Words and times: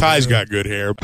Ty's 0.00 0.26
got 0.26 0.48
good 0.48 0.64
hair. 0.64 0.94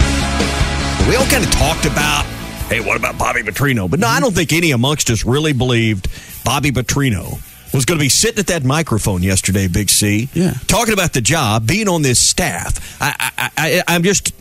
We 1.06 1.16
all 1.16 1.26
kind 1.26 1.44
of 1.44 1.50
talked 1.50 1.84
about, 1.84 2.24
hey, 2.70 2.80
what 2.80 2.96
about 2.96 3.18
Bobby 3.18 3.42
Petrino? 3.42 3.90
But 3.90 4.00
no, 4.00 4.06
I 4.08 4.20
don't 4.20 4.34
think 4.34 4.54
any 4.54 4.70
amongst 4.70 5.10
us 5.10 5.24
really 5.26 5.52
believed 5.52 6.08
Bobby 6.44 6.70
Petrino 6.70 7.38
was 7.74 7.84
going 7.84 7.98
to 7.98 8.02
be 8.04 8.08
sitting 8.08 8.38
at 8.38 8.46
that 8.46 8.64
microphone 8.64 9.22
yesterday, 9.22 9.68
Big 9.68 9.90
C, 9.90 10.30
Yeah. 10.32 10.54
talking 10.66 10.94
about 10.94 11.12
the 11.12 11.20
job, 11.20 11.66
being 11.66 11.88
on 11.88 12.00
this 12.00 12.18
staff. 12.20 12.96
I, 13.00 13.30
I, 13.36 13.50
I, 13.58 13.82
I'm 13.86 14.02
just, 14.02 14.32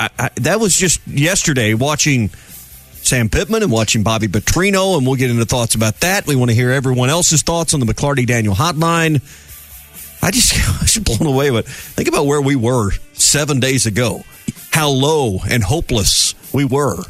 I, 0.00 0.10
I, 0.18 0.30
that 0.36 0.58
was 0.58 0.74
just 0.76 1.00
yesterday 1.06 1.74
watching 1.74 2.28
Sam 2.94 3.28
Pittman 3.28 3.62
and 3.62 3.70
watching 3.70 4.02
Bobby 4.02 4.26
Petrino, 4.26 4.96
and 4.98 5.06
we'll 5.06 5.14
get 5.16 5.30
into 5.30 5.44
thoughts 5.44 5.76
about 5.76 6.00
that. 6.00 6.26
We 6.26 6.34
want 6.34 6.50
to 6.50 6.56
hear 6.56 6.72
everyone 6.72 7.08
else's 7.08 7.42
thoughts 7.42 7.72
on 7.72 7.78
the 7.78 7.86
McLarty 7.86 8.26
Daniel 8.26 8.54
hotline. 8.56 9.22
I 10.22 10.30
just, 10.30 10.54
I 10.68 10.82
was 10.82 10.98
blown 10.98 11.26
away. 11.32 11.50
But 11.50 11.66
think 11.66 12.08
about 12.08 12.26
where 12.26 12.40
we 12.40 12.56
were 12.56 12.92
seven 13.12 13.60
days 13.60 13.86
ago, 13.86 14.22
how 14.70 14.88
low 14.88 15.40
and 15.48 15.62
hopeless 15.62 16.34
we 16.52 16.64
were. 16.64 17.02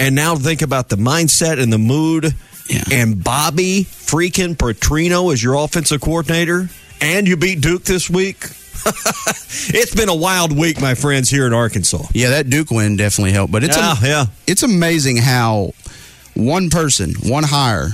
And 0.00 0.14
now 0.14 0.36
think 0.36 0.62
about 0.62 0.88
the 0.88 0.96
mindset 0.96 1.60
and 1.60 1.72
the 1.72 1.78
mood. 1.78 2.34
Yeah. 2.68 2.84
And 2.92 3.22
Bobby 3.22 3.84
freaking 3.84 4.54
Petrino 4.56 5.32
as 5.32 5.42
your 5.42 5.54
offensive 5.54 6.00
coordinator. 6.00 6.68
And 7.00 7.26
you 7.26 7.36
beat 7.36 7.60
Duke 7.60 7.84
this 7.84 8.10
week. 8.10 8.36
it's 8.84 9.94
been 9.94 10.08
a 10.08 10.14
wild 10.14 10.56
week, 10.56 10.80
my 10.80 10.94
friends, 10.94 11.30
here 11.30 11.46
in 11.46 11.52
Arkansas. 11.52 12.04
Yeah, 12.12 12.30
that 12.30 12.50
Duke 12.50 12.70
win 12.70 12.96
definitely 12.96 13.32
helped. 13.32 13.52
But 13.52 13.64
it's 13.64 13.76
Yeah, 13.76 13.94
yeah. 14.02 14.26
it's 14.46 14.62
amazing 14.62 15.16
how 15.16 15.72
one 16.34 16.70
person, 16.70 17.14
one 17.24 17.44
hire, 17.44 17.88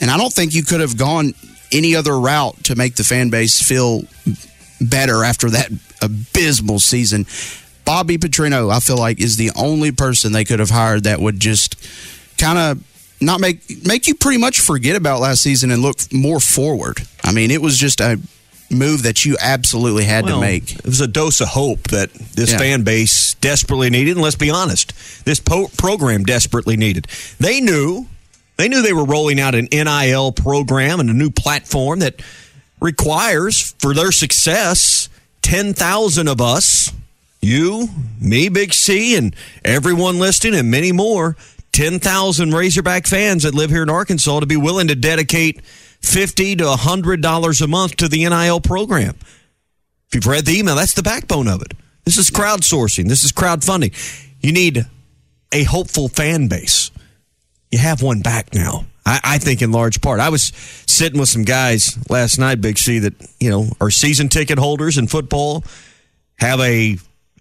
and 0.00 0.10
I 0.10 0.16
don't 0.16 0.32
think 0.32 0.54
you 0.54 0.62
could 0.62 0.80
have 0.80 0.96
gone 0.96 1.34
any 1.72 1.94
other 1.94 2.18
route 2.18 2.64
to 2.64 2.74
make 2.76 2.96
the 2.96 3.04
fan 3.04 3.30
base 3.30 3.60
feel 3.62 4.02
better 4.80 5.24
after 5.24 5.50
that 5.50 5.70
abysmal 6.02 6.78
season. 6.78 7.26
Bobby 7.84 8.18
Petrino, 8.18 8.70
I 8.72 8.80
feel 8.80 8.98
like, 8.98 9.20
is 9.20 9.36
the 9.36 9.50
only 9.56 9.90
person 9.92 10.32
they 10.32 10.44
could 10.44 10.60
have 10.60 10.70
hired 10.70 11.04
that 11.04 11.20
would 11.20 11.40
just 11.40 11.76
kind 12.38 12.58
of 12.58 12.84
not 13.20 13.40
make 13.40 13.60
make 13.84 14.06
you 14.06 14.14
pretty 14.14 14.38
much 14.38 14.60
forget 14.60 14.96
about 14.96 15.20
last 15.20 15.42
season 15.42 15.70
and 15.70 15.82
look 15.82 15.98
more 16.12 16.40
forward. 16.40 16.98
I 17.24 17.32
mean, 17.32 17.50
it 17.50 17.60
was 17.60 17.76
just 17.76 18.00
a 18.00 18.18
move 18.70 19.02
that 19.02 19.24
you 19.24 19.36
absolutely 19.40 20.04
had 20.04 20.24
Well, 20.24 20.36
to 20.36 20.40
make. 20.40 20.72
It 20.76 20.84
was 20.86 21.00
a 21.00 21.08
dose 21.08 21.40
of 21.40 21.48
hope 21.48 21.88
that 21.88 22.12
this 22.14 22.52
Yeah. 22.52 22.58
fan 22.58 22.82
base 22.84 23.34
desperately 23.40 23.90
needed. 23.90 24.12
And 24.12 24.22
let's 24.22 24.36
be 24.36 24.48
honest, 24.48 24.92
this 25.24 25.40
po- 25.40 25.70
program 25.76 26.22
desperately 26.24 26.76
needed. 26.76 27.08
They 27.40 27.60
knew, 27.60 28.06
they 28.60 28.68
knew 28.68 28.82
they 28.82 28.92
were 28.92 29.04
rolling 29.04 29.40
out 29.40 29.54
an 29.54 29.68
NIL 29.72 30.32
program 30.32 31.00
and 31.00 31.08
a 31.10 31.14
new 31.14 31.30
platform 31.30 32.00
that 32.00 32.20
requires 32.80 33.72
for 33.78 33.94
their 33.94 34.12
success 34.12 35.08
10,000 35.42 36.28
of 36.28 36.40
us, 36.40 36.92
you, 37.40 37.88
me, 38.20 38.48
Big 38.48 38.72
C, 38.72 39.16
and 39.16 39.34
everyone 39.64 40.18
listening, 40.18 40.58
and 40.58 40.70
many 40.70 40.92
more, 40.92 41.36
10,000 41.72 42.52
Razorback 42.52 43.06
fans 43.06 43.44
that 43.44 43.54
live 43.54 43.70
here 43.70 43.82
in 43.82 43.90
Arkansas 43.90 44.40
to 44.40 44.46
be 44.46 44.56
willing 44.56 44.88
to 44.88 44.94
dedicate 44.94 45.64
50 45.64 46.56
to 46.56 46.64
$100 46.64 47.62
a 47.62 47.66
month 47.66 47.96
to 47.96 48.08
the 48.08 48.28
NIL 48.28 48.60
program. 48.60 49.14
If 50.08 50.14
you've 50.14 50.26
read 50.26 50.44
the 50.44 50.58
email, 50.58 50.76
that's 50.76 50.94
the 50.94 51.02
backbone 51.02 51.48
of 51.48 51.62
it. 51.62 51.72
This 52.04 52.18
is 52.18 52.30
crowdsourcing. 52.30 53.08
This 53.08 53.24
is 53.24 53.32
crowdfunding. 53.32 53.94
You 54.40 54.52
need 54.52 54.84
a 55.52 55.64
hopeful 55.64 56.08
fan 56.08 56.48
base. 56.48 56.90
You 57.70 57.78
have 57.78 58.02
one 58.02 58.20
back 58.20 58.52
now. 58.54 58.84
I, 59.06 59.20
I 59.24 59.38
think 59.38 59.62
in 59.62 59.72
large 59.72 60.00
part. 60.00 60.20
I 60.20 60.28
was 60.28 60.52
sitting 60.86 61.20
with 61.20 61.28
some 61.28 61.44
guys 61.44 61.98
last 62.10 62.38
night, 62.38 62.60
Big 62.60 62.78
C, 62.78 62.98
that 63.00 63.14
you 63.38 63.50
know 63.50 63.68
are 63.80 63.90
season 63.90 64.28
ticket 64.28 64.58
holders 64.58 64.98
in 64.98 65.06
football, 65.06 65.64
have 66.38 66.60
a 66.60 66.98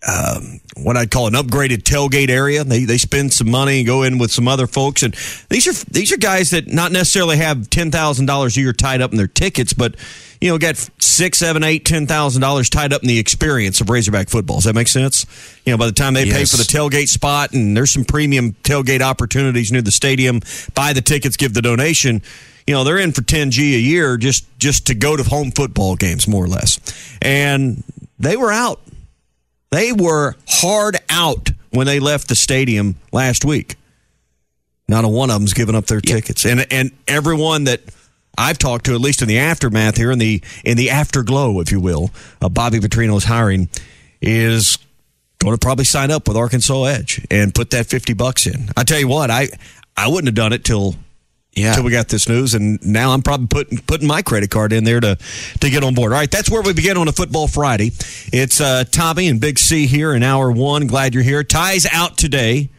um, 0.07 0.61
what 0.77 0.95
I'd 0.95 1.11
call 1.11 1.27
an 1.27 1.33
upgraded 1.33 1.83
tailgate 1.83 2.29
area. 2.29 2.63
They 2.63 2.85
they 2.85 2.97
spend 2.97 3.33
some 3.33 3.49
money 3.49 3.79
and 3.79 3.87
go 3.87 4.03
in 4.03 4.17
with 4.17 4.31
some 4.31 4.47
other 4.47 4.67
folks, 4.67 5.03
and 5.03 5.13
these 5.49 5.67
are 5.67 5.85
these 5.91 6.11
are 6.11 6.17
guys 6.17 6.51
that 6.51 6.67
not 6.67 6.91
necessarily 6.91 7.37
have 7.37 7.69
ten 7.69 7.91
thousand 7.91 8.27
dollars 8.27 8.55
a 8.55 8.61
year 8.61 8.73
tied 8.73 9.01
up 9.01 9.11
in 9.11 9.17
their 9.17 9.27
tickets, 9.27 9.73
but 9.73 9.95
you 10.41 10.49
know 10.49 10.57
got 10.57 10.77
six, 10.99 11.37
seven, 11.37 11.63
eight, 11.63 11.85
ten 11.85 12.07
thousand 12.07 12.41
dollars 12.41 12.69
tied 12.69 12.93
up 12.93 13.01
in 13.01 13.07
the 13.07 13.19
experience 13.19 13.81
of 13.81 13.89
Razorback 13.89 14.29
football. 14.29 14.57
Does 14.57 14.65
that 14.65 14.75
make 14.75 14.87
sense? 14.87 15.25
You 15.65 15.73
know, 15.73 15.77
by 15.77 15.85
the 15.85 15.91
time 15.91 16.13
they 16.13 16.25
pay 16.25 16.45
for 16.45 16.57
the 16.57 16.63
tailgate 16.63 17.09
spot, 17.09 17.53
and 17.53 17.75
there's 17.75 17.91
some 17.91 18.05
premium 18.05 18.53
tailgate 18.63 19.01
opportunities 19.01 19.71
near 19.71 19.81
the 19.81 19.91
stadium. 19.91 20.41
Buy 20.75 20.93
the 20.93 21.01
tickets, 21.01 21.35
give 21.37 21.53
the 21.53 21.61
donation. 21.61 22.21
You 22.65 22.75
know, 22.75 22.83
they're 22.83 22.99
in 22.99 23.11
for 23.11 23.21
10 23.21 23.51
G 23.51 23.75
a 23.75 23.79
year 23.79 24.17
just 24.17 24.45
just 24.59 24.87
to 24.87 24.95
go 24.95 25.17
to 25.17 25.23
home 25.23 25.51
football 25.51 25.95
games, 25.95 26.27
more 26.27 26.45
or 26.45 26.47
less. 26.47 26.79
And 27.21 27.83
they 28.17 28.37
were 28.37 28.51
out. 28.51 28.79
They 29.71 29.91
were 29.91 30.35
hard 30.47 30.97
out 31.09 31.49
when 31.71 31.85
they 31.85 31.99
left 31.99 32.29
the 32.29 32.35
stadium 32.35 32.95
last 33.11 33.43
week. 33.45 33.75
Not 34.87 35.03
a 35.03 35.07
one 35.07 35.29
of 35.29 35.39
them's 35.39 35.53
given 35.53 35.75
up 35.75 35.85
their 35.85 36.01
tickets, 36.01 36.45
and 36.45 36.65
and 36.71 36.91
everyone 37.07 37.65
that 37.65 37.81
I've 38.39 38.57
talked 38.57 38.85
to, 38.85 38.93
at 38.95 39.01
least 39.01 39.21
in 39.21 39.27
the 39.27 39.37
aftermath 39.37 39.97
here, 39.97 40.11
in 40.11 40.17
the 40.19 40.41
in 40.63 40.77
the 40.77 40.89
afterglow, 40.89 41.59
if 41.59 41.71
you 41.71 41.79
will, 41.79 42.09
of 42.41 42.53
Bobby 42.53 42.79
Petrino's 42.79 43.25
hiring, 43.25 43.67
is 44.21 44.77
going 45.39 45.53
to 45.55 45.59
probably 45.59 45.85
sign 45.85 46.09
up 46.11 46.27
with 46.27 46.37
Arkansas 46.37 46.83
Edge 46.85 47.25
and 47.29 47.53
put 47.53 47.69
that 47.71 47.85
fifty 47.87 48.13
bucks 48.13 48.47
in. 48.47 48.69
I 48.77 48.83
tell 48.83 48.99
you 48.99 49.07
what, 49.07 49.29
I 49.29 49.49
I 49.97 50.07
wouldn't 50.07 50.27
have 50.27 50.35
done 50.35 50.53
it 50.53 50.63
till 50.63 50.95
Yeah. 51.53 51.73
till 51.73 51.83
we 51.83 51.91
got 51.91 52.07
this 52.07 52.29
news, 52.29 52.53
and 52.53 52.79
now 52.85 53.11
I'm 53.11 53.21
probably 53.21 53.47
putting 53.47 53.77
putting 53.79 54.07
my 54.07 54.21
credit 54.21 54.49
card 54.49 54.71
in 54.71 54.83
there 54.85 54.99
to 55.01 55.17
to 55.59 55.69
get 55.69 55.83
on 55.83 55.93
board. 55.93 56.13
All 56.13 56.19
right, 56.19 56.31
that's 56.31 56.49
where 56.49 56.61
we 56.61 56.71
begin 56.73 56.95
on 56.97 57.07
a 57.09 57.11
football 57.11 57.47
Friday. 57.47 57.91
It's 58.31 58.61
uh, 58.61 58.85
Tommy 58.89 59.27
and 59.27 59.41
Big 59.41 59.59
C 59.59 59.85
here 59.87 60.13
in 60.13 60.23
hour 60.23 60.49
one. 60.51 60.87
Glad 60.87 61.13
you're 61.13 61.23
here. 61.23 61.43
Ty's 61.43 61.85
out 61.91 62.17
today. 62.17 62.69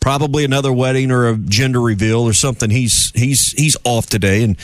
Probably 0.00 0.44
another 0.44 0.72
wedding 0.72 1.10
or 1.10 1.28
a 1.30 1.36
gender 1.36 1.80
reveal 1.80 2.20
or 2.20 2.32
something. 2.34 2.70
He's 2.70 3.10
he's 3.14 3.52
he's 3.52 3.76
off 3.84 4.06
today, 4.06 4.42
and 4.42 4.56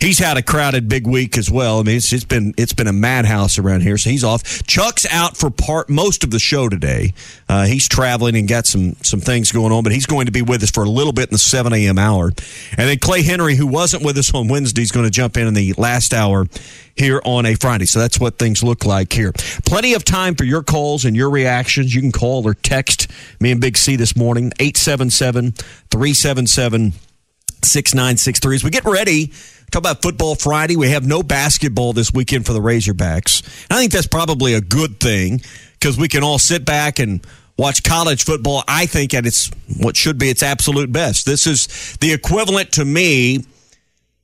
he's 0.00 0.18
had 0.18 0.36
a 0.36 0.42
crowded 0.42 0.88
big 0.88 1.06
week 1.06 1.38
as 1.38 1.50
well. 1.50 1.78
I 1.78 1.82
mean, 1.82 1.96
it's, 1.96 2.12
it's 2.12 2.24
been 2.24 2.54
it's 2.56 2.72
been 2.72 2.86
a 2.86 2.92
madhouse 2.92 3.58
around 3.58 3.82
here, 3.82 3.98
so 3.98 4.10
he's 4.10 4.24
off. 4.24 4.42
Chuck's 4.66 5.06
out 5.06 5.36
for 5.36 5.50
part 5.50 5.88
most 5.88 6.24
of 6.24 6.30
the 6.30 6.38
show 6.38 6.68
today. 6.68 7.12
Uh, 7.48 7.66
he's 7.66 7.86
traveling 7.88 8.36
and 8.36 8.48
got 8.48 8.66
some 8.66 8.94
some 9.02 9.20
things 9.20 9.52
going 9.52 9.72
on, 9.72 9.84
but 9.84 9.92
he's 9.92 10.06
going 10.06 10.26
to 10.26 10.32
be 10.32 10.42
with 10.42 10.62
us 10.62 10.70
for 10.70 10.84
a 10.84 10.88
little 10.88 11.12
bit 11.12 11.28
in 11.28 11.34
the 11.34 11.38
seven 11.38 11.72
a.m. 11.72 11.98
hour. 11.98 12.26
And 12.76 12.88
then 12.88 12.98
Clay 12.98 13.22
Henry, 13.22 13.54
who 13.54 13.66
wasn't 13.66 14.04
with 14.04 14.16
us 14.18 14.34
on 14.34 14.48
Wednesday, 14.48 14.82
is 14.82 14.90
going 14.90 15.04
to 15.06 15.10
jump 15.10 15.36
in 15.36 15.46
in 15.46 15.54
the 15.54 15.74
last 15.74 16.14
hour 16.14 16.46
here 16.96 17.20
on 17.24 17.46
a 17.46 17.54
Friday. 17.54 17.86
So 17.86 17.98
that's 17.98 18.18
what 18.18 18.38
things 18.38 18.62
look 18.62 18.84
like 18.84 19.12
here. 19.12 19.32
Plenty 19.64 19.94
of 19.94 20.04
time 20.04 20.34
for 20.34 20.44
your 20.44 20.62
calls 20.62 21.04
and 21.04 21.16
your 21.16 21.30
reactions. 21.30 21.94
You 21.94 22.00
can 22.00 22.12
call 22.12 22.46
or 22.46 22.54
text 22.54 23.10
me 23.40 23.52
and 23.52 23.60
Big 23.60 23.76
C 23.76 23.96
this 23.96 24.16
morning, 24.16 24.52
877 24.58 25.52
377 25.90 26.92
6963. 27.62 28.54
As 28.54 28.64
we 28.64 28.70
get 28.70 28.84
ready, 28.84 29.32
talk 29.70 29.80
about 29.80 30.02
football 30.02 30.34
Friday. 30.34 30.76
We 30.76 30.90
have 30.90 31.06
no 31.06 31.22
basketball 31.22 31.92
this 31.92 32.12
weekend 32.12 32.46
for 32.46 32.52
the 32.52 32.60
Razorbacks. 32.60 33.42
And 33.70 33.76
I 33.76 33.80
think 33.80 33.92
that's 33.92 34.06
probably 34.06 34.54
a 34.54 34.60
good 34.60 35.00
thing 35.00 35.40
because 35.72 35.98
we 35.98 36.08
can 36.08 36.22
all 36.22 36.38
sit 36.38 36.64
back 36.64 36.98
and 36.98 37.24
watch 37.56 37.82
college 37.82 38.24
football. 38.24 38.64
I 38.66 38.86
think 38.86 39.14
at 39.14 39.26
its 39.26 39.50
what 39.78 39.96
should 39.96 40.18
be 40.18 40.30
its 40.30 40.42
absolute 40.42 40.90
best. 40.92 41.26
This 41.26 41.46
is 41.46 41.96
the 42.00 42.12
equivalent 42.12 42.72
to 42.72 42.84
me 42.84 43.44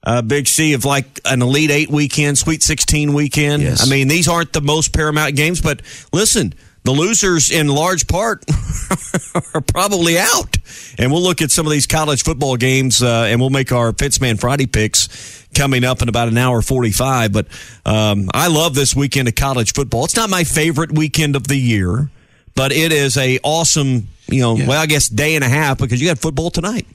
uh, 0.02 0.22
Big 0.22 0.46
C 0.46 0.72
of 0.72 0.84
like 0.84 1.20
an 1.24 1.42
Elite 1.42 1.70
Eight 1.70 1.90
weekend, 1.90 2.38
Sweet 2.38 2.62
16 2.62 3.12
weekend. 3.12 3.62
Yes. 3.62 3.84
I 3.84 3.90
mean, 3.90 4.08
these 4.08 4.28
aren't 4.28 4.52
the 4.52 4.60
most 4.60 4.92
paramount 4.92 5.34
games, 5.34 5.60
but 5.60 5.82
listen, 6.12 6.54
the 6.86 6.92
losers 6.92 7.50
in 7.50 7.68
large 7.68 8.06
part 8.06 8.44
are 9.54 9.60
probably 9.60 10.18
out. 10.18 10.56
And 10.98 11.12
we'll 11.12 11.22
look 11.22 11.42
at 11.42 11.50
some 11.50 11.66
of 11.66 11.72
these 11.72 11.86
college 11.86 12.22
football 12.24 12.56
games 12.56 13.02
uh, 13.02 13.26
and 13.28 13.40
we'll 13.40 13.50
make 13.50 13.72
our 13.72 13.92
Fitzman 13.92 14.40
Friday 14.40 14.66
picks 14.66 15.46
coming 15.54 15.84
up 15.84 16.00
in 16.00 16.08
about 16.08 16.28
an 16.28 16.38
hour 16.38 16.62
45. 16.62 17.32
But 17.32 17.46
um, 17.84 18.28
I 18.32 18.48
love 18.48 18.74
this 18.74 18.96
weekend 18.96 19.28
of 19.28 19.34
college 19.34 19.72
football. 19.74 20.04
It's 20.04 20.16
not 20.16 20.30
my 20.30 20.44
favorite 20.44 20.92
weekend 20.92 21.36
of 21.36 21.46
the 21.48 21.56
year 21.58 22.10
but 22.54 22.72
it 22.72 22.90
is 22.90 23.18
a 23.18 23.38
awesome, 23.44 24.08
you 24.28 24.40
know, 24.40 24.56
Yeah. 24.56 24.66
well, 24.68 24.80
I 24.80 24.86
guess 24.86 25.10
day 25.10 25.34
and 25.34 25.44
a 25.44 25.48
half 25.48 25.76
because 25.76 26.00
you 26.00 26.08
got 26.08 26.18
football 26.18 26.50
tonight. 26.50 26.86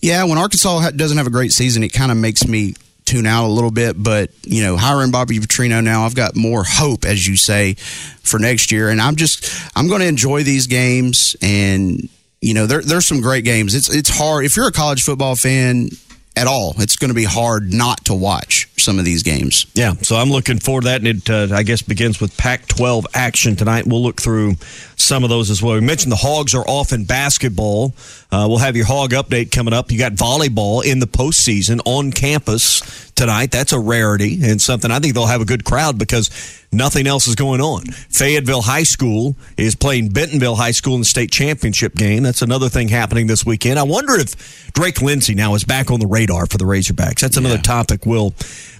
Yeah, 0.00 0.24
when 0.24 0.38
Arkansas 0.38 0.80
ha- 0.80 0.90
doesn't 0.90 1.16
have 1.18 1.28
a 1.28 1.30
great 1.30 1.52
season, 1.52 1.84
it 1.84 1.90
kind 1.92 2.10
of 2.10 2.18
makes 2.18 2.44
me 2.48 2.74
tune 3.04 3.26
out 3.26 3.46
a 3.46 3.52
little 3.52 3.70
bit. 3.70 4.00
But 4.02 4.30
you 4.42 4.62
know, 4.62 4.76
hiring 4.76 5.10
Bobby 5.10 5.38
Petrino 5.38 5.82
now, 5.82 6.04
I've 6.04 6.14
got 6.14 6.36
more 6.36 6.64
hope, 6.66 7.04
as 7.04 7.26
you 7.26 7.36
say, 7.36 7.74
for 7.74 8.38
next 8.38 8.72
year, 8.72 8.88
and 8.88 9.00
I'm 9.00 9.16
just 9.16 9.44
I'm 9.76 9.88
going 9.88 10.00
to 10.00 10.06
enjoy 10.06 10.42
these 10.42 10.66
games. 10.66 11.36
And 11.42 12.08
you 12.40 12.54
know, 12.54 12.66
there, 12.66 12.82
there's 12.82 13.06
some 13.06 13.20
great 13.20 13.44
games. 13.44 13.74
It's 13.74 13.94
it's 13.94 14.10
hard 14.10 14.44
if 14.44 14.56
you're 14.56 14.68
a 14.68 14.72
college 14.72 15.02
football 15.02 15.36
fan 15.36 15.90
at 16.36 16.46
all. 16.46 16.74
It's 16.78 16.96
going 16.96 17.10
to 17.10 17.14
be 17.14 17.24
hard 17.24 17.72
not 17.72 18.04
to 18.06 18.14
watch 18.14 18.68
some 18.76 18.98
of 18.98 19.04
these 19.04 19.22
games. 19.22 19.66
Yeah, 19.74 19.94
so 20.02 20.16
I'm 20.16 20.30
looking 20.30 20.58
forward 20.58 20.82
to 20.82 20.88
that, 20.88 21.04
and 21.04 21.06
it 21.06 21.30
uh, 21.30 21.54
I 21.54 21.62
guess 21.62 21.82
begins 21.82 22.20
with 22.20 22.36
Pac-12 22.36 23.04
action 23.14 23.56
tonight. 23.56 23.86
We'll 23.86 24.02
look 24.02 24.20
through 24.20 24.54
some 24.96 25.24
of 25.24 25.30
those 25.30 25.50
as 25.50 25.62
well. 25.62 25.74
We 25.74 25.80
mentioned 25.80 26.12
the 26.12 26.16
Hogs 26.16 26.54
are 26.54 26.64
off 26.66 26.92
in 26.92 27.04
basketball. 27.04 27.94
Uh, 28.30 28.46
we'll 28.48 28.58
have 28.58 28.76
your 28.76 28.86
Hog 28.86 29.10
update 29.10 29.52
coming 29.52 29.74
up. 29.74 29.90
You 29.90 29.98
got 29.98 30.12
volleyball 30.12 30.84
in 30.84 30.98
the 30.98 31.06
postseason 31.06 31.80
on 31.84 32.12
campus 32.12 33.11
tonight. 33.14 33.50
That's 33.50 33.72
a 33.72 33.78
rarity 33.78 34.38
and 34.42 34.60
something 34.60 34.90
I 34.90 34.98
think 34.98 35.14
they'll 35.14 35.26
have 35.26 35.40
a 35.40 35.46
good 35.46 35.64
crowd 35.64 35.98
because 35.98 36.30
nothing 36.72 37.06
else 37.06 37.26
is 37.26 37.34
going 37.34 37.60
on. 37.60 37.84
Fayetteville 37.86 38.62
High 38.62 38.82
School 38.82 39.36
is 39.56 39.74
playing 39.74 40.08
Bentonville 40.10 40.56
High 40.56 40.70
School 40.70 40.94
in 40.94 41.00
the 41.00 41.06
state 41.06 41.30
championship 41.30 41.94
game. 41.94 42.22
That's 42.22 42.42
another 42.42 42.68
thing 42.68 42.88
happening 42.88 43.26
this 43.26 43.44
weekend. 43.44 43.78
I 43.78 43.84
wonder 43.84 44.14
if 44.14 44.72
Drake 44.72 45.02
Lindsey 45.02 45.34
now 45.34 45.54
is 45.54 45.64
back 45.64 45.90
on 45.90 46.00
the 46.00 46.06
radar 46.06 46.46
for 46.46 46.58
the 46.58 46.64
Razorbacks. 46.64 47.20
That's 47.20 47.36
another 47.36 47.58
topic 47.58 48.06
we'll 48.06 48.34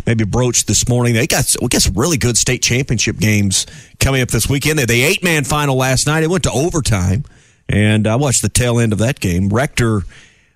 maybe 0.07 0.25
broach 0.25 0.65
this 0.67 0.89
morning. 0.89 1.15
They 1.15 1.27
got 1.27 1.55
we 1.61 1.69
got 1.69 1.83
some 1.83 1.95
really 1.95 2.19
good 2.19 2.37
state 2.37 2.63
championship 2.63 3.19
games 3.19 3.67
coming 4.01 4.23
up 4.23 4.29
this 4.29 4.49
weekend. 4.49 4.79
They 4.79 4.83
had 4.83 4.89
the 4.89 5.03
eight 5.03 5.23
man 5.23 5.45
final 5.45 5.77
last 5.77 6.07
night. 6.07 6.23
It 6.23 6.31
went 6.31 6.45
to 6.45 6.53
overtime, 6.53 7.25
and 7.69 8.07
I 8.07 8.17
watched 8.17 8.43
the 8.43 8.49
tail 8.49 8.79
end 8.79 8.93
of 8.93 8.99
that 8.99 9.21
game. 9.21 9.49
Rector 9.49 10.03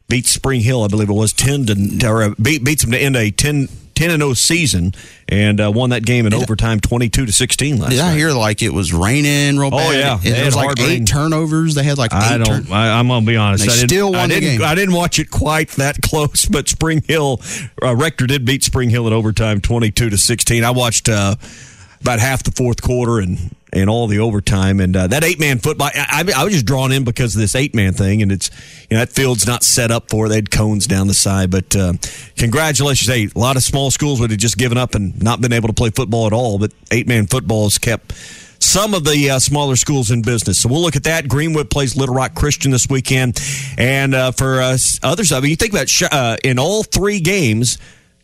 beat 0.08 0.26
Spring 0.26 0.60
Hill, 0.60 0.82
I 0.84 0.88
believe 0.88 1.08
it 1.08 1.14
was 1.14 1.32
ten 1.32 1.66
to 1.66 2.06
or 2.08 2.22
uh, 2.22 2.34
beat 2.40 2.64
beats 2.64 2.82
them 2.82 2.92
to 2.92 2.98
end 2.98 3.16
a 3.16 3.30
10, 3.30 3.68
10 3.94 4.10
and 4.10 4.20
zero 4.22 4.34
season, 4.34 4.92
and 5.28 5.60
uh, 5.60 5.72
won 5.74 5.90
that 5.90 6.04
game 6.04 6.26
in 6.26 6.34
overtime, 6.34 6.80
twenty 6.80 7.08
two 7.08 7.24
to 7.26 7.32
sixteen 7.32 7.78
last 7.78 7.90
Did 7.90 7.98
night. 7.98 8.12
I 8.12 8.16
hear 8.16 8.30
like 8.32 8.62
it 8.62 8.70
was 8.70 8.92
raining 8.92 9.56
real 9.58 9.70
Oh, 9.72 9.78
bad? 9.78 10.22
yeah. 10.22 10.32
it, 10.42 10.44
was 10.44 10.54
like 10.54 10.78
eight 10.78 10.86
rain. 10.86 11.06
turnovers. 11.06 11.74
They 11.74 11.82
had 11.82 11.96
like 11.98 12.12
eight. 12.12 12.18
I 12.18 12.38
don't. 12.38 12.46
turn- 12.64 12.72
I, 12.72 12.98
I'm 12.98 13.08
gonna 13.08 13.24
be 13.26 13.36
honest. 13.36 13.64
They 13.66 13.72
I 13.72 13.76
didn't, 13.76 13.88
still 13.88 14.12
won 14.12 14.20
I 14.20 14.26
the 14.26 14.34
didn't, 14.40 14.58
game. 14.58 14.68
I 14.68 14.74
didn't 14.74 14.94
watch 14.94 15.18
it 15.18 15.30
quite 15.30 15.70
that 15.72 16.00
close, 16.02 16.44
but 16.44 16.68
Spring 16.68 17.02
Hill, 17.06 17.40
uh, 17.82 17.96
Rector 17.96 18.26
did 18.26 18.44
beat 18.44 18.62
Spring 18.64 18.90
Hill 18.90 19.06
in 19.06 19.12
overtime, 19.12 19.60
22 19.60 20.10
to 20.10 20.18
16. 20.18 20.62
I 20.62 20.70
watched 20.70 21.08
uh, 21.08 21.36
about 22.00 22.18
half 22.18 22.42
the 22.42 22.52
fourth 22.52 22.82
quarter 22.82 23.18
and 23.18 23.54
and 23.72 23.90
all 23.90 24.06
the 24.06 24.20
overtime, 24.20 24.80
and 24.80 24.96
uh, 24.96 25.06
that 25.08 25.22
eight 25.22 25.38
man 25.38 25.58
football. 25.58 25.90
I, 25.94 26.24
I, 26.26 26.40
I 26.40 26.44
was 26.44 26.54
just 26.54 26.66
drawn 26.66 26.92
in 26.92 27.04
because 27.04 27.34
of 27.34 27.40
this 27.40 27.54
eight 27.54 27.74
man 27.74 27.92
thing, 27.92 28.22
and 28.22 28.32
it's 28.32 28.50
you 28.88 28.96
know 28.96 29.04
that 29.04 29.12
field's 29.12 29.46
not 29.46 29.62
set 29.62 29.90
up 29.90 30.08
for. 30.08 30.26
it. 30.26 30.28
They 30.30 30.34
had 30.36 30.50
cones 30.50 30.86
down 30.86 31.08
the 31.08 31.14
side, 31.14 31.50
but 31.50 31.74
uh, 31.76 31.94
congratulations. 32.38 33.08
Hey, 33.08 33.28
a 33.34 33.38
lot 33.38 33.56
of 33.56 33.62
small 33.62 33.90
schools 33.90 34.20
would 34.20 34.30
have 34.30 34.38
just 34.38 34.56
given 34.56 34.78
up 34.78 34.94
and 34.94 35.20
not 35.22 35.40
been 35.40 35.52
able 35.52 35.68
to 35.68 35.74
play 35.74 35.90
football 35.90 36.26
at 36.26 36.32
all, 36.32 36.58
but 36.58 36.72
eight 36.90 37.06
man 37.06 37.26
football 37.26 37.64
has 37.64 37.76
kept 37.78 38.12
some 38.58 38.94
of 38.94 39.04
the 39.04 39.30
uh, 39.30 39.38
smaller 39.38 39.76
schools 39.76 40.10
in 40.10 40.22
business. 40.22 40.60
So 40.60 40.68
we'll 40.68 40.80
look 40.80 40.96
at 40.96 41.04
that. 41.04 41.28
Greenwood 41.28 41.70
plays 41.70 41.96
Little 41.96 42.14
Rock 42.14 42.34
Christian 42.34 42.70
this 42.70 42.88
weekend, 42.88 43.40
and 43.76 44.14
uh, 44.14 44.32
for 44.32 44.60
others, 44.60 45.32
I 45.32 45.40
mean, 45.40 45.50
you 45.50 45.56
think 45.56 45.72
about 45.72 45.88
sh- 45.88 46.04
uh, 46.10 46.36
in 46.42 46.58
all 46.58 46.82
three 46.82 47.20
games. 47.20 47.78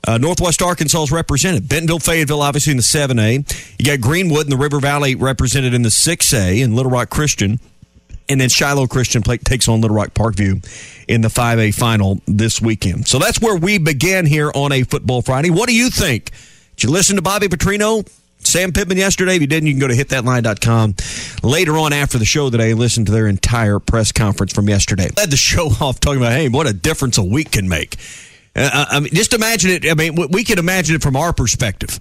Uh, 0.06 0.18
Northwest 0.18 0.60
Arkansas 0.62 1.04
is 1.04 1.12
represented. 1.12 1.68
Bentonville, 1.68 2.00
Fayetteville, 2.00 2.42
obviously 2.42 2.72
in 2.72 2.76
the 2.76 2.82
7A. 2.82 3.78
You 3.78 3.86
got 3.86 4.00
Greenwood 4.00 4.46
and 4.46 4.52
the 4.52 4.56
River 4.56 4.80
Valley 4.80 5.14
represented 5.14 5.74
in 5.74 5.82
the 5.82 5.90
6A, 5.90 6.62
and 6.64 6.74
Little 6.74 6.90
Rock 6.90 7.08
Christian. 7.08 7.60
And 8.28 8.40
then 8.40 8.48
Shiloh 8.48 8.86
Christian 8.86 9.22
play, 9.22 9.36
takes 9.38 9.68
on 9.68 9.80
Little 9.80 9.96
Rock 9.96 10.14
Parkview 10.14 10.64
in 11.06 11.20
the 11.20 11.28
5A 11.28 11.74
final 11.74 12.20
this 12.26 12.60
weekend. 12.60 13.06
So 13.06 13.18
that's 13.18 13.40
where 13.40 13.56
we 13.56 13.78
begin 13.78 14.26
here 14.26 14.50
on 14.54 14.72
a 14.72 14.82
Football 14.82 15.22
Friday. 15.22 15.50
What 15.50 15.68
do 15.68 15.74
you 15.74 15.90
think? 15.90 16.30
Did 16.76 16.84
you 16.84 16.90
listen 16.90 17.16
to 17.16 17.22
Bobby 17.22 17.48
Petrino, 17.48 18.08
Sam 18.38 18.72
Pittman 18.72 18.96
yesterday? 18.96 19.36
If 19.36 19.40
you 19.42 19.46
didn't, 19.46 19.66
you 19.66 19.74
can 19.74 19.80
go 19.80 19.88
to 19.88 19.94
hitthatline.com 19.94 20.94
later 21.42 21.78
on 21.78 21.92
after 21.92 22.18
the 22.18 22.24
show 22.24 22.50
today 22.50 22.70
and 22.70 22.80
listen 22.80 23.04
to 23.04 23.12
their 23.12 23.26
entire 23.26 23.78
press 23.78 24.10
conference 24.10 24.52
from 24.52 24.68
yesterday. 24.68 25.10
Led 25.16 25.30
the 25.30 25.36
show 25.36 25.66
off 25.80 26.00
talking 26.00 26.20
about, 26.20 26.32
hey, 26.32 26.48
what 26.48 26.66
a 26.66 26.72
difference 26.72 27.18
a 27.18 27.24
week 27.24 27.52
can 27.52 27.68
make. 27.68 27.96
Uh, 28.54 28.84
I 28.90 29.00
mean, 29.00 29.12
just 29.14 29.32
imagine 29.32 29.70
it. 29.70 29.86
I 29.90 29.94
mean, 29.94 30.14
we- 30.14 30.26
we 30.26 30.44
can 30.44 30.58
imagine 30.58 30.94
it 30.96 31.02
from 31.02 31.16
our 31.16 31.32
perspective. 31.32 31.98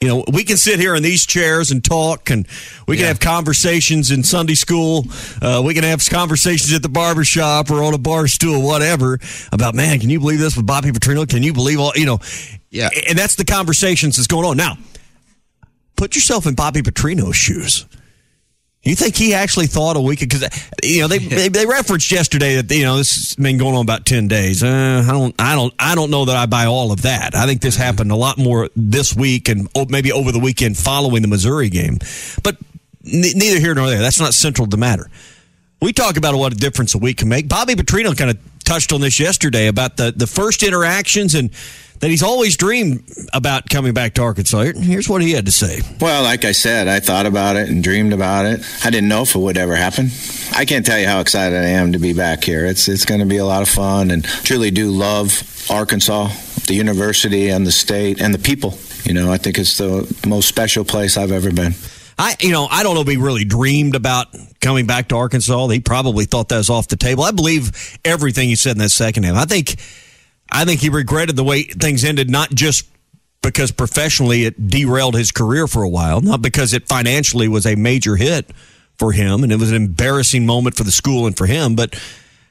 You 0.00 0.08
know, 0.08 0.24
we 0.32 0.42
can 0.42 0.56
sit 0.56 0.80
here 0.80 0.96
in 0.96 1.02
these 1.04 1.24
chairs 1.26 1.70
and 1.70 1.84
talk, 1.84 2.28
and 2.30 2.44
we 2.88 2.96
can 2.96 3.04
have 3.06 3.20
conversations 3.20 4.10
in 4.10 4.24
Sunday 4.24 4.54
school. 4.56 5.06
Uh, 5.40 5.62
we 5.64 5.74
can 5.74 5.84
have 5.84 6.04
conversations 6.10 6.72
at 6.72 6.82
the 6.82 6.88
barber 6.88 7.22
shop 7.22 7.70
or 7.70 7.84
on 7.84 7.94
a 7.94 7.98
bar 7.98 8.26
stool, 8.26 8.62
whatever, 8.62 9.20
about, 9.52 9.76
man, 9.76 10.00
can 10.00 10.10
you 10.10 10.18
believe 10.18 10.40
this 10.40 10.56
with 10.56 10.66
Bobby 10.66 10.90
Petrino? 10.90 11.28
Can 11.28 11.44
you 11.44 11.52
believe 11.52 11.78
all, 11.78 11.92
you 11.94 12.06
know? 12.06 12.18
Yeah. 12.70 12.88
And 13.08 13.16
that's 13.16 13.36
the 13.36 13.44
conversations 13.44 14.16
that's 14.16 14.26
going 14.26 14.44
on. 14.44 14.56
Now, 14.56 14.76
put 15.96 16.16
yourself 16.16 16.46
in 16.46 16.54
Bobby 16.54 16.82
Petrino's 16.82 17.36
shoes. 17.36 17.86
You 18.82 18.96
think 18.96 19.14
he 19.14 19.32
actually 19.32 19.68
thought 19.68 19.96
a 19.96 20.00
week 20.00 20.20
because 20.20 20.42
you 20.82 21.02
know 21.02 21.08
they, 21.08 21.18
they 21.18 21.48
they 21.48 21.66
referenced 21.66 22.10
yesterday 22.10 22.60
that 22.60 22.74
you 22.74 22.82
know 22.84 22.96
this 22.96 23.14
has 23.14 23.36
been 23.36 23.56
going 23.56 23.74
on 23.76 23.82
about 23.82 24.04
ten 24.04 24.26
days. 24.26 24.62
Uh, 24.62 25.04
I 25.06 25.12
don't 25.12 25.34
I 25.38 25.54
don't 25.54 25.74
I 25.78 25.94
don't 25.94 26.10
know 26.10 26.24
that 26.24 26.36
I 26.36 26.46
buy 26.46 26.66
all 26.66 26.90
of 26.90 27.02
that. 27.02 27.34
I 27.34 27.46
think 27.46 27.60
this 27.60 27.76
happened 27.76 28.10
a 28.10 28.16
lot 28.16 28.38
more 28.38 28.70
this 28.74 29.14
week 29.14 29.48
and 29.48 29.68
oh, 29.74 29.86
maybe 29.88 30.10
over 30.10 30.32
the 30.32 30.40
weekend 30.40 30.76
following 30.76 31.22
the 31.22 31.28
Missouri 31.28 31.68
game. 31.68 31.98
But 32.42 32.56
n- 33.06 33.22
neither 33.36 33.60
here 33.60 33.74
nor 33.74 33.88
there. 33.88 34.00
That's 34.00 34.20
not 34.20 34.34
central 34.34 34.66
to 34.66 34.70
the 34.70 34.80
matter. 34.80 35.08
We 35.80 35.92
talk 35.92 36.16
about 36.16 36.34
what 36.34 36.52
a 36.52 36.56
difference 36.56 36.94
a 36.94 36.98
week 36.98 37.18
can 37.18 37.28
make. 37.28 37.48
Bobby 37.48 37.74
Petrino 37.74 38.16
kind 38.16 38.30
of 38.30 38.38
touched 38.64 38.92
on 38.92 39.00
this 39.00 39.20
yesterday 39.20 39.68
about 39.68 39.96
the 39.96 40.12
the 40.14 40.26
first 40.26 40.64
interactions 40.64 41.36
and 41.36 41.50
that 42.02 42.10
he's 42.10 42.22
always 42.24 42.56
dreamed 42.56 43.04
about 43.32 43.70
coming 43.70 43.94
back 43.94 44.14
to 44.14 44.22
Arkansas. 44.22 44.72
Here's 44.74 45.08
what 45.08 45.22
he 45.22 45.30
had 45.30 45.46
to 45.46 45.52
say. 45.52 45.82
Well, 46.00 46.24
like 46.24 46.44
I 46.44 46.50
said, 46.50 46.88
I 46.88 46.98
thought 46.98 47.26
about 47.26 47.54
it 47.54 47.68
and 47.68 47.82
dreamed 47.82 48.12
about 48.12 48.44
it. 48.44 48.60
I 48.84 48.90
didn't 48.90 49.08
know 49.08 49.22
if 49.22 49.36
it 49.36 49.38
would 49.38 49.56
ever 49.56 49.76
happen. 49.76 50.08
I 50.52 50.64
can't 50.64 50.84
tell 50.84 50.98
you 50.98 51.06
how 51.06 51.20
excited 51.20 51.56
I 51.56 51.68
am 51.68 51.92
to 51.92 52.00
be 52.00 52.12
back 52.12 52.42
here. 52.42 52.66
It's 52.66 52.88
it's 52.88 53.04
going 53.04 53.20
to 53.20 53.26
be 53.26 53.36
a 53.36 53.44
lot 53.44 53.62
of 53.62 53.68
fun, 53.68 54.10
and 54.10 54.24
truly 54.24 54.72
do 54.72 54.90
love 54.90 55.30
Arkansas, 55.70 56.30
the 56.66 56.74
university, 56.74 57.50
and 57.50 57.64
the 57.64 57.72
state, 57.72 58.20
and 58.20 58.34
the 58.34 58.38
people. 58.40 58.76
You 59.04 59.14
know, 59.14 59.32
I 59.32 59.36
think 59.36 59.56
it's 59.56 59.78
the 59.78 60.12
most 60.26 60.48
special 60.48 60.84
place 60.84 61.16
I've 61.16 61.30
ever 61.30 61.52
been. 61.52 61.74
I, 62.18 62.34
you 62.40 62.50
know, 62.50 62.66
I 62.68 62.82
don't 62.82 62.96
know 62.96 63.02
if 63.02 63.08
he 63.08 63.16
really 63.16 63.44
dreamed 63.44 63.94
about 63.94 64.26
coming 64.60 64.86
back 64.86 65.08
to 65.08 65.16
Arkansas. 65.16 65.68
He 65.68 65.78
probably 65.78 66.24
thought 66.24 66.48
that 66.48 66.58
was 66.58 66.68
off 66.68 66.88
the 66.88 66.96
table. 66.96 67.22
I 67.22 67.30
believe 67.30 67.96
everything 68.04 68.48
he 68.48 68.56
said 68.56 68.72
in 68.72 68.78
that 68.78 68.90
second 68.90 69.22
half. 69.22 69.36
I 69.36 69.44
think, 69.44 69.76
I 70.52 70.64
think 70.64 70.80
he 70.80 70.88
regretted 70.88 71.36
the 71.36 71.44
way 71.44 71.62
things 71.62 72.04
ended, 72.04 72.30
not 72.30 72.50
just 72.50 72.86
because 73.42 73.72
professionally 73.72 74.44
it 74.44 74.68
derailed 74.68 75.14
his 75.14 75.32
career 75.32 75.66
for 75.66 75.82
a 75.82 75.88
while, 75.88 76.20
not 76.20 76.42
because 76.42 76.72
it 76.72 76.86
financially 76.86 77.48
was 77.48 77.66
a 77.66 77.74
major 77.74 78.16
hit 78.16 78.50
for 78.96 79.12
him 79.12 79.42
and 79.42 79.50
it 79.50 79.58
was 79.58 79.70
an 79.70 79.76
embarrassing 79.76 80.46
moment 80.46 80.76
for 80.76 80.84
the 80.84 80.92
school 80.92 81.26
and 81.26 81.36
for 81.36 81.46
him. 81.46 81.74
But 81.74 82.00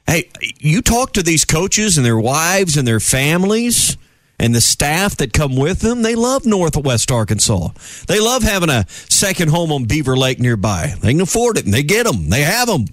hey, 0.06 0.30
you 0.58 0.82
talk 0.82 1.12
to 1.14 1.22
these 1.22 1.44
coaches 1.44 1.96
and 1.96 2.04
their 2.04 2.18
wives 2.18 2.76
and 2.76 2.86
their 2.86 3.00
families 3.00 3.96
and 4.38 4.54
the 4.54 4.60
staff 4.60 5.16
that 5.18 5.32
come 5.32 5.56
with 5.56 5.80
them, 5.80 6.02
they 6.02 6.16
love 6.16 6.44
Northwest 6.44 7.10
Arkansas. 7.10 7.68
They 8.08 8.20
love 8.20 8.42
having 8.42 8.70
a 8.70 8.86
second 8.88 9.50
home 9.50 9.70
on 9.70 9.84
Beaver 9.84 10.16
Lake 10.16 10.40
nearby. 10.40 10.94
They 11.00 11.12
can 11.12 11.20
afford 11.20 11.58
it 11.58 11.64
and 11.64 11.72
they 11.72 11.84
get 11.84 12.06
them. 12.06 12.28
They 12.28 12.42
have 12.42 12.66
them. 12.66 12.86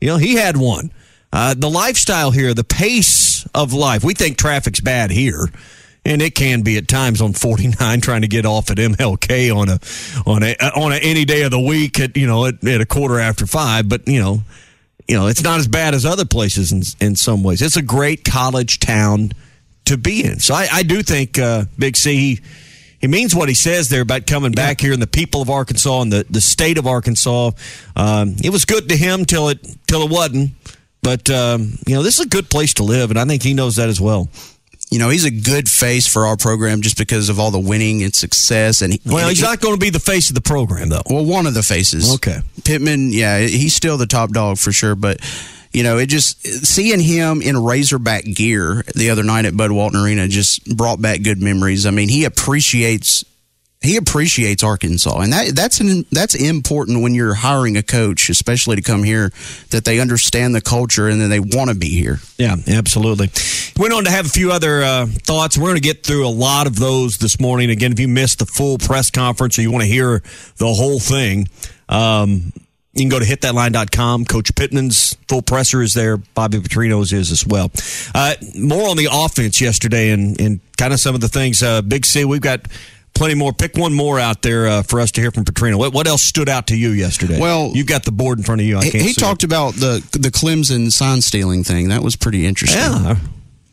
You 0.00 0.08
know, 0.08 0.16
he 0.16 0.34
had 0.34 0.56
one. 0.56 0.90
Uh, 1.32 1.54
the 1.54 1.68
lifestyle 1.68 2.30
here, 2.30 2.54
the 2.54 2.64
pace 2.64 3.46
of 3.54 3.72
life. 3.72 4.02
We 4.02 4.14
think 4.14 4.38
traffic's 4.38 4.80
bad 4.80 5.10
here, 5.10 5.46
and 6.04 6.22
it 6.22 6.34
can 6.34 6.62
be 6.62 6.78
at 6.78 6.88
times 6.88 7.20
on 7.20 7.34
49 7.34 8.00
trying 8.00 8.22
to 8.22 8.28
get 8.28 8.46
off 8.46 8.70
at 8.70 8.78
MLK 8.78 9.54
on 9.54 9.68
a 9.68 9.78
on 10.28 10.42
a 10.42 10.54
on 10.74 10.92
a, 10.92 10.96
any 10.96 11.24
day 11.24 11.42
of 11.42 11.50
the 11.50 11.60
week 11.60 12.00
at 12.00 12.16
you 12.16 12.26
know 12.26 12.46
at, 12.46 12.64
at 12.66 12.80
a 12.80 12.86
quarter 12.86 13.18
after 13.20 13.46
five. 13.46 13.88
But 13.88 14.08
you 14.08 14.20
know, 14.20 14.40
you 15.06 15.16
know, 15.16 15.26
it's 15.26 15.42
not 15.42 15.58
as 15.58 15.68
bad 15.68 15.94
as 15.94 16.06
other 16.06 16.24
places 16.24 16.72
in 16.72 16.82
in 17.06 17.16
some 17.16 17.42
ways. 17.42 17.60
It's 17.60 17.76
a 17.76 17.82
great 17.82 18.24
college 18.24 18.80
town 18.80 19.32
to 19.84 19.98
be 19.98 20.24
in. 20.24 20.38
So 20.38 20.54
I, 20.54 20.68
I 20.72 20.82
do 20.82 21.02
think 21.02 21.38
uh, 21.38 21.64
Big 21.78 21.96
C. 21.96 22.34
He, 22.36 22.40
he 23.00 23.06
means 23.06 23.32
what 23.32 23.48
he 23.48 23.54
says 23.54 23.88
there 23.90 24.02
about 24.02 24.26
coming 24.26 24.50
back 24.50 24.80
here 24.80 24.92
and 24.92 25.00
the 25.00 25.06
people 25.06 25.40
of 25.40 25.48
Arkansas 25.48 26.02
and 26.02 26.12
the, 26.12 26.26
the 26.28 26.40
state 26.40 26.78
of 26.78 26.86
Arkansas. 26.86 27.52
Um, 27.94 28.34
it 28.42 28.50
was 28.50 28.64
good 28.64 28.88
to 28.88 28.96
him 28.96 29.24
till 29.24 29.50
it 29.50 29.64
till 29.86 30.02
it 30.02 30.10
wasn't. 30.10 30.52
But 31.02 31.30
um, 31.30 31.78
you 31.86 31.94
know, 31.94 32.02
this 32.02 32.18
is 32.18 32.26
a 32.26 32.28
good 32.28 32.50
place 32.50 32.74
to 32.74 32.82
live, 32.84 33.10
and 33.10 33.18
I 33.18 33.24
think 33.24 33.42
he 33.42 33.54
knows 33.54 33.76
that 33.76 33.88
as 33.88 34.00
well. 34.00 34.28
You 34.90 34.98
know, 34.98 35.10
he's 35.10 35.26
a 35.26 35.30
good 35.30 35.68
face 35.68 36.06
for 36.06 36.24
our 36.26 36.36
program 36.38 36.80
just 36.80 36.96
because 36.96 37.28
of 37.28 37.38
all 37.38 37.50
the 37.50 37.58
winning 37.58 38.02
and 38.02 38.14
success. 38.14 38.80
And 38.80 38.94
he, 38.94 39.00
Well, 39.04 39.28
he's 39.28 39.38
he- 39.38 39.44
not 39.44 39.60
going 39.60 39.74
to 39.74 39.78
be 39.80 39.90
the 39.90 40.00
face 40.00 40.30
of 40.30 40.34
the 40.34 40.40
program, 40.40 40.88
though. 40.88 41.02
Well, 41.10 41.26
one 41.26 41.46
of 41.46 41.52
the 41.52 41.62
faces. 41.62 42.14
Okay. 42.14 42.38
Pittman, 42.64 43.12
yeah, 43.12 43.38
he's 43.40 43.74
still 43.74 43.98
the 43.98 44.06
top 44.06 44.30
dog 44.30 44.56
for 44.56 44.72
sure. 44.72 44.94
But, 44.94 45.20
you 45.74 45.82
know, 45.82 45.98
it 45.98 46.06
just 46.06 46.42
seeing 46.66 47.00
him 47.00 47.42
in 47.42 47.62
Razorback 47.62 48.24
gear 48.24 48.82
the 48.94 49.10
other 49.10 49.22
night 49.24 49.44
at 49.44 49.54
Bud 49.58 49.72
Walton 49.72 50.00
Arena 50.02 50.26
just 50.26 50.64
brought 50.74 51.02
back 51.02 51.20
good 51.22 51.42
memories. 51.42 51.84
I 51.84 51.90
mean, 51.90 52.08
he 52.08 52.24
appreciates 52.24 53.26
he 53.80 53.96
appreciates 53.96 54.64
Arkansas, 54.64 55.20
and 55.20 55.32
that 55.32 55.54
that's 55.54 55.80
an, 55.80 56.04
that's 56.10 56.34
important 56.34 57.00
when 57.00 57.14
you're 57.14 57.34
hiring 57.34 57.76
a 57.76 57.82
coach, 57.82 58.28
especially 58.28 58.74
to 58.74 58.82
come 58.82 59.04
here, 59.04 59.30
that 59.70 59.84
they 59.84 60.00
understand 60.00 60.54
the 60.54 60.60
culture 60.60 61.08
and 61.08 61.20
then 61.20 61.30
they 61.30 61.38
want 61.38 61.70
to 61.70 61.76
be 61.76 61.88
here. 61.88 62.18
Yeah, 62.38 62.56
absolutely. 62.66 63.30
Went 63.78 63.94
on 63.94 64.04
to 64.04 64.10
have 64.10 64.26
a 64.26 64.30
few 64.30 64.50
other 64.50 64.82
uh, 64.82 65.06
thoughts. 65.06 65.56
We're 65.56 65.68
going 65.68 65.76
to 65.76 65.80
get 65.80 66.04
through 66.04 66.26
a 66.26 66.30
lot 66.30 66.66
of 66.66 66.76
those 66.76 67.18
this 67.18 67.38
morning. 67.38 67.70
Again, 67.70 67.92
if 67.92 68.00
you 68.00 68.08
missed 68.08 68.40
the 68.40 68.46
full 68.46 68.78
press 68.78 69.10
conference 69.12 69.58
or 69.58 69.62
you 69.62 69.70
want 69.70 69.82
to 69.82 69.88
hear 69.88 70.22
the 70.56 70.74
whole 70.74 70.98
thing, 70.98 71.48
um, 71.88 72.52
you 72.94 73.02
can 73.02 73.10
go 73.10 73.20
to 73.20 73.24
hitthatline.com. 73.24 74.24
Coach 74.24 74.52
Pittman's 74.56 75.16
full 75.28 75.42
presser 75.42 75.82
is 75.82 75.94
there. 75.94 76.16
Bobby 76.16 76.58
Petrino's 76.58 77.12
is 77.12 77.30
as 77.30 77.46
well. 77.46 77.70
Uh, 78.12 78.34
more 78.56 78.88
on 78.88 78.96
the 78.96 79.08
offense 79.10 79.60
yesterday 79.60 80.10
and, 80.10 80.40
and 80.40 80.60
kind 80.76 80.92
of 80.92 80.98
some 80.98 81.14
of 81.14 81.20
the 81.20 81.28
things. 81.28 81.62
Uh, 81.62 81.80
Big 81.80 82.04
C, 82.04 82.24
we've 82.24 82.40
got 82.40 82.62
plenty 83.18 83.34
more. 83.34 83.52
Pick 83.52 83.76
one 83.76 83.92
more 83.92 84.18
out 84.18 84.42
there 84.42 84.66
uh, 84.66 84.82
for 84.82 85.00
us 85.00 85.10
to 85.12 85.20
hear 85.20 85.30
from 85.30 85.44
Petrino. 85.44 85.76
What, 85.76 85.92
what 85.92 86.06
else 86.06 86.22
stood 86.22 86.48
out 86.48 86.68
to 86.68 86.76
you 86.76 86.90
yesterday? 86.90 87.38
Well, 87.38 87.72
you've 87.74 87.86
got 87.86 88.04
the 88.04 88.12
board 88.12 88.38
in 88.38 88.44
front 88.44 88.60
of 88.60 88.66
you. 88.66 88.78
I 88.78 88.84
he 88.84 88.90
can't 88.90 89.04
he 89.04 89.12
see 89.12 89.20
talked 89.20 89.42
it. 89.42 89.46
about 89.46 89.74
the 89.74 90.02
the 90.12 90.30
Clemson 90.30 90.90
sign 90.90 91.20
stealing 91.20 91.64
thing. 91.64 91.88
That 91.88 92.02
was 92.02 92.16
pretty 92.16 92.46
interesting. 92.46 92.80
Yeah. 92.80 93.16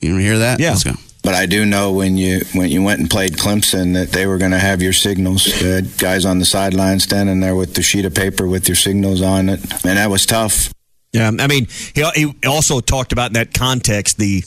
You 0.02 0.12
want 0.12 0.22
to 0.22 0.26
hear 0.26 0.40
that? 0.40 0.60
Yeah. 0.60 0.72
Let's 0.72 0.84
go. 0.84 0.94
But 1.24 1.34
I 1.34 1.48
do 1.48 1.66
know 1.66 1.92
when 1.92 2.18
you 2.18 2.42
when 2.54 2.70
you 2.70 2.84
went 2.84 3.00
and 3.00 3.10
played 3.10 3.34
Clemson 3.34 3.94
that 3.94 4.12
they 4.12 4.28
were 4.28 4.38
going 4.38 4.52
to 4.52 4.60
have 4.60 4.82
your 4.82 4.94
signals. 4.94 5.46
They 5.46 5.70
had 5.70 5.98
guys 5.98 6.26
on 6.26 6.40
the 6.40 6.46
sideline 6.46 7.00
standing 7.00 7.40
there 7.40 7.56
with 7.56 7.74
the 7.74 7.82
sheet 7.82 8.06
of 8.06 8.14
paper 8.14 8.48
with 8.48 8.68
your 8.68 8.76
signals 8.76 9.22
on 9.22 9.50
it, 9.50 9.60
and 9.84 9.98
that 9.98 10.10
was 10.10 10.26
tough. 10.26 10.72
Yeah, 11.14 11.32
I 11.40 11.48
mean, 11.48 11.68
he, 11.96 12.04
he 12.14 12.34
also 12.46 12.82
talked 12.82 13.14
about 13.14 13.28
in 13.28 13.34
that 13.34 13.54
context 13.54 14.18
the 14.18 14.44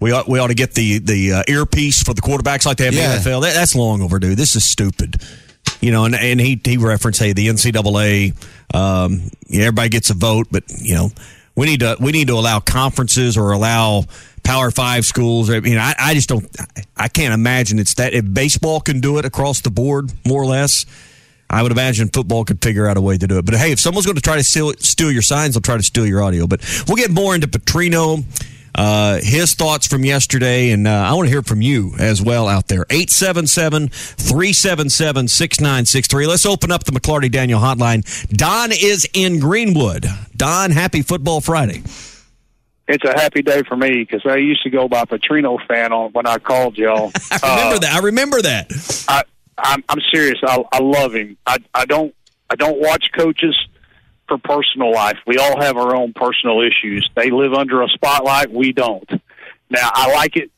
we 0.00 0.12
ought, 0.12 0.28
we 0.28 0.38
ought 0.38 0.48
to 0.48 0.54
get 0.54 0.74
the 0.74 0.98
the 0.98 1.32
uh, 1.34 1.42
earpiece 1.48 2.02
for 2.02 2.14
the 2.14 2.22
quarterbacks 2.22 2.66
like 2.66 2.78
they 2.78 2.86
have 2.86 2.94
Yeah. 2.94 3.16
in 3.16 3.22
the 3.22 3.30
NFL. 3.30 3.42
That, 3.42 3.54
that's 3.54 3.74
long 3.74 4.02
overdue. 4.02 4.34
This 4.34 4.56
is 4.56 4.64
stupid. 4.64 5.16
You 5.80 5.92
know, 5.92 6.04
and, 6.06 6.14
and 6.14 6.40
he 6.40 6.60
he 6.64 6.76
referenced 6.78 7.20
hey 7.20 7.32
the 7.32 7.46
NCAA, 7.48 8.34
um, 8.74 9.30
yeah, 9.48 9.62
everybody 9.62 9.88
gets 9.90 10.10
a 10.10 10.14
vote, 10.14 10.46
but 10.50 10.64
you 10.78 10.94
know 10.94 11.10
we 11.54 11.66
need 11.66 11.80
to 11.80 11.96
we 12.00 12.12
need 12.12 12.28
to 12.28 12.34
allow 12.34 12.60
conferences 12.60 13.36
or 13.36 13.52
allow 13.52 14.04
Power 14.42 14.70
Five 14.70 15.04
schools. 15.04 15.50
I 15.50 15.60
mean, 15.60 15.76
I, 15.78 15.94
I 15.98 16.14
just 16.14 16.28
don't. 16.28 16.46
I 16.96 17.08
can't 17.08 17.34
imagine 17.34 17.78
it's 17.78 17.94
that 17.94 18.14
if 18.14 18.24
baseball 18.32 18.80
can 18.80 19.00
do 19.00 19.18
it 19.18 19.24
across 19.24 19.60
the 19.60 19.70
board 19.70 20.10
more 20.26 20.42
or 20.42 20.46
less. 20.46 20.86
I 21.52 21.64
would 21.64 21.72
imagine 21.72 22.08
football 22.08 22.44
could 22.44 22.62
figure 22.62 22.86
out 22.86 22.96
a 22.96 23.00
way 23.00 23.18
to 23.18 23.26
do 23.26 23.38
it. 23.38 23.44
But 23.44 23.56
hey, 23.56 23.72
if 23.72 23.80
someone's 23.80 24.06
going 24.06 24.14
to 24.14 24.22
try 24.22 24.36
to 24.36 24.44
steal, 24.44 24.72
steal 24.78 25.10
your 25.10 25.20
signs, 25.20 25.54
they'll 25.54 25.60
try 25.60 25.76
to 25.76 25.82
steal 25.82 26.06
your 26.06 26.22
audio. 26.22 26.46
But 26.46 26.60
we'll 26.86 26.96
get 26.96 27.10
more 27.10 27.34
into 27.34 27.48
Petrino, 27.48 28.22
uh, 28.80 29.20
his 29.22 29.52
thoughts 29.54 29.86
from 29.86 30.06
yesterday, 30.06 30.70
and 30.70 30.88
uh, 30.88 30.90
I 30.90 31.12
want 31.12 31.26
to 31.26 31.30
hear 31.30 31.42
from 31.42 31.60
you 31.60 31.92
as 31.98 32.22
well 32.22 32.48
out 32.48 32.68
there. 32.68 32.86
877 32.88 33.90
377 33.90 35.28
6963. 35.28 36.26
Let's 36.26 36.46
open 36.46 36.72
up 36.72 36.84
the 36.84 36.92
McLarty 36.92 37.30
Daniel 37.30 37.60
hotline. 37.60 38.02
Don 38.28 38.70
is 38.72 39.06
in 39.12 39.38
Greenwood. 39.38 40.06
Don, 40.34 40.70
happy 40.70 41.02
Football 41.02 41.42
Friday. 41.42 41.82
It's 42.88 43.04
a 43.04 43.12
happy 43.20 43.42
day 43.42 43.62
for 43.68 43.76
me 43.76 44.02
because 44.02 44.22
I 44.24 44.36
used 44.36 44.62
to 44.62 44.70
go 44.70 44.88
by 44.88 45.04
Petrino 45.04 45.58
fan 45.68 45.92
on 45.92 46.12
when 46.12 46.26
I 46.26 46.38
called 46.38 46.78
y'all. 46.78 47.12
I 47.42 47.56
remember 47.56 47.80
that. 47.80 47.92
I 47.92 47.98
remember 47.98 48.42
that. 48.42 49.04
I, 49.08 49.24
I'm, 49.58 49.84
I'm 49.90 50.00
serious. 50.10 50.38
I, 50.42 50.64
I 50.72 50.78
love 50.78 51.14
him. 51.14 51.36
I, 51.46 51.58
I 51.74 51.84
don't. 51.84 52.14
I 52.48 52.56
don't 52.56 52.80
watch 52.80 53.10
coaches 53.16 53.54
for 54.30 54.38
personal 54.38 54.92
life. 54.92 55.18
We 55.26 55.38
all 55.38 55.60
have 55.60 55.76
our 55.76 55.96
own 55.96 56.12
personal 56.14 56.60
issues. 56.62 57.10
They 57.16 57.30
live 57.30 57.52
under 57.52 57.82
a 57.82 57.88
spotlight. 57.88 58.52
We 58.52 58.72
don't. 58.72 59.10
Now, 59.68 59.90
I 59.92 60.12
like 60.14 60.36
it. 60.36 60.50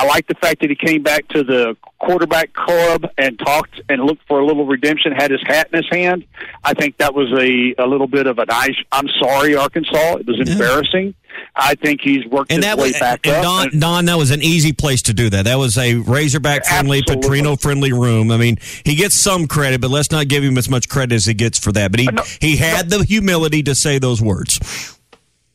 I 0.00 0.06
like 0.06 0.28
the 0.28 0.36
fact 0.36 0.60
that 0.60 0.70
he 0.70 0.76
came 0.76 1.02
back 1.02 1.26
to 1.28 1.42
the 1.42 1.76
quarterback 1.98 2.52
club 2.52 3.04
and 3.18 3.36
talked 3.36 3.80
and 3.88 4.04
looked 4.04 4.24
for 4.28 4.38
a 4.38 4.46
little 4.46 4.64
redemption. 4.64 5.10
Had 5.10 5.32
his 5.32 5.42
hat 5.44 5.68
in 5.72 5.82
his 5.82 5.90
hand. 5.90 6.24
I 6.62 6.72
think 6.72 6.98
that 6.98 7.14
was 7.14 7.32
a 7.32 7.74
a 7.82 7.84
little 7.86 8.06
bit 8.06 8.28
of 8.28 8.38
an 8.38 8.46
I, 8.48 8.68
I'm 8.92 9.08
sorry, 9.20 9.56
Arkansas. 9.56 10.18
It 10.20 10.26
was 10.28 10.38
embarrassing. 10.48 11.14
I 11.56 11.74
think 11.74 12.00
he's 12.00 12.24
worked 12.26 12.52
And 12.52 12.62
his 12.62 12.66
that 12.66 12.78
way 12.78 12.90
was, 12.90 13.00
back 13.00 13.26
and 13.26 13.36
up. 13.36 13.42
Don, 13.42 13.68
and- 13.70 13.80
Don, 13.80 14.04
that 14.04 14.16
was 14.16 14.30
an 14.30 14.40
easy 14.42 14.72
place 14.72 15.02
to 15.02 15.14
do 15.14 15.28
that. 15.30 15.46
That 15.46 15.56
was 15.58 15.76
a 15.76 15.96
Razorback 15.96 16.64
friendly. 16.64 17.02
Petrino 17.02 17.60
friendly 17.60 17.92
room. 17.92 18.30
I 18.30 18.36
mean, 18.36 18.58
he 18.84 18.94
gets 18.94 19.16
some 19.16 19.46
credit, 19.48 19.80
but 19.80 19.90
let's 19.90 20.12
not 20.12 20.28
give 20.28 20.44
him 20.44 20.56
as 20.58 20.68
much 20.70 20.88
credit 20.88 21.14
as 21.14 21.26
he 21.26 21.34
gets 21.34 21.58
for 21.58 21.72
that. 21.72 21.90
But 21.90 22.00
he 22.00 22.08
uh, 22.08 22.12
No, 22.12 22.22
he 22.40 22.56
had 22.56 22.88
the 22.88 23.02
humility 23.02 23.64
to 23.64 23.74
say 23.74 23.98
those 23.98 24.22
words. 24.22 24.96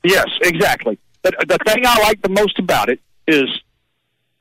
Yes, 0.03 0.27
exactly. 0.41 0.99
But 1.21 1.35
the 1.47 1.57
thing 1.65 1.85
I 1.85 1.97
like 2.03 2.21
the 2.21 2.29
most 2.29 2.59
about 2.59 2.89
it 2.89 2.99
is 3.25 3.47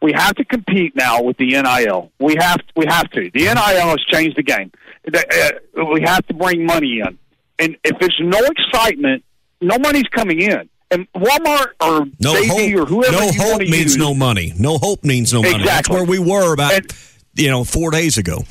we 0.03 0.13
have 0.13 0.35
to 0.37 0.45
compete 0.45 0.95
now 0.97 1.23
with 1.23 1.37
the 1.39 1.47
NIL. 1.63 2.11
We 2.19 2.37
have 2.39 2.59
we 2.77 2.87
have 2.87 3.09
to. 3.11 3.31
The 3.33 3.41
NIL 3.45 3.55
has 3.89 4.01
changed 4.11 4.37
the 4.37 4.43
game. 4.43 4.71
Uh, 5.13 5.85
we 5.93 6.03
have 6.05 6.27
to 6.27 6.35
bring 6.35 6.65
money 6.67 7.01
in, 7.01 7.19
and 7.59 7.77
if 7.85 7.99
there's 7.99 8.19
no 8.21 8.39
excitement, 8.39 9.25
no 9.61 9.79
money's 9.79 10.09
coming 10.15 10.41
in. 10.41 10.69
And 10.91 11.11
Walmart 11.15 11.69
or 11.81 12.05
No 12.21 12.35
Davy 12.35 12.75
or 12.75 12.81
hope. 12.81 12.89
whoever 12.89 13.13
No 13.13 13.23
you 13.23 13.33
hope 13.41 13.51
want 13.53 13.63
to 13.63 13.71
means 13.71 13.85
use, 13.85 13.97
no 13.97 14.13
money. 14.15 14.53
No 14.59 14.77
hope 14.77 15.03
means 15.05 15.33
no 15.33 15.41
money. 15.41 15.53
That's 15.55 15.63
Exactly. 15.89 15.95
where 15.97 16.05
we 16.05 16.19
were 16.19 16.53
about 16.53 16.73
And- 16.75 16.93
you 17.35 17.49
know 17.49 17.65
four 17.65 17.91
days 17.91 18.19
ago. 18.19 18.45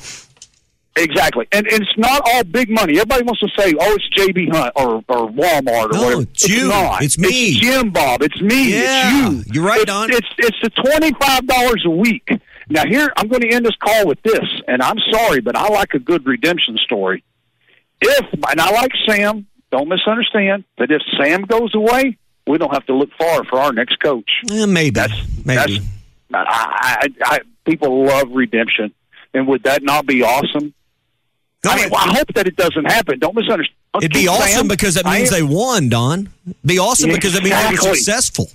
Exactly, 0.94 1.48
and, 1.52 1.66
and 1.68 1.82
it's 1.82 1.96
not 1.96 2.20
all 2.26 2.44
big 2.44 2.68
money. 2.68 2.94
Everybody 2.94 3.22
wants 3.24 3.40
to 3.40 3.48
say, 3.58 3.72
"Oh, 3.80 3.94
it's 3.98 4.08
JB 4.10 4.52
Hunt 4.54 4.72
or, 4.76 4.96
or 5.08 5.30
Walmart 5.30 5.86
or 5.86 5.88
No, 5.92 6.02
whatever." 6.02 6.22
it's 6.22 6.46
you. 6.48 6.68
not. 6.68 7.02
It's 7.02 7.18
me. 7.18 7.28
It's 7.48 7.60
Jim 7.60 7.90
Bob. 7.90 8.22
It's 8.22 8.38
me. 8.42 8.74
Yeah, 8.74 9.28
it's 9.30 9.46
you. 9.48 9.54
you're 9.54 9.64
right, 9.64 9.78
it's, 9.80 9.86
Don. 9.86 10.10
It's 10.12 10.28
it's 10.36 10.56
the 10.62 10.68
twenty 10.68 11.12
five 11.18 11.46
dollars 11.46 11.82
a 11.86 11.90
week. 11.90 12.28
Now 12.68 12.84
here, 12.86 13.08
I'm 13.16 13.28
going 13.28 13.40
to 13.40 13.48
end 13.50 13.64
this 13.64 13.74
call 13.76 14.06
with 14.06 14.20
this, 14.22 14.44
and 14.68 14.82
I'm 14.82 14.98
sorry, 15.10 15.40
but 15.40 15.56
I 15.56 15.66
like 15.68 15.94
a 15.94 15.98
good 15.98 16.26
redemption 16.26 16.76
story. 16.76 17.24
If 18.02 18.26
and 18.50 18.60
I 18.60 18.70
like 18.72 18.90
Sam, 19.08 19.46
don't 19.70 19.88
misunderstand 19.88 20.64
that 20.76 20.90
if 20.90 21.00
Sam 21.18 21.42
goes 21.42 21.74
away, 21.74 22.18
we 22.46 22.58
don't 22.58 22.72
have 22.72 22.84
to 22.86 22.94
look 22.94 23.10
far 23.18 23.44
for 23.44 23.58
our 23.58 23.72
next 23.72 23.96
coach. 24.00 24.30
Eh, 24.50 24.66
maybe, 24.66 24.90
That's 24.90 25.14
maybe. 25.46 25.78
that's 25.78 25.86
I, 26.34 26.98
I, 27.02 27.08
I, 27.24 27.38
people 27.64 28.04
love 28.04 28.28
redemption, 28.30 28.92
and 29.32 29.46
would 29.48 29.62
that 29.62 29.82
not 29.82 30.04
be 30.06 30.22
awesome? 30.22 30.74
I 31.64 31.76
mean, 31.76 31.90
well, 31.90 32.00
I 32.00 32.14
hope 32.14 32.26
that 32.34 32.46
it 32.48 32.56
doesn't 32.56 32.84
happen. 32.86 33.18
Don't 33.20 33.34
misunderstand. 33.36 33.76
Let's 33.94 34.06
It'd 34.06 34.14
be 34.14 34.26
awesome 34.28 34.66
because 34.68 34.94
that 34.94 35.06
I 35.06 35.18
means 35.18 35.30
they 35.30 35.42
won, 35.42 35.88
Don. 35.88 36.28
Be 36.64 36.78
awesome 36.78 37.10
because 37.10 37.34
that 37.34 37.42
means 37.44 37.54
they 37.56 37.64
were 37.66 37.72
Exactly. 37.72 37.94
successful. 37.98 38.46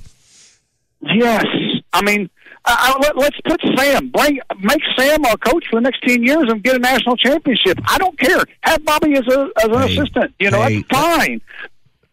Yes, 1.01 1.45
I 1.93 2.01
mean, 2.01 2.29
I, 2.65 2.93
I, 2.95 2.99
let, 2.99 3.17
let's 3.17 3.39
put 3.45 3.61
Sam. 3.77 4.09
Bring 4.09 4.39
make 4.61 4.81
Sam 4.97 5.23
our 5.25 5.37
coach 5.37 5.65
for 5.69 5.75
the 5.77 5.81
next 5.81 6.01
ten 6.01 6.23
years 6.23 6.45
and 6.49 6.61
get 6.63 6.75
a 6.75 6.79
national 6.79 7.15
championship. 7.17 7.79
I 7.87 7.97
don't 7.97 8.17
care. 8.19 8.43
Have 8.61 8.83
Bobby 8.83 9.13
as 9.13 9.27
a 9.27 9.49
as 9.63 9.65
an 9.65 9.87
Hey, 9.87 9.97
assistant. 9.97 10.33
You 10.39 10.51
know, 10.51 10.63
hey, 10.63 10.83
that's 10.89 11.01
fine. 11.01 11.41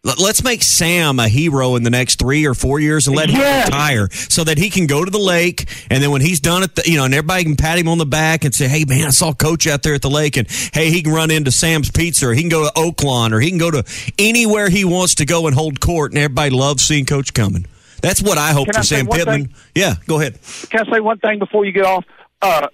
Let- 0.05 0.19
Let's 0.19 0.45
make 0.45 0.63
Sam 0.63 1.19
a 1.19 1.29
hero 1.29 1.77
in 1.77 1.83
the 1.83 1.91
next 1.91 2.19
three 2.19 2.47
or 2.47 2.53
four 2.55 2.79
years 2.79 3.07
and 3.07 3.17
let 3.17 3.31
Yes. 3.31 3.65
him 3.69 3.73
retire 3.73 4.09
so 4.13 4.45
that 4.45 4.59
he 4.59 4.69
can 4.69 4.87
go 4.87 5.03
to 5.05 5.11
the 5.11 5.19
lake. 5.19 5.65
And 5.91 6.03
then 6.03 6.11
when 6.11 6.21
he's 6.21 6.41
done 6.41 6.63
it, 6.63 6.87
you 6.87 6.99
know, 6.99 7.05
and 7.05 7.15
everybody 7.15 7.45
can 7.45 7.57
pat 7.57 7.79
him 7.79 7.89
on 7.89 7.97
the 7.99 8.05
back 8.07 8.45
and 8.45 8.55
say, 8.55 8.69
Hey, 8.69 8.85
man, 8.87 9.07
I 9.07 9.11
saw 9.11 9.33
coach 9.33 9.67
out 9.67 9.83
there 9.83 9.95
at 9.95 10.03
the 10.03 10.11
lake. 10.11 10.37
And 10.37 10.47
hey, 10.75 10.91
he 10.91 11.03
can 11.03 11.13
run 11.13 11.31
into 11.31 11.51
Sam's 11.51 11.91
Pizza 11.91 12.29
or 12.29 12.35
he 12.35 12.43
can 12.43 12.51
go 12.51 12.65
to 12.65 12.73
Oaklawn 12.75 13.33
or 13.33 13.41
he 13.41 13.49
can 13.49 13.59
go 13.59 13.71
to 13.71 13.83
anywhere 14.19 14.69
he 14.69 14.85
wants 14.85 15.15
to 15.17 15.25
go 15.25 15.47
and 15.47 15.55
hold 15.57 15.81
court. 15.81 16.13
And 16.13 16.19
everybody 16.19 16.51
loves 16.51 16.85
seeing 16.85 17.07
coach 17.07 17.33
coming. 17.33 17.67
That's 18.03 18.21
what 18.21 18.37
I 18.37 18.53
hope 18.53 18.67
Can 18.67 18.75
for 18.75 18.81
I 18.81 18.83
Sam 18.83 19.07
Pittman. 19.07 19.47
thing? 19.47 19.55
Yeah, 19.75 19.95
go 20.07 20.21
ahead. 20.21 20.39
Can 20.69 20.87
I 20.87 20.93
say 20.93 21.01
one 21.01 21.19
thing 21.19 21.39
before 21.39 21.65
you 21.65 21.73
get 21.73 21.87
off? 21.87 22.05
Uh, 22.43 22.69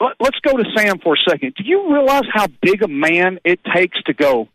let, 0.00 0.12
let's 0.18 0.38
go 0.40 0.56
to 0.56 0.64
Sam 0.74 0.98
for 1.00 1.14
a 1.14 1.30
second. 1.30 1.52
Do 1.56 1.64
you 1.64 1.92
realize 1.92 2.22
how 2.32 2.46
big 2.62 2.82
a 2.82 2.88
man 2.88 3.38
it 3.44 3.60
takes 3.74 4.02
to 4.04 4.14
go? 4.14 4.48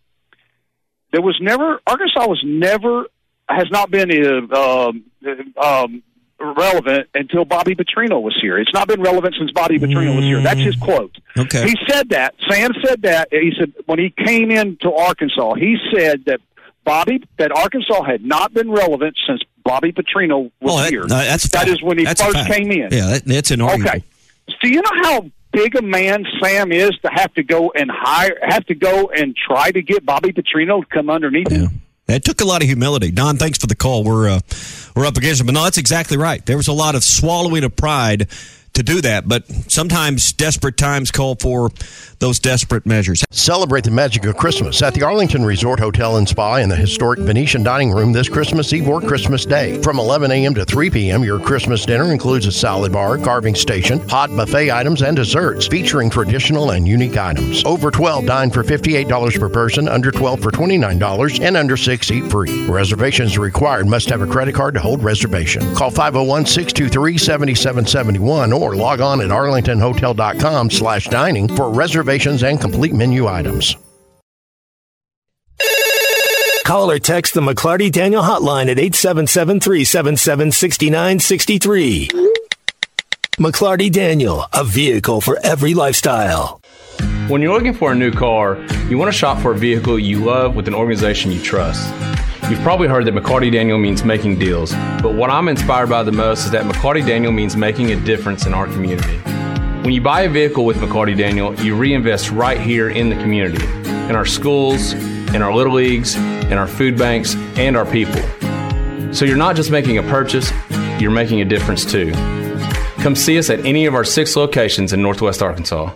There 1.12 1.22
was 1.22 1.38
never 1.42 1.80
Arkansas 1.88 2.28
was 2.28 2.42
never 2.46 3.06
has 3.48 3.70
not 3.72 3.92
been 3.92 4.12
uh, 4.12 4.88
um, 4.90 5.04
um, 5.62 6.04
relevant 6.40 7.08
until 7.14 7.46
Bobby 7.46 7.76
Petrino 7.76 8.22
was 8.22 8.36
here. 8.42 8.58
It's 8.58 8.74
not 8.74 8.88
been 8.88 9.02
relevant 9.02 9.36
since 9.38 9.52
Bobby 9.52 9.78
Petrino 9.80 10.16
was 10.16 10.26
here. 10.26 10.42
That's 10.42 10.60
his 10.60 10.76
quote. 10.76 11.16
Okay. 11.38 11.68
He 11.70 11.76
said 11.88 12.10
that. 12.10 12.36
Sam 12.50 12.72
said 12.84 13.04
that. 13.04 13.30
He 13.32 13.54
said 13.58 13.74
when 13.86 14.00
he 14.00 14.10
came 14.10 14.52
into 14.52 14.92
Arkansas, 14.92 15.54
he 15.56 15.78
said 15.94 16.26
that 16.26 16.42
Bobby 16.84 17.24
that 17.38 17.52
Arkansas 17.52 18.04
had 18.04 18.24
not 18.26 18.54
been 18.54 18.70
relevant 18.72 19.18
since 19.28 19.42
Bobby 19.64 19.92
Petrino 19.92 20.52
was 20.60 20.74
Oh, 20.74 20.78
that- 20.80 20.90
here. 20.92 21.04
uh, 21.04 21.08
that's 21.08 21.48
that 21.50 21.68
is 21.68 21.82
when 21.82 21.98
he 21.98 22.04
That's 22.04 22.22
first 22.22 22.48
came 22.48 22.72
in. 22.72 22.90
Yeah, 22.92 23.08
that, 23.08 23.26
that's 23.26 23.52
inarguable. 23.52 23.88
Okay. 23.88 24.04
Do 24.62 24.70
you 24.70 24.82
know 24.82 24.92
how 25.04 25.26
big 25.56 25.76
a 25.76 25.82
man 25.82 26.26
Sam 26.44 26.72
is 26.72 26.92
to 27.04 27.10
have 27.12 27.34
to 27.36 27.44
go 27.44 27.72
and 27.72 27.90
hire, 27.92 28.38
have 28.42 28.66
to 28.68 28.76
go 28.76 29.10
and 29.16 29.36
try 29.36 29.72
to 29.72 29.82
get 29.82 30.06
Bobby 30.06 30.32
Petrino 30.34 30.82
to 30.82 30.88
come 30.92 31.10
underneath 31.10 31.48
Yeah. 31.52 31.58
him? 31.70 31.82
It 32.08 32.24
took 32.24 32.42
a 32.42 32.46
lot 32.46 32.62
of 32.62 32.68
humility. 32.68 33.10
Don, 33.10 33.38
thanks 33.38 33.58
for 33.58 33.66
the 33.66 33.76
call. 33.76 34.04
We're 34.04 34.30
uh, 34.30 34.40
we're 34.96 35.06
up 35.08 35.18
against 35.18 35.42
it, 35.42 35.46
but 35.46 35.54
no, 35.56 35.64
that's 35.64 35.80
exactly 35.80 36.18
right. 36.18 36.46
There 36.46 36.58
was 36.58 36.68
a 36.68 36.74
lot 36.74 36.94
of 36.94 37.04
swallowing 37.04 37.64
of 37.64 37.76
pride 37.76 38.28
to 38.76 38.84
do 38.84 39.02
that. 39.02 39.28
But 39.28 39.48
sometimes 39.72 40.32
desperate 40.34 40.78
times 40.78 41.12
call 41.12 41.36
for 41.36 41.70
those 42.20 42.40
desperate 42.40 42.86
measures. 42.86 43.24
Celebrate 43.32 43.84
the 43.84 43.92
magic 43.92 44.26
of 44.26 44.38
Christmas 44.38 44.82
at 44.82 44.94
the 44.94 45.04
Arlington 45.04 45.44
Resort 45.46 45.80
Hotel 45.80 46.18
and 46.18 46.28
Spa 46.28 46.58
in 46.58 46.70
the 46.70 46.76
historic 46.76 47.20
Venetian 47.20 47.64
Dining 47.64 47.92
Room 47.92 48.14
this 48.14 48.30
Christmas 48.30 48.72
Eve 48.74 48.88
or 48.88 49.02
Christmas 49.02 49.46
Day. 49.46 49.82
From 49.82 50.00
11 50.00 50.32
a.m. 50.32 50.54
to 50.56 50.66
3 50.66 50.90
p.m., 50.90 51.24
your 51.24 51.40
Christmas 51.40 51.86
dinner 51.86 52.12
includes 52.12 52.46
a 52.46 52.52
salad 52.52 52.94
bar, 52.94 53.18
carving 53.18 53.56
station, 53.56 54.00
hot 54.08 54.30
buffet 54.36 54.72
items, 54.72 55.02
and 55.02 55.16
desserts 55.16 55.68
featuring 55.68 56.10
traditional 56.10 56.72
and 56.72 56.88
unique 56.88 57.18
items. 57.18 57.64
Over 57.66 57.92
12 57.92 58.26
dine 58.26 58.52
for 58.52 58.64
$58 58.64 59.40
per 59.40 59.50
person, 59.50 59.88
under 59.88 60.12
12 60.12 60.42
for 60.42 60.52
$29, 60.52 61.42
and 61.42 61.58
under 61.58 61.78
6 61.78 62.12
eat 62.12 62.30
free. 62.32 62.66
Reservations 62.68 63.38
required 63.38 63.88
must 63.88 64.10
have 64.10 64.22
a 64.22 64.28
credit 64.28 64.56
card 64.56 64.74
to 64.74 64.80
hold 64.80 65.04
reservation. 65.04 65.62
Call 65.76 65.92
501 65.92 66.46
623 66.46 67.18
7771 67.18 68.54
or 68.54 68.65
log 68.74 69.02
on 69.02 69.20
at 69.20 69.28
arlingtonhotel.com 69.28 70.72
slash 70.72 71.10
dining 71.10 71.54
for 71.54 71.70
reservations 71.70 72.44
and 72.44 72.62
complete 72.62 72.94
menu 72.94 73.28
items. 73.28 73.76
Call 76.66 76.90
or 76.90 76.98
text 76.98 77.36
the 77.36 77.42
McLarty 77.42 77.92
Daniel 77.92 78.24
hotline 78.24 78.72
at 78.72 78.80
877 78.80 79.60
377 79.60 80.52
6963. 80.52 82.08
McLarty 83.38 83.92
Daniel, 83.92 84.46
a 84.52 84.64
vehicle 84.64 85.22
for 85.22 85.38
every 85.44 85.76
lifestyle. 85.76 86.62
When 87.28 87.42
you're 87.42 87.54
looking 87.54 87.74
for 87.74 87.92
a 87.92 87.96
new 87.96 88.12
car, 88.12 88.56
you 88.90 88.98
want 88.98 89.12
to 89.12 89.18
shop 89.18 89.42
for 89.42 89.52
a 89.52 89.58
vehicle 89.58 90.00
you 90.00 90.24
love 90.24 90.56
with 90.56 90.68
an 90.68 90.74
organization 90.74 91.32
you 91.32 91.42
trust. 91.42 91.88
You've 92.48 92.62
probably 92.62 92.88
heard 92.88 93.06
that 93.06 93.16
McLarty 93.16 93.52
Daniel 93.52 93.80
means 93.80 94.04
making 94.04 94.38
deals, 94.38 94.72
but 95.02 95.16
what 95.16 95.32
I'm 95.32 95.48
inspired 95.48 95.90
by 95.90 96.04
the 96.04 96.12
most 96.12 96.46
is 96.46 96.52
that 96.52 96.64
McLarty 96.64 97.04
Daniel 97.04 97.32
means 97.32 97.56
making 97.56 97.92
a 97.92 98.00
difference 98.00 98.46
in 98.46 98.54
our 98.54 98.68
community. 98.68 99.18
When 99.82 99.92
you 99.92 100.00
buy 100.00 100.22
a 100.22 100.30
vehicle 100.30 100.64
with 100.64 100.78
McLarty 100.78 101.18
Daniel, 101.18 101.56
you 101.56 101.76
reinvest 101.76 102.30
right 102.30 102.62
here 102.62 102.90
in 102.90 103.10
the 103.10 103.16
community, 103.16 103.66
in 103.88 104.16
our 104.16 104.28
schools, 104.28 104.94
in 104.94 105.42
our 105.42 105.56
little 105.56 105.74
leagues, 105.74 106.16
in 106.16 106.54
our 106.54 106.68
food 106.68 107.00
banks, 107.00 107.34
and 107.58 107.76
our 107.76 107.86
people. 107.86 108.22
So 109.12 109.26
you're 109.26 109.38
not 109.38 109.56
just 109.56 109.72
making 109.72 109.98
a 109.98 110.04
purchase, 110.04 110.52
you're 111.00 111.10
making 111.10 111.42
a 111.42 111.46
difference 111.46 111.84
too. 111.84 112.12
Come 113.02 113.16
see 113.16 113.40
us 113.40 113.50
at 113.50 113.66
any 113.66 113.88
of 113.88 113.96
our 113.96 114.04
six 114.04 114.36
locations 114.36 114.94
in 114.94 115.02
Northwest 115.02 115.42
Arkansas. 115.42 115.96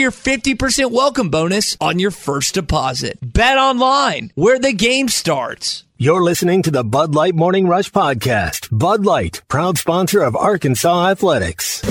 your 0.00 0.10
50% 0.10 0.90
welcome 0.90 1.28
bonus 1.28 1.76
on 1.78 1.98
your 1.98 2.10
first 2.10 2.54
deposit. 2.54 3.18
Bet 3.22 3.58
online, 3.58 4.32
where 4.34 4.58
the 4.58 4.72
game 4.72 5.08
starts. 5.08 5.84
You're 5.98 6.22
listening 6.22 6.62
to 6.62 6.70
the 6.70 6.82
Bud 6.82 7.14
Light 7.14 7.34
Morning 7.34 7.68
Rush 7.68 7.92
Podcast. 7.92 8.68
Bud 8.72 9.04
Light, 9.04 9.42
proud 9.48 9.76
sponsor 9.76 10.22
of 10.22 10.34
Arkansas 10.34 11.10
Athletics. 11.10 11.84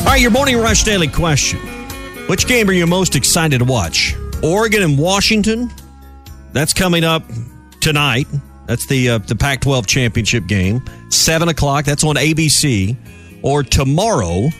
All 0.00 0.04
right, 0.04 0.20
your 0.20 0.30
Morning 0.30 0.58
Rush 0.58 0.84
Daily 0.84 1.08
question. 1.08 1.58
Which 2.28 2.46
game 2.46 2.68
are 2.68 2.74
you 2.74 2.86
most 2.86 3.16
excited 3.16 3.60
to 3.60 3.64
watch? 3.64 4.14
Oregon 4.42 4.82
and 4.82 4.98
Washington? 4.98 5.72
That's 6.52 6.74
coming 6.74 7.02
up 7.02 7.22
tonight. 7.80 8.26
That's 8.66 8.84
the 8.84 9.08
uh, 9.08 9.18
the 9.18 9.36
Pac-12 9.36 9.86
championship 9.86 10.46
game. 10.46 10.82
Seven 11.08 11.48
o'clock. 11.48 11.86
That's 11.86 12.04
on 12.04 12.16
ABC. 12.16 12.94
Or 13.42 13.62
tomorrow, 13.62 14.50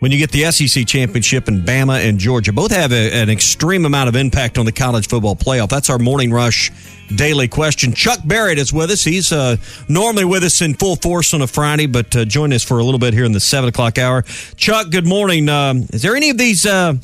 when 0.00 0.12
you 0.12 0.18
get 0.18 0.30
the 0.30 0.50
SEC 0.50 0.86
championship 0.86 1.48
in 1.48 1.62
Bama 1.62 2.08
and 2.08 2.18
Georgia. 2.18 2.52
Both 2.52 2.70
have 2.70 2.92
a, 2.92 3.12
an 3.12 3.30
extreme 3.30 3.84
amount 3.84 4.08
of 4.08 4.16
impact 4.16 4.58
on 4.58 4.64
the 4.64 4.72
college 4.72 5.08
football 5.08 5.34
playoff. 5.34 5.68
That's 5.68 5.90
our 5.90 5.98
morning 5.98 6.30
rush 6.30 6.70
daily 7.14 7.48
question. 7.48 7.92
Chuck 7.92 8.20
Barrett 8.24 8.58
is 8.58 8.72
with 8.72 8.90
us. 8.90 9.02
He's 9.02 9.32
uh, 9.32 9.56
normally 9.88 10.24
with 10.24 10.44
us 10.44 10.60
in 10.62 10.74
full 10.74 10.96
force 10.96 11.34
on 11.34 11.42
a 11.42 11.46
Friday, 11.46 11.86
but 11.86 12.14
uh, 12.14 12.24
join 12.24 12.52
us 12.52 12.62
for 12.62 12.78
a 12.78 12.84
little 12.84 13.00
bit 13.00 13.14
here 13.14 13.24
in 13.24 13.32
the 13.32 13.40
seven 13.40 13.68
o'clock 13.68 13.98
hour. 13.98 14.22
Chuck, 14.56 14.90
good 14.90 15.06
morning. 15.06 15.48
Um, 15.48 15.86
is 15.92 16.02
there 16.02 16.16
any 16.16 16.30
of 16.30 16.38
these? 16.38 16.66
Uh, 16.66 16.94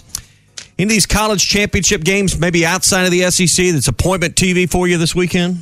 any 0.77 0.87
of 0.87 0.91
these 0.91 1.07
college 1.07 1.49
championship 1.49 2.03
games, 2.03 2.37
maybe 2.37 2.67
outside 2.67 3.05
of 3.05 3.13
the 3.13 3.31
SEC, 3.31 3.67
that's 3.73 3.87
appointment 3.87 4.35
TV 4.35 4.69
for 4.69 4.89
you 4.89 4.99
this 4.99 5.15
weekend? 5.15 5.59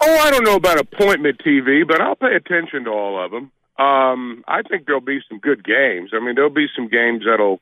Oh, 0.00 0.18
I 0.18 0.32
don't 0.32 0.42
know 0.42 0.56
about 0.56 0.80
appointment 0.80 1.40
TV, 1.44 1.86
but 1.86 2.00
I'll 2.00 2.16
pay 2.16 2.34
attention 2.34 2.82
to 2.84 2.90
all 2.90 3.24
of 3.24 3.30
them. 3.30 3.52
Um, 3.78 4.44
I 4.48 4.62
think 4.62 4.86
there'll 4.86 5.00
be 5.00 5.20
some 5.28 5.38
good 5.38 5.64
games. 5.64 6.10
I 6.12 6.18
mean, 6.18 6.34
there'll 6.34 6.50
be 6.50 6.66
some 6.74 6.88
games 6.88 7.24
that'll, 7.24 7.60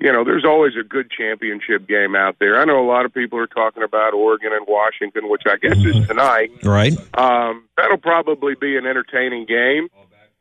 you 0.00 0.12
know, 0.12 0.24
there's 0.24 0.44
always 0.44 0.72
a 0.78 0.82
good 0.82 1.10
championship 1.10 1.86
game 1.86 2.16
out 2.16 2.36
there. 2.40 2.60
I 2.60 2.64
know 2.64 2.84
a 2.84 2.88
lot 2.88 3.04
of 3.04 3.14
people 3.14 3.38
are 3.38 3.46
talking 3.46 3.84
about 3.84 4.14
Oregon 4.14 4.52
and 4.52 4.66
Washington, 4.66 5.28
which 5.28 5.42
I 5.46 5.56
guess 5.56 5.78
is 5.78 6.06
tonight. 6.08 6.50
Right. 6.64 6.92
Um, 7.16 7.68
that'll 7.76 7.98
probably 7.98 8.54
be 8.56 8.76
an 8.76 8.86
entertaining 8.86 9.46
game. 9.46 9.88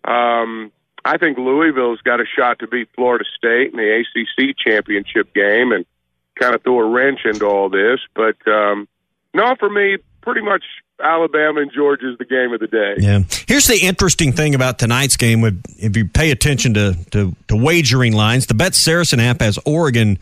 Um, 0.04 0.72
I 1.06 1.18
think 1.18 1.38
Louisville's 1.38 2.02
got 2.02 2.20
a 2.20 2.26
shot 2.26 2.60
to 2.60 2.68
beat 2.68 2.90
Florida 2.96 3.26
State 3.38 3.72
in 3.72 3.78
the 3.78 4.04
ACC 4.04 4.58
championship 4.58 5.34
game 5.34 5.72
and 5.72 5.86
kind 6.40 6.56
of 6.56 6.64
throw 6.64 6.80
a 6.80 6.90
wrench 6.90 7.20
into 7.26 7.46
all 7.46 7.70
this. 7.70 8.00
But 8.16 8.36
um, 8.48 8.88
no, 9.34 9.56
for 9.60 9.70
me, 9.70 9.98
pretty 10.24 10.42
much 10.42 10.64
Alabama 11.02 11.62
and 11.62 11.72
Georgia 11.72 12.12
is 12.12 12.18
the 12.18 12.26
game 12.26 12.54
of 12.54 12.60
the 12.60 12.68
day. 12.68 12.96
Yeah. 12.98 13.20
Here's 13.48 13.68
the 13.68 13.78
interesting 13.78 14.32
thing 14.32 14.56
about 14.56 14.80
tonight's 14.80 15.18
game. 15.18 15.42
With 15.42 15.62
if 15.78 15.96
you 15.96 16.08
pay 16.08 16.32
attention 16.32 16.74
to 16.74 16.98
to, 17.12 17.36
to 17.50 17.56
wagering 17.56 18.14
lines, 18.14 18.48
the 18.48 18.54
Bet 18.54 18.74
Saracen 18.74 19.20
app 19.20 19.42
has 19.42 19.60
Oregon. 19.66 20.18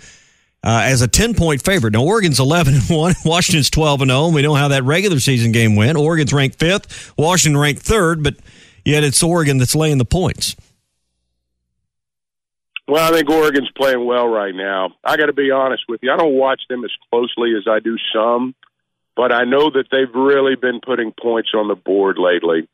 Uh, 0.63 0.81
as 0.83 1.01
a 1.01 1.07
10 1.07 1.33
point 1.33 1.59
favorite. 1.63 1.91
Now, 1.91 2.03
Oregon's 2.03 2.39
11 2.39 2.75
and 2.75 2.83
1, 2.83 3.13
Washington's 3.25 3.71
12 3.71 4.01
and 4.03 4.11
0. 4.11 4.27
We 4.27 4.43
know 4.43 4.53
how 4.53 4.67
that 4.67 4.83
regular 4.83 5.19
season 5.19 5.51
game 5.51 5.75
went. 5.75 5.97
Oregon's 5.97 6.31
ranked 6.31 6.59
fifth, 6.59 7.11
Washington 7.17 7.59
ranked 7.59 7.81
third, 7.81 8.21
but 8.21 8.35
yet 8.85 9.03
it's 9.03 9.23
Oregon 9.23 9.57
that's 9.57 9.73
laying 9.73 9.97
the 9.97 10.05
points. 10.05 10.55
Well, 12.87 13.11
I 13.11 13.15
think 13.15 13.27
Oregon's 13.27 13.71
playing 13.75 14.05
well 14.05 14.27
right 14.27 14.53
now. 14.53 14.91
I 15.03 15.17
got 15.17 15.27
to 15.27 15.33
be 15.33 15.49
honest 15.49 15.85
with 15.89 16.01
you. 16.03 16.11
I 16.11 16.17
don't 16.17 16.35
watch 16.35 16.61
them 16.69 16.83
as 16.85 16.91
closely 17.09 17.55
as 17.57 17.63
I 17.67 17.79
do 17.79 17.97
some, 18.13 18.53
but 19.15 19.32
I 19.32 19.43
know 19.43 19.69
that 19.69 19.88
they've 19.91 20.13
really 20.13 20.56
been 20.56 20.80
putting 20.80 21.12
points 21.12 21.50
on 21.54 21.67
the 21.67 21.76
board 21.76 22.17
lately. 22.17 22.67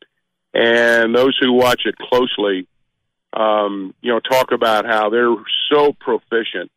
And 0.53 1.13
those 1.15 1.37
who 1.39 1.53
watch 1.53 1.81
it 1.85 1.97
closely, 1.97 2.67
um, 3.33 3.93
you 4.01 4.11
know, 4.11 4.19
talk 4.19 4.51
about 4.51 4.85
how 4.85 5.09
they're 5.09 5.35
so 5.71 5.93
proficient 5.93 6.71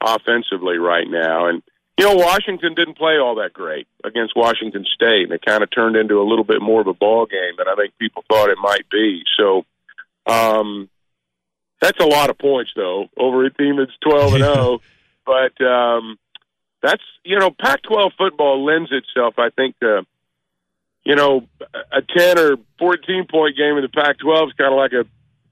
offensively 0.00 0.78
right 0.78 1.08
now. 1.08 1.48
And, 1.48 1.62
you 1.98 2.06
know, 2.06 2.14
Washington 2.14 2.74
didn't 2.74 2.98
play 2.98 3.18
all 3.18 3.36
that 3.36 3.52
great 3.52 3.86
against 4.04 4.36
Washington 4.36 4.84
State, 4.94 5.24
and 5.24 5.32
it 5.32 5.44
kind 5.44 5.62
of 5.62 5.70
turned 5.70 5.96
into 5.96 6.20
a 6.20 6.28
little 6.28 6.44
bit 6.44 6.60
more 6.60 6.80
of 6.80 6.86
a 6.86 6.92
ball 6.92 7.26
game 7.26 7.54
than 7.56 7.68
I 7.68 7.74
think 7.76 7.96
people 7.98 8.24
thought 8.28 8.50
it 8.50 8.58
might 8.60 8.88
be. 8.90 9.22
So, 9.38 9.64
um, 10.26 10.88
that's 11.80 12.00
a 12.00 12.06
lot 12.06 12.30
of 12.30 12.38
points, 12.38 12.72
though, 12.74 13.08
over 13.16 13.44
a 13.44 13.52
team 13.52 13.76
that's 13.76 13.92
12 14.02 14.34
and 14.34 14.44
0. 14.44 14.78
But 15.26 15.58
um, 15.64 16.18
that's, 16.84 17.02
you 17.24 17.38
know, 17.38 17.50
Pac 17.50 17.82
12 17.82 18.12
football 18.18 18.62
lends 18.64 18.90
itself, 18.92 19.34
I 19.38 19.48
think, 19.48 19.78
to, 19.80 20.06
you 21.04 21.16
know, 21.16 21.46
a 21.90 22.02
10 22.02 22.38
or 22.38 22.56
14 22.78 23.26
point 23.30 23.56
game 23.56 23.76
in 23.76 23.82
the 23.82 23.88
Pac 23.88 24.18
12 24.18 24.48
is 24.50 24.54
kind 24.54 24.72
of 24.72 24.76
like 24.76 24.92
a, 24.92 25.06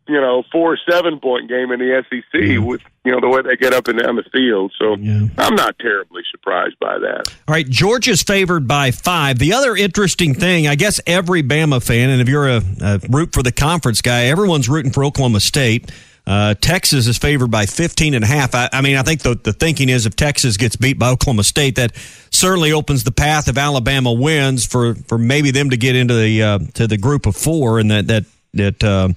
you 0.09 0.21
know, 0.21 0.43
four 0.53 0.75
or 0.75 0.79
seven 0.91 1.21
point 1.21 1.49
game 1.49 1.71
in 1.71 1.79
the 1.79 2.05
SEC 2.11 2.41
Mm-hmm. 2.41 2.65
with, 2.65 2.83
you 3.05 3.13
know, 3.13 3.21
the 3.21 3.29
way 3.29 3.41
they 3.41 3.57
get 3.57 3.73
up 3.73 3.89
and 3.89 3.99
down 3.99 4.17
the 4.17 4.25
field. 4.33 4.73
So 4.79 4.97
yeah. 4.97 5.29
I'm 5.39 5.55
not 5.55 5.79
terribly 5.79 6.23
surprised 6.31 6.79
by 6.79 6.99
that. 6.99 7.33
All 7.49 7.55
right, 7.55 7.69
Georgia's 7.69 8.23
favored 8.23 8.69
by 8.69 8.91
five. 8.91 9.39
The 9.39 9.55
other 9.55 9.75
interesting 9.75 10.35
thing, 10.35 10.67
I 10.67 10.75
guess 10.75 11.01
every 11.07 11.43
Bama 11.43 11.83
fan, 11.83 12.11
and 12.11 12.21
if 12.21 12.29
you're 12.29 12.49
a, 12.49 12.63
a 12.83 13.01
root 13.09 13.33
for 13.33 13.43
the 13.43 13.53
conference 13.53 14.03
guy, 14.03 14.25
everyone's 14.25 14.69
rooting 14.69 14.93
for 14.93 15.05
Oklahoma 15.05 15.41
State. 15.41 15.91
Uh, 16.25 16.55
Texas 16.55 17.09
is 17.09 17.19
favored 17.19 17.51
by 17.51 17.67
15 17.67 18.15
and 18.15 18.23
a 18.23 18.27
half. 18.27 18.55
I, 18.55 18.69
I 18.73 18.81
mean, 18.81 18.97
I 18.97 19.03
think 19.03 19.23
the, 19.23 19.35
the 19.35 19.53
thinking 19.53 19.89
is 19.89 20.07
if 20.07 20.15
Texas 20.15 20.57
gets 20.57 20.77
beat 20.77 20.99
by 20.99 21.11
Oklahoma 21.11 21.43
State, 21.43 21.77
that 21.77 21.93
certainly 22.31 22.73
opens 22.73 23.03
the 23.03 23.11
path 23.11 23.49
if 23.49 23.59
Alabama 23.59 24.13
wins 24.13 24.65
for, 24.65 24.95
for 24.95 25.19
maybe 25.19 25.51
them 25.51 25.71
to 25.71 25.77
get 25.77 25.97
into 25.97 26.15
the 26.15 26.43
uh, 26.43 26.59
to 26.75 26.87
the 26.87 26.97
group 26.97 27.27
of 27.27 27.35
four 27.35 27.81
and 27.81 27.91
that 27.91 28.07
that 28.07 28.25
that 28.55 28.85
uh, 28.85 29.09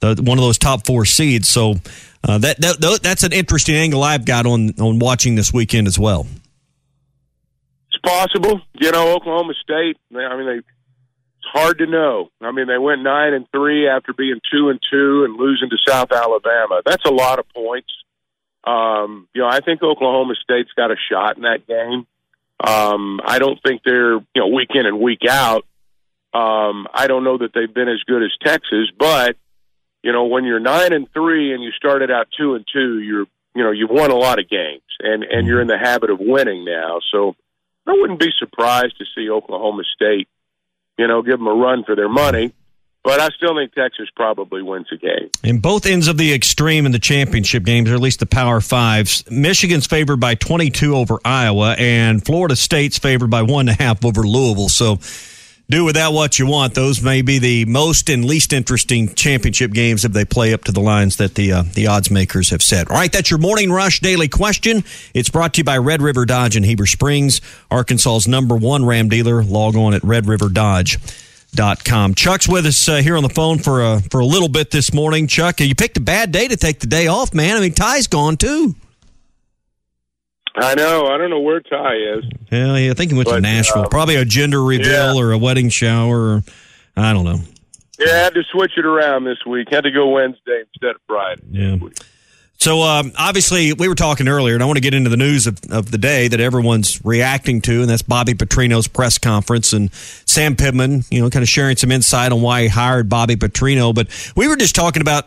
the, 0.00 0.22
one 0.22 0.36
of 0.36 0.42
those 0.42 0.58
top 0.58 0.86
four 0.86 1.06
seeds. 1.06 1.48
So 1.48 1.76
uh, 2.24 2.38
that, 2.38 2.60
that 2.60 3.00
that's 3.02 3.22
an 3.22 3.32
interesting 3.32 3.76
angle 3.76 4.02
I've 4.02 4.26
got 4.26 4.44
on 4.44 4.78
on 4.80 4.98
watching 4.98 5.36
this 5.36 5.52
weekend 5.54 5.86
as 5.86 5.98
well. 5.98 6.26
It's 7.88 8.00
possible. 8.04 8.60
You 8.74 8.92
know, 8.92 9.14
Oklahoma 9.14 9.54
State, 9.62 9.96
I 10.14 10.36
mean, 10.36 10.46
they, 10.46 10.60
hard 11.52 11.78
to 11.78 11.86
know. 11.86 12.30
I 12.40 12.52
mean, 12.52 12.66
they 12.66 12.78
went 12.78 13.02
nine 13.02 13.34
and 13.34 13.46
three 13.50 13.88
after 13.88 14.12
being 14.12 14.40
two 14.52 14.68
and 14.68 14.80
two 14.90 15.24
and 15.24 15.36
losing 15.36 15.70
to 15.70 15.76
South 15.86 16.12
Alabama. 16.12 16.82
That's 16.84 17.04
a 17.04 17.10
lot 17.10 17.38
of 17.38 17.48
points. 17.48 17.92
Um, 18.64 19.28
you 19.34 19.42
know, 19.42 19.48
I 19.48 19.60
think 19.60 19.82
Oklahoma 19.82 20.34
State's 20.42 20.72
got 20.76 20.90
a 20.90 20.96
shot 21.10 21.36
in 21.36 21.42
that 21.42 21.66
game. 21.66 22.06
Um, 22.62 23.20
I 23.24 23.38
don't 23.38 23.58
think 23.62 23.82
they're 23.84 24.14
you 24.14 24.36
know 24.36 24.48
week 24.48 24.70
in 24.74 24.86
and 24.86 25.00
week 25.00 25.22
out. 25.28 25.64
Um, 26.32 26.86
I 26.92 27.06
don't 27.06 27.24
know 27.24 27.38
that 27.38 27.52
they've 27.54 27.72
been 27.72 27.88
as 27.88 28.02
good 28.06 28.22
as 28.22 28.30
Texas, 28.44 28.90
but 28.98 29.36
you 30.02 30.12
know 30.12 30.26
when 30.26 30.44
you're 30.44 30.60
nine 30.60 30.92
and 30.92 31.10
three 31.12 31.54
and 31.54 31.62
you 31.62 31.70
started 31.72 32.10
out 32.10 32.28
two 32.38 32.54
and 32.54 32.64
two, 32.70 32.98
you're 33.00 33.26
you 33.54 33.64
know 33.64 33.70
you've 33.70 33.90
won 33.90 34.10
a 34.10 34.16
lot 34.16 34.38
of 34.38 34.48
games 34.48 34.82
and 35.00 35.24
and 35.24 35.46
you're 35.46 35.62
in 35.62 35.68
the 35.68 35.78
habit 35.78 36.10
of 36.10 36.18
winning 36.20 36.64
now. 36.64 37.00
So 37.10 37.34
I 37.86 37.92
wouldn't 37.92 38.20
be 38.20 38.30
surprised 38.38 38.98
to 38.98 39.04
see 39.14 39.30
Oklahoma 39.30 39.82
State, 39.94 40.28
you 41.00 41.08
know, 41.08 41.22
give 41.22 41.38
them 41.38 41.48
a 41.48 41.54
run 41.54 41.82
for 41.84 41.96
their 41.96 42.08
money. 42.08 42.52
But 43.02 43.18
I 43.18 43.30
still 43.30 43.56
think 43.56 43.72
Texas 43.72 44.08
probably 44.14 44.60
wins 44.60 44.88
a 44.92 44.96
game. 44.96 45.30
In 45.42 45.60
both 45.60 45.86
ends 45.86 46.06
of 46.06 46.18
the 46.18 46.34
extreme 46.34 46.84
in 46.84 46.92
the 46.92 46.98
championship 46.98 47.64
games, 47.64 47.90
or 47.90 47.94
at 47.94 48.00
least 48.00 48.20
the 48.20 48.26
Power 48.26 48.60
Fives, 48.60 49.24
Michigan's 49.30 49.86
favored 49.86 50.20
by 50.20 50.34
22 50.34 50.94
over 50.94 51.18
Iowa, 51.24 51.74
and 51.78 52.22
Florida 52.22 52.54
State's 52.54 52.98
favored 52.98 53.30
by 53.30 53.40
one 53.40 53.70
and 53.70 53.80
a 53.80 53.82
half 53.82 54.04
over 54.04 54.20
Louisville. 54.20 54.68
So 54.68 54.98
do 55.70 55.84
with 55.84 55.94
that 55.94 56.12
what 56.12 56.38
you 56.38 56.46
want. 56.46 56.74
Those 56.74 57.00
may 57.00 57.22
be 57.22 57.38
the 57.38 57.64
most 57.64 58.10
and 58.10 58.24
least 58.24 58.52
interesting 58.52 59.14
championship 59.14 59.72
games 59.72 60.04
if 60.04 60.12
they 60.12 60.24
play 60.24 60.52
up 60.52 60.64
to 60.64 60.72
the 60.72 60.80
lines 60.80 61.16
that 61.16 61.34
the 61.36 61.52
uh, 61.52 61.62
the 61.74 61.86
odds 61.86 62.10
makers 62.10 62.50
have 62.50 62.62
set. 62.62 62.90
All 62.90 62.96
right, 62.96 63.10
that's 63.10 63.30
your 63.30 63.38
morning 63.38 63.72
rush 63.72 64.00
daily 64.00 64.28
question. 64.28 64.84
It's 65.14 65.30
brought 65.30 65.54
to 65.54 65.58
you 65.58 65.64
by 65.64 65.78
Red 65.78 66.02
River 66.02 66.26
Dodge 66.26 66.56
in 66.56 66.64
Heber 66.64 66.86
Springs, 66.86 67.40
Arkansas's 67.70 68.28
number 68.28 68.56
one 68.56 68.84
Ram 68.84 69.08
dealer. 69.08 69.42
Log 69.42 69.76
on 69.76 69.94
at 69.94 70.04
Red 70.04 70.26
River 70.26 70.48
Dodge. 70.48 70.98
Dot 71.52 71.84
com. 71.84 72.14
Chuck's 72.14 72.48
with 72.48 72.64
us 72.64 72.88
uh, 72.88 72.98
here 72.98 73.16
on 73.16 73.24
the 73.24 73.28
phone 73.28 73.58
for 73.58 73.82
a 73.82 74.00
for 74.02 74.20
a 74.20 74.24
little 74.24 74.48
bit 74.48 74.70
this 74.70 74.94
morning. 74.94 75.26
Chuck, 75.26 75.58
you 75.60 75.74
picked 75.74 75.96
a 75.96 76.00
bad 76.00 76.30
day 76.30 76.46
to 76.46 76.56
take 76.56 76.78
the 76.78 76.86
day 76.86 77.08
off, 77.08 77.34
man. 77.34 77.56
I 77.56 77.60
mean, 77.60 77.72
Ty's 77.72 78.06
gone 78.06 78.36
too. 78.36 78.76
I 80.56 80.74
know. 80.74 81.06
I 81.06 81.16
don't 81.18 81.30
know 81.30 81.40
where 81.40 81.60
Ty 81.60 81.94
is. 81.94 82.24
Yeah, 82.50 82.76
yeah 82.76 82.90
I 82.90 82.94
think 82.94 83.10
he 83.12 83.16
went 83.16 83.28
But, 83.28 83.36
to 83.36 83.40
Nashville. 83.40 83.82
um, 83.82 83.88
Probably 83.88 84.16
a 84.16 84.24
gender 84.24 84.62
reveal 84.62 85.14
yeah. 85.14 85.20
or 85.20 85.32
a 85.32 85.38
wedding 85.38 85.68
shower. 85.68 86.36
Or, 86.36 86.44
I 86.96 87.12
don't 87.12 87.24
know. 87.24 87.40
Yeah, 87.98 88.12
I 88.12 88.16
had 88.18 88.34
to 88.34 88.42
switch 88.50 88.72
it 88.76 88.84
around 88.84 89.24
this 89.24 89.38
week. 89.46 89.68
Had 89.70 89.84
to 89.84 89.90
go 89.90 90.08
Wednesday 90.08 90.62
instead 90.72 90.96
of 90.96 91.00
Friday. 91.06 91.42
Yeah. 91.50 91.76
So 92.56 92.82
um, 92.82 93.12
obviously, 93.16 93.72
we 93.72 93.88
were 93.88 93.94
talking 93.94 94.28
earlier, 94.28 94.52
and 94.54 94.62
I 94.62 94.66
want 94.66 94.76
to 94.76 94.82
get 94.82 94.92
into 94.92 95.08
the 95.08 95.16
news 95.16 95.46
of, 95.46 95.58
of 95.70 95.90
the 95.90 95.96
day 95.96 96.28
that 96.28 96.40
everyone's 96.40 97.02
reacting 97.04 97.62
to, 97.62 97.80
and 97.80 97.88
that's 97.88 98.02
Bobby 98.02 98.34
Petrino's 98.34 98.86
press 98.86 99.16
conference 99.16 99.72
and 99.72 99.90
Sam 99.94 100.56
Pittman, 100.56 101.04
you 101.10 101.22
know, 101.22 101.30
kind 101.30 101.42
of 101.42 101.48
sharing 101.48 101.76
some 101.78 101.90
insight 101.90 102.32
on 102.32 102.42
why 102.42 102.62
he 102.62 102.68
hired 102.68 103.08
Bobby 103.08 103.36
Petrino. 103.36 103.94
But 103.94 104.08
we 104.36 104.46
were 104.46 104.56
just 104.56 104.74
talking 104.74 105.00
about 105.00 105.24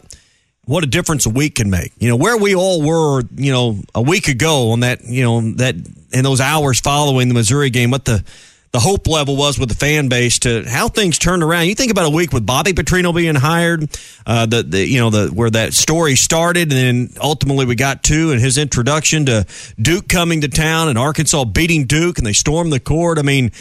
what 0.66 0.84
a 0.84 0.88
difference 0.88 1.26
a 1.26 1.30
week 1.30 1.56
can 1.56 1.70
make. 1.70 1.92
You 2.00 2.10
know, 2.10 2.16
where 2.16 2.38
we 2.38 2.56
all 2.56 2.82
were, 2.82 3.24
you 3.36 3.52
know, 3.52 3.80
a 3.94 4.02
week 4.02 4.28
ago 4.28 4.72
on 4.72 4.82
that, 4.82 5.04
you 5.04 5.24
know, 5.24 5.42
that 5.56 5.76
in 6.12 6.24
those 6.24 6.40
hours 6.40 6.80
following 6.80 7.28
the 7.28 7.34
Missouri 7.34 7.70
game, 7.70 7.92
what 7.92 8.06
the 8.06 8.24
the 8.74 8.80
hope 8.80 9.08
level 9.08 9.38
was 9.38 9.60
with 9.60 9.70
the 9.70 9.76
fan 9.76 10.08
base 10.08 10.40
to 10.40 10.64
how 10.68 10.88
things 10.88 11.20
turned 11.20 11.44
around. 11.44 11.68
You 11.68 11.76
think 11.76 11.92
about 11.92 12.08
a 12.08 12.10
week 12.10 12.34
with 12.34 12.44
Bobby 12.44 12.74
Petrino 12.74 13.16
being 13.16 13.36
hired, 13.36 13.88
uh, 14.26 14.48
the, 14.48 14.64
the 14.64 14.88
you 14.88 15.00
know 15.00 15.12
the 15.12 15.28
where 15.28 15.52
that 15.52 15.74
story 15.74 16.16
started, 16.16 16.72
and 16.74 17.08
then 17.08 17.10
ultimately 17.22 17.68
we 17.68 17.76
got 17.76 18.04
to 18.06 18.32
and 18.32 18.42
his 18.42 18.58
introduction 18.58 19.28
to 19.28 19.46
Duke 19.80 20.08
coming 20.08 20.42
to 20.42 20.48
town 20.48 20.90
and 20.90 20.98
Arkansas 20.98 21.46
beating 21.46 21.86
Duke, 21.86 22.18
and 22.18 22.26
they 22.26 22.34
stormed 22.34 22.74
the 22.74 22.80
court. 22.80 23.20
I 23.20 23.22
mean, 23.22 23.52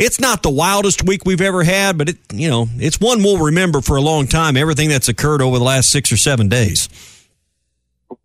it's 0.00 0.20
not 0.20 0.42
the 0.42 0.50
wildest 0.50 1.06
week 1.06 1.24
we've 1.24 1.40
ever 1.40 1.62
had, 1.62 1.98
but 1.98 2.08
it 2.08 2.18
you 2.32 2.48
know 2.48 2.68
it's 2.76 3.00
one 3.00 3.22
we'll 3.22 3.38
remember 3.38 3.80
for 3.80 3.96
a 3.96 4.00
long 4.00 4.26
time. 4.26 4.56
Everything 4.56 4.88
that's 4.88 5.08
occurred 5.08 5.42
over 5.42 5.58
the 5.58 5.64
last 5.64 5.90
six 5.90 6.10
or 6.12 6.16
seven 6.16 6.48
days. 6.48 6.88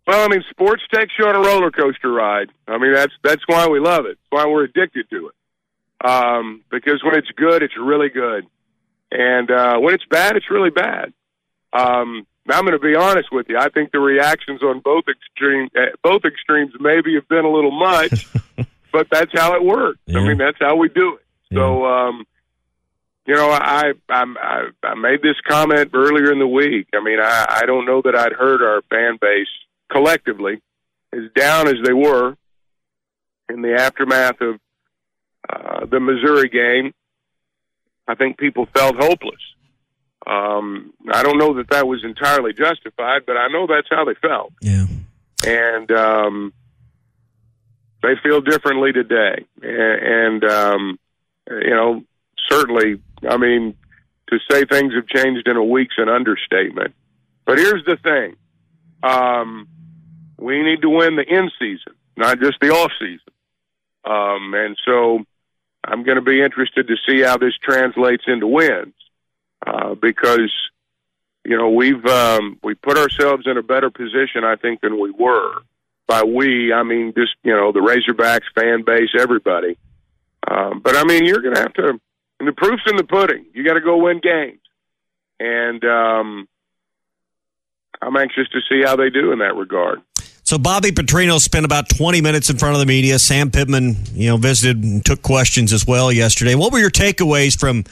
Well, 0.06 0.24
I 0.24 0.28
mean, 0.28 0.44
sports 0.50 0.82
takes 0.92 1.12
you 1.18 1.26
on 1.26 1.34
a 1.34 1.40
roller 1.40 1.70
coaster 1.70 2.10
ride. 2.10 2.50
I 2.68 2.78
mean, 2.78 2.92
that's 2.92 3.12
that's 3.22 3.42
why 3.46 3.68
we 3.68 3.80
love 3.80 4.06
it. 4.06 4.18
That's 4.30 4.44
why 4.44 4.46
we're 4.46 4.64
addicted 4.64 5.08
to 5.10 5.28
it. 5.28 6.08
Um, 6.08 6.62
because 6.70 7.02
when 7.02 7.16
it's 7.16 7.30
good, 7.36 7.62
it's 7.62 7.76
really 7.76 8.08
good, 8.08 8.46
and 9.10 9.50
uh, 9.50 9.78
when 9.78 9.94
it's 9.94 10.04
bad, 10.10 10.36
it's 10.36 10.50
really 10.50 10.70
bad. 10.70 11.12
Um, 11.72 12.26
I'm 12.48 12.64
going 12.64 12.78
to 12.78 12.78
be 12.78 12.94
honest 12.94 13.32
with 13.32 13.48
you. 13.48 13.58
I 13.58 13.68
think 13.70 13.92
the 13.92 13.98
reactions 13.98 14.62
on 14.62 14.80
both 14.80 15.04
extreme, 15.08 15.68
uh, 15.76 15.96
both 16.02 16.24
extremes, 16.24 16.72
maybe 16.78 17.14
have 17.14 17.28
been 17.28 17.44
a 17.44 17.50
little 17.50 17.72
much, 17.72 18.28
but 18.92 19.08
that's 19.10 19.32
how 19.34 19.54
it 19.54 19.64
works. 19.64 19.98
I 20.08 20.20
mean, 20.20 20.38
that's 20.38 20.58
how 20.60 20.76
we 20.76 20.88
do 20.88 21.16
it. 21.16 21.25
So, 21.52 21.86
um, 21.86 22.24
you 23.26 23.34
know, 23.34 23.50
I, 23.50 23.92
I 24.08 24.24
I 24.82 24.94
made 24.94 25.22
this 25.22 25.36
comment 25.46 25.90
earlier 25.94 26.32
in 26.32 26.38
the 26.38 26.46
week. 26.46 26.88
I 26.94 27.02
mean, 27.02 27.18
I, 27.20 27.46
I 27.62 27.66
don't 27.66 27.86
know 27.86 28.02
that 28.02 28.14
I'd 28.16 28.32
heard 28.32 28.62
our 28.62 28.82
fan 28.90 29.18
base 29.20 29.48
collectively 29.90 30.60
as 31.12 31.30
down 31.34 31.68
as 31.68 31.76
they 31.84 31.92
were 31.92 32.36
in 33.48 33.62
the 33.62 33.74
aftermath 33.74 34.40
of 34.40 34.60
uh, 35.48 35.86
the 35.86 36.00
Missouri 36.00 36.48
game. 36.48 36.92
I 38.08 38.14
think 38.14 38.38
people 38.38 38.66
felt 38.74 38.96
hopeless. 38.96 39.40
Um, 40.26 40.92
I 41.12 41.22
don't 41.22 41.38
know 41.38 41.54
that 41.54 41.70
that 41.70 41.86
was 41.86 42.02
entirely 42.04 42.52
justified, 42.52 43.22
but 43.26 43.36
I 43.36 43.48
know 43.48 43.66
that's 43.66 43.88
how 43.88 44.04
they 44.04 44.14
felt. 44.14 44.52
Yeah. 44.60 44.86
And 45.46 45.90
um, 45.92 46.52
they 48.02 48.14
feel 48.22 48.40
differently 48.40 48.92
today. 48.92 49.44
And, 49.62 50.42
and 50.42 50.44
um, 50.44 50.98
you 51.50 51.70
know, 51.70 52.04
certainly, 52.50 53.00
I 53.28 53.36
mean, 53.36 53.74
to 54.28 54.38
say 54.50 54.64
things 54.64 54.92
have 54.94 55.06
changed 55.06 55.46
in 55.46 55.56
a 55.56 55.64
week's 55.64 55.96
an 55.98 56.08
understatement. 56.08 56.94
But 57.44 57.58
here's 57.58 57.84
the 57.84 57.96
thing 57.96 58.36
um, 59.02 59.68
we 60.38 60.62
need 60.62 60.82
to 60.82 60.90
win 60.90 61.16
the 61.16 61.22
in 61.22 61.50
season, 61.58 61.94
not 62.16 62.40
just 62.40 62.58
the 62.60 62.70
off 62.70 62.92
season. 62.98 63.20
Um, 64.04 64.54
and 64.54 64.76
so 64.84 65.24
I'm 65.84 66.02
going 66.02 66.16
to 66.16 66.22
be 66.22 66.40
interested 66.40 66.88
to 66.88 66.96
see 67.06 67.22
how 67.22 67.36
this 67.36 67.54
translates 67.62 68.24
into 68.26 68.46
wins 68.46 68.94
uh, 69.66 69.94
because 69.94 70.52
you 71.44 71.56
know 71.56 71.70
we've 71.70 72.04
um, 72.06 72.58
we 72.62 72.74
put 72.74 72.98
ourselves 72.98 73.46
in 73.46 73.56
a 73.56 73.62
better 73.62 73.90
position, 73.90 74.44
I 74.44 74.56
think, 74.56 74.80
than 74.80 75.00
we 75.00 75.10
were. 75.10 75.54
By 76.06 76.22
we, 76.22 76.72
I 76.72 76.82
mean 76.82 77.12
just 77.16 77.34
you 77.42 77.52
know 77.52 77.72
the 77.72 77.80
Razorbacks 77.80 78.52
fan 78.54 78.84
base, 78.84 79.10
everybody. 79.18 79.76
Um, 80.48 80.80
but 80.82 80.96
I 80.96 81.04
mean, 81.04 81.24
you're 81.24 81.40
going 81.40 81.54
to 81.54 81.60
have 81.60 81.72
to. 81.74 82.00
And 82.38 82.48
the 82.48 82.52
proof's 82.52 82.82
in 82.86 82.96
the 82.96 83.04
pudding. 83.04 83.46
You 83.54 83.64
got 83.64 83.74
to 83.74 83.80
go 83.80 83.96
win 83.96 84.20
games, 84.20 84.60
and 85.40 85.82
um, 85.84 86.48
I'm 88.02 88.16
anxious 88.16 88.48
to 88.50 88.60
see 88.68 88.82
how 88.84 88.96
they 88.96 89.10
do 89.10 89.32
in 89.32 89.38
that 89.38 89.54
regard. 89.54 90.02
So 90.46 90.58
Bobby 90.58 90.92
Petrino 90.92 91.40
spent 91.40 91.66
about 91.66 91.88
20 91.88 92.20
minutes 92.20 92.50
in 92.50 92.56
front 92.56 92.74
of 92.74 92.80
the 92.80 92.86
media. 92.86 93.18
Sam 93.18 93.50
Pittman, 93.50 93.96
you 94.12 94.28
know, 94.28 94.36
visited 94.36 94.84
and 94.84 95.04
took 95.04 95.22
questions 95.22 95.72
as 95.72 95.86
well 95.86 96.12
yesterday. 96.12 96.54
What 96.54 96.72
were 96.72 96.78
your 96.78 96.90
takeaways 96.90 97.58
from? 97.58 97.84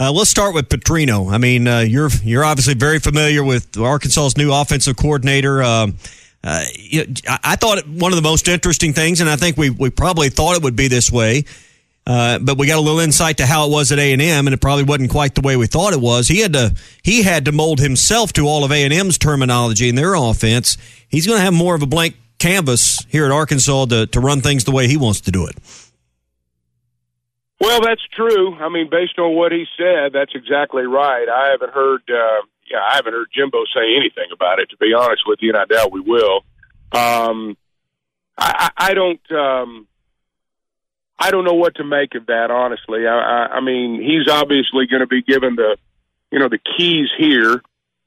Uh, 0.00 0.12
let's 0.12 0.30
start 0.30 0.54
with 0.54 0.68
Petrino. 0.68 1.32
I 1.32 1.38
mean, 1.38 1.66
uh, 1.66 1.80
you're 1.80 2.10
you're 2.22 2.44
obviously 2.44 2.74
very 2.74 3.00
familiar 3.00 3.42
with 3.42 3.76
Arkansas's 3.76 4.36
new 4.36 4.52
offensive 4.52 4.96
coordinator. 4.96 5.60
Uh, 5.60 5.88
know, 6.44 7.14
I, 7.28 7.38
I 7.42 7.56
thought 7.56 7.84
one 7.88 8.12
of 8.12 8.16
the 8.16 8.22
most 8.22 8.46
interesting 8.46 8.92
things, 8.92 9.20
and 9.20 9.28
I 9.28 9.34
think 9.34 9.56
we 9.56 9.70
we 9.70 9.90
probably 9.90 10.28
thought 10.28 10.56
it 10.56 10.62
would 10.62 10.76
be 10.76 10.86
this 10.86 11.10
way. 11.10 11.44
Uh, 12.08 12.38
but 12.38 12.56
we 12.56 12.66
got 12.66 12.78
a 12.78 12.80
little 12.80 13.00
insight 13.00 13.36
to 13.36 13.44
how 13.44 13.66
it 13.66 13.70
was 13.70 13.92
at 13.92 13.98
A 13.98 14.12
and 14.14 14.48
it 14.48 14.60
probably 14.62 14.82
wasn't 14.82 15.10
quite 15.10 15.34
the 15.34 15.42
way 15.42 15.58
we 15.58 15.66
thought 15.66 15.92
it 15.92 16.00
was. 16.00 16.26
He 16.26 16.40
had 16.40 16.54
to 16.54 16.74
he 17.02 17.22
had 17.22 17.44
to 17.44 17.52
mold 17.52 17.80
himself 17.80 18.32
to 18.32 18.46
all 18.48 18.64
of 18.64 18.72
A 18.72 18.82
and 18.82 18.94
M's 18.94 19.18
terminology 19.18 19.90
and 19.90 19.98
their 19.98 20.14
offense. 20.14 20.78
He's 21.10 21.26
going 21.26 21.38
to 21.38 21.44
have 21.44 21.52
more 21.52 21.74
of 21.74 21.82
a 21.82 21.86
blank 21.86 22.16
canvas 22.38 23.04
here 23.10 23.26
at 23.26 23.30
Arkansas 23.30 23.84
to 23.86 24.06
to 24.06 24.20
run 24.20 24.40
things 24.40 24.64
the 24.64 24.70
way 24.70 24.88
he 24.88 24.96
wants 24.96 25.20
to 25.22 25.30
do 25.30 25.46
it. 25.46 25.56
Well, 27.60 27.82
that's 27.82 28.06
true. 28.14 28.54
I 28.54 28.68
mean, 28.70 28.88
based 28.88 29.18
on 29.18 29.34
what 29.34 29.52
he 29.52 29.66
said, 29.76 30.12
that's 30.14 30.32
exactly 30.34 30.84
right. 30.84 31.28
I 31.28 31.50
haven't 31.50 31.72
heard, 31.72 32.02
uh, 32.08 32.46
yeah, 32.70 32.78
I 32.88 32.94
haven't 32.94 33.14
heard 33.14 33.28
Jimbo 33.34 33.64
say 33.74 33.96
anything 33.96 34.30
about 34.32 34.60
it. 34.60 34.70
To 34.70 34.76
be 34.76 34.94
honest 34.94 35.24
with 35.26 35.40
you, 35.42 35.50
and 35.50 35.58
I 35.58 35.64
doubt 35.64 35.90
we 35.90 36.00
will. 36.00 36.44
Um, 36.92 37.56
I, 38.38 38.70
I 38.78 38.90
I 38.90 38.94
don't, 38.94 39.32
um, 39.32 39.88
I 41.18 41.30
don't 41.30 41.44
know 41.44 41.54
what 41.54 41.76
to 41.76 41.84
make 41.84 42.14
of 42.14 42.26
that. 42.26 42.50
Honestly, 42.50 43.06
I, 43.06 43.18
I, 43.18 43.46
I 43.56 43.60
mean, 43.60 44.00
he's 44.00 44.28
obviously 44.28 44.86
going 44.86 45.00
to 45.00 45.06
be 45.06 45.22
given 45.22 45.56
the, 45.56 45.76
you 46.30 46.38
know, 46.38 46.48
the 46.48 46.60
keys 46.76 47.08
here. 47.18 47.60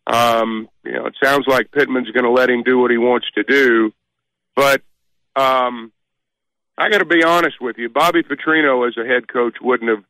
Um, 0.07 0.69
you 0.83 0.93
know, 0.93 1.05
it 1.05 1.15
sounds 1.21 1.45
like 1.47 1.71
Pittman's 1.71 2.09
going 2.11 2.23
to 2.23 2.31
let 2.31 2.49
him 2.49 2.63
do 2.63 2.79
what 2.79 2.91
he 2.91 2.97
wants 2.97 3.27
to 3.35 3.43
do, 3.43 3.93
but 4.55 4.81
um, 5.35 5.91
I 6.77 6.89
got 6.89 6.97
to 6.99 7.05
be 7.05 7.23
honest 7.23 7.61
with 7.61 7.77
you. 7.77 7.87
Bobby 7.89 8.23
Petrino, 8.23 8.87
as 8.87 8.97
a 8.97 9.05
head 9.05 9.27
coach, 9.27 9.57
wouldn't 9.61 9.89
have 9.89 10.03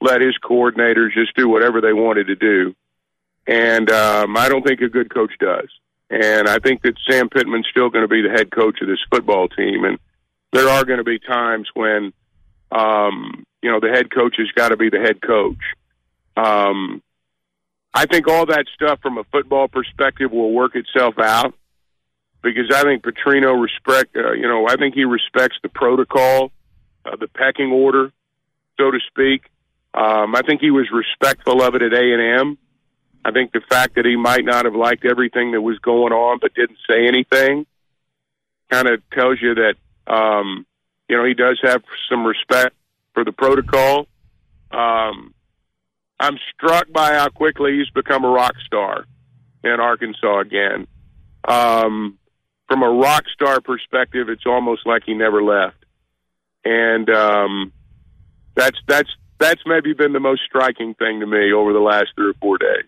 let 0.00 0.20
his 0.20 0.36
coordinators 0.42 1.12
just 1.14 1.34
do 1.36 1.48
whatever 1.48 1.80
they 1.80 1.92
wanted 1.92 2.28
to 2.28 2.36
do, 2.36 2.74
and 3.46 3.90
um, 3.90 4.36
I 4.36 4.48
don't 4.48 4.64
think 4.64 4.80
a 4.80 4.88
good 4.88 5.12
coach 5.12 5.32
does. 5.40 5.68
And 6.10 6.48
I 6.48 6.58
think 6.58 6.82
that 6.82 6.94
Sam 7.10 7.28
Pittman's 7.28 7.66
still 7.70 7.90
going 7.90 8.04
to 8.04 8.08
be 8.08 8.22
the 8.22 8.30
head 8.30 8.50
coach 8.52 8.80
of 8.80 8.88
this 8.88 9.02
football 9.10 9.48
team, 9.48 9.84
and 9.84 9.98
there 10.52 10.68
are 10.68 10.84
going 10.84 10.98
to 10.98 11.04
be 11.04 11.18
times 11.18 11.68
when, 11.74 12.12
um, 12.74 13.44
you 13.62 13.70
know, 13.70 13.80
the 13.80 13.88
head 13.88 14.10
coach 14.10 14.34
has 14.38 14.50
got 14.54 14.70
to 14.70 14.76
be 14.76 14.90
the 14.90 14.98
head 14.98 15.22
coach. 15.22 15.62
Um, 16.36 17.02
I 17.94 18.06
think 18.06 18.26
all 18.26 18.46
that 18.46 18.66
stuff 18.74 18.98
from 19.00 19.18
a 19.18 19.24
football 19.24 19.68
perspective 19.68 20.32
will 20.32 20.52
work 20.52 20.74
itself 20.74 21.18
out 21.18 21.54
because 22.42 22.70
I 22.74 22.82
think 22.82 23.04
Petrino 23.04 23.60
respect, 23.60 24.16
uh, 24.16 24.32
you 24.32 24.48
know, 24.48 24.66
I 24.68 24.74
think 24.76 24.94
he 24.94 25.04
respects 25.04 25.56
the 25.62 25.68
protocol, 25.68 26.50
uh, 27.06 27.16
the 27.16 27.28
pecking 27.28 27.70
order, 27.70 28.12
so 28.78 28.90
to 28.90 28.98
speak. 29.08 29.44
Um, 29.94 30.34
I 30.34 30.42
think 30.42 30.60
he 30.60 30.72
was 30.72 30.88
respectful 30.92 31.62
of 31.62 31.76
it 31.76 31.82
at 31.82 31.94
A 31.94 32.12
and 32.12 32.40
M. 32.40 32.58
I 33.24 33.30
think 33.30 33.52
the 33.52 33.62
fact 33.70 33.94
that 33.94 34.04
he 34.04 34.16
might 34.16 34.44
not 34.44 34.64
have 34.64 34.74
liked 34.74 35.04
everything 35.04 35.52
that 35.52 35.62
was 35.62 35.78
going 35.78 36.12
on 36.12 36.40
but 36.40 36.52
didn't 36.54 36.78
say 36.90 37.06
anything 37.06 37.64
kind 38.70 38.88
of 38.88 39.00
tells 39.10 39.40
you 39.40 39.54
that 39.54 39.74
um, 40.06 40.66
you 41.08 41.16
know 41.16 41.24
he 41.24 41.34
does 41.34 41.58
have 41.62 41.82
some 42.10 42.26
respect 42.26 42.74
for 43.12 43.24
the 43.24 43.32
protocol. 43.32 44.06
Um, 44.70 45.34
I'm 46.18 46.38
struck 46.54 46.90
by 46.92 47.14
how 47.14 47.28
quickly 47.28 47.78
he's 47.78 47.90
become 47.90 48.24
a 48.24 48.28
rock 48.28 48.54
star 48.66 49.04
in 49.62 49.80
Arkansas 49.80 50.40
again. 50.40 50.86
Um, 51.46 52.18
from 52.68 52.82
a 52.82 52.90
rock 52.90 53.24
star 53.32 53.60
perspective, 53.60 54.28
it's 54.28 54.46
almost 54.46 54.86
like 54.86 55.02
he 55.04 55.14
never 55.14 55.42
left, 55.42 55.84
and 56.64 57.08
um, 57.10 57.72
that's 58.54 58.78
that's 58.88 59.10
that's 59.38 59.60
maybe 59.66 59.92
been 59.92 60.12
the 60.12 60.20
most 60.20 60.42
striking 60.46 60.94
thing 60.94 61.20
to 61.20 61.26
me 61.26 61.52
over 61.52 61.72
the 61.72 61.80
last 61.80 62.08
three 62.14 62.30
or 62.30 62.34
four 62.34 62.58
days. 62.58 62.84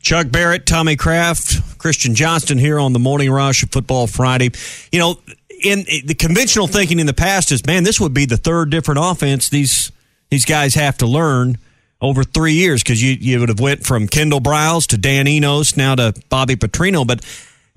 Chuck 0.00 0.30
Barrett, 0.30 0.66
Tommy 0.66 0.94
Craft, 0.94 1.78
Christian 1.78 2.14
Johnston 2.14 2.58
here 2.58 2.78
on 2.78 2.92
the 2.92 3.00
Morning 3.00 3.28
Rush 3.28 3.64
of 3.64 3.70
Football 3.72 4.06
Friday. 4.06 4.50
You 4.92 5.00
know, 5.00 5.16
in 5.62 5.84
the 6.04 6.14
conventional 6.14 6.66
thinking 6.66 6.98
in 6.98 7.06
the 7.06 7.14
past 7.14 7.52
is, 7.52 7.64
man, 7.66 7.84
this 7.84 8.00
would 8.00 8.14
be 8.14 8.26
the 8.26 8.36
third 8.36 8.70
different 8.70 9.00
offense 9.02 9.48
these 9.48 9.92
these 10.30 10.44
guys 10.44 10.74
have 10.74 10.98
to 10.98 11.06
learn 11.06 11.58
over 12.00 12.24
three 12.24 12.52
years 12.52 12.82
because 12.82 13.02
you 13.02 13.12
you 13.12 13.40
would 13.40 13.48
have 13.48 13.60
went 13.60 13.84
from 13.84 14.06
Kendall 14.06 14.40
Briles 14.40 14.86
to 14.88 14.98
Dan 14.98 15.26
Enos 15.26 15.76
now 15.76 15.94
to 15.94 16.14
Bobby 16.28 16.56
Petrino, 16.56 17.06
but 17.06 17.24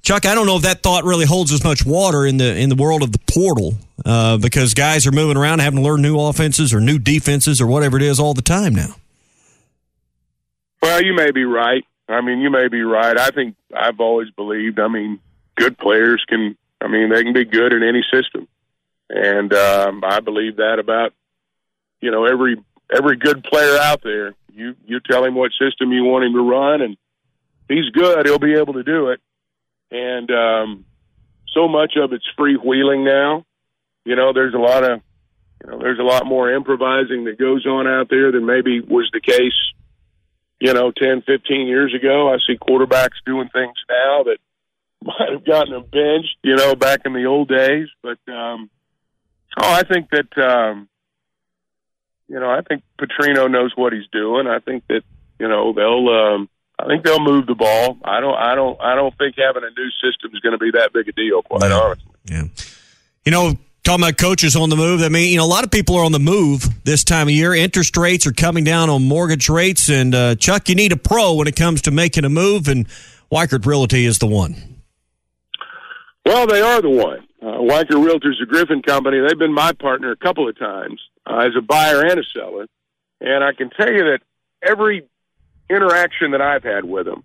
Chuck, 0.02 0.26
I 0.26 0.34
don't 0.34 0.46
know 0.46 0.56
if 0.56 0.64
that 0.64 0.82
thought 0.82 1.04
really 1.04 1.26
holds 1.26 1.52
as 1.52 1.64
much 1.64 1.86
water 1.86 2.26
in 2.26 2.38
the 2.38 2.58
in 2.58 2.70
the 2.70 2.76
world 2.76 3.04
of 3.04 3.12
the 3.12 3.20
portal 3.32 3.74
uh, 4.06 4.38
because 4.38 4.74
guys 4.74 5.06
are 5.06 5.12
moving 5.12 5.38
around, 5.38 5.60
having 5.60 5.80
to 5.80 5.84
learn 5.84 6.02
new 6.02 6.20
offenses 6.20 6.74
or 6.74 6.80
new 6.80 7.00
defenses 7.00 7.60
or 7.60 7.68
whatever 7.68 7.98
it 7.98 8.04
is 8.04 8.20
all 8.20 8.34
the 8.34 8.42
time 8.42 8.74
now. 8.74 8.96
Well, 10.82 11.04
you 11.04 11.14
may 11.14 11.32
be 11.32 11.44
right. 11.44 11.86
I 12.08 12.22
mean, 12.22 12.40
you 12.40 12.50
may 12.50 12.70
be 12.70 12.82
right. 12.82 13.18
I 13.18 13.30
think 13.30 13.56
I've 13.76 14.00
always 14.00 14.32
believed. 14.32 14.80
I 14.80 14.88
mean, 14.88 15.20
good 15.56 15.78
players 15.78 16.24
can. 16.28 16.58
I 16.82 16.88
mean, 16.88 17.10
they 17.10 17.24
can 17.24 17.34
be 17.34 17.46
good 17.46 17.74
in 17.74 17.84
any 17.84 18.04
system, 18.12 18.48
and 19.10 19.54
um, 19.54 20.04
I 20.04 20.20
believe 20.20 20.58
that 20.58 20.80
about 20.80 21.14
you 22.02 22.12
know 22.12 22.26
every 22.26 22.58
every 22.94 23.18
good 23.18 23.44
player 23.44 23.78
out 23.78 24.02
there. 24.04 24.34
You 24.54 24.76
you 24.86 25.00
tell 25.00 25.24
him 25.24 25.36
what 25.36 25.52
system 25.60 25.92
you 25.92 26.04
want 26.04 26.26
him 26.26 26.34
to 26.34 26.50
run, 26.50 26.82
and 26.82 26.98
he's 27.68 27.90
good. 27.92 28.26
He'll 28.26 28.40
be 28.40 28.56
able 28.56 28.74
to 28.74 28.84
do 28.84 29.10
it. 29.10 29.22
And 29.92 30.32
um, 30.32 30.86
so 31.54 31.68
much 31.68 31.94
of 31.98 32.14
it's 32.14 32.28
freewheeling 32.38 33.04
now. 33.04 33.46
You 34.06 34.16
know, 34.16 34.34
there's 34.34 34.54
a 34.54 34.60
lot 34.60 34.84
of 34.84 35.02
you 35.64 35.72
know, 35.72 35.80
there's 35.80 36.00
a 36.00 36.04
lot 36.04 36.26
more 36.26 36.52
improvising 36.52 37.26
that 37.26 37.38
goes 37.38 37.66
on 37.66 37.88
out 37.88 38.10
there 38.10 38.32
than 38.32 38.46
maybe 38.46 38.80
was 38.80 39.10
the 39.12 39.20
case 39.20 39.54
you 40.60 40.74
know, 40.74 40.92
10, 40.92 41.24
15 41.26 41.68
years 41.68 41.94
ago. 41.96 42.32
I 42.32 42.38
see 42.46 42.58
quarterbacks 42.58 43.24
doing 43.26 43.50
things 43.50 43.76
now 43.90 44.24
that 44.24 44.38
might 45.04 45.32
have 45.32 45.46
gotten 45.46 45.74
them 45.74 45.86
benched, 45.92 46.38
you 46.44 46.56
know, 46.56 46.76
back 46.76 47.02
in 47.06 47.14
the 47.14 47.26
old 47.26 47.48
days. 47.50 47.88
But, 48.02 48.20
um, 48.32 48.70
oh, 49.58 49.72
I 49.72 49.84
think 49.84 50.10
that, 50.12 50.38
um, 50.38 50.90
you 52.28 52.40
know, 52.40 52.50
I 52.50 52.62
think 52.62 52.84
Petrino 53.00 53.50
knows 53.50 53.72
what 53.76 53.94
he's 53.94 54.08
doing. 54.12 54.48
I 54.48 54.60
think 54.60 54.84
that, 54.90 55.02
you 55.40 55.48
know, 55.48 55.74
they'll, 55.74 56.10
um, 56.10 56.50
I 56.78 56.86
think 56.88 57.04
they'll 57.04 57.20
move 57.20 57.48
the 57.48 57.56
ball. 57.56 57.98
I 58.04 58.20
don't, 58.20 58.36
I 58.36 58.56
don't, 58.56 58.80
I 58.80 58.96
don't 58.96 59.18
think 59.18 59.36
having 59.38 59.64
a 59.64 59.80
new 59.80 59.90
system 60.02 60.32
is 60.34 60.40
going 60.40 60.54
to 60.54 60.60
be 60.60 60.72
that 60.72 60.92
big 60.94 61.08
a 61.08 61.12
deal, 61.12 61.42
quite 61.42 61.72
honestly. 61.72 62.06
Yeah. 62.26 62.44
You 63.26 63.32
know, 63.32 63.58
talking 63.84 64.04
about 64.04 64.18
coaches 64.18 64.56
on 64.56 64.70
the 64.70 64.76
move. 64.76 65.02
I 65.02 65.10
mean, 65.10 65.32
you 65.32 65.38
know, 65.38 65.46
a 65.46 65.48
lot 65.48 65.64
of 65.64 65.72
people 65.72 65.96
are 65.96 66.06
on 66.06 66.12
the 66.12 66.20
move 66.20 66.64
this 66.84 67.04
time 67.04 67.28
of 67.28 67.34
year. 67.34 67.54
Interest 67.54 67.96
rates 67.98 68.28
are 68.28 68.32
coming 68.32 68.64
down 68.64 68.90
on 68.90 69.04
mortgage 69.04 69.50
rates, 69.50 69.90
and 69.90 70.14
uh, 70.14 70.36
Chuck, 70.36 70.70
you 70.70 70.76
need 70.76 70.92
a 70.92 70.98
pro 70.98 71.34
when 71.34 71.48
it 71.48 71.56
comes 71.56 71.82
to 71.84 71.92
making 71.92 72.24
a 72.24 72.30
move, 72.30 72.68
and 72.68 72.88
Weichert 73.32 73.66
Realty 73.66 74.06
is 74.06 74.20
the 74.20 74.28
one. 74.28 74.69
Well, 76.30 76.46
they 76.46 76.62
are 76.62 76.80
the 76.80 76.92
one. 76.92 77.28
Uh, 77.42 77.58
Weichert 77.58 78.06
Realtors, 78.06 78.40
a 78.40 78.46
Griffin 78.46 78.84
company. 78.84 79.20
They've 79.20 79.40
been 79.40 79.52
my 79.52 79.74
partner 79.74 80.12
a 80.12 80.16
couple 80.16 80.48
of 80.48 80.60
times 80.60 81.02
uh, 81.26 81.38
as 81.38 81.56
a 81.58 81.62
buyer 81.62 82.06
and 82.06 82.20
a 82.20 82.24
seller, 82.24 82.68
and 83.20 83.44
I 83.44 83.54
can 83.54 83.72
tell 83.72 83.92
you 83.92 84.04
that 84.04 84.20
every 84.62 85.08
interaction 85.72 86.30
that 86.34 86.42
I've 86.42 86.62
had 86.62 86.86
with 86.86 87.08
them, 87.08 87.24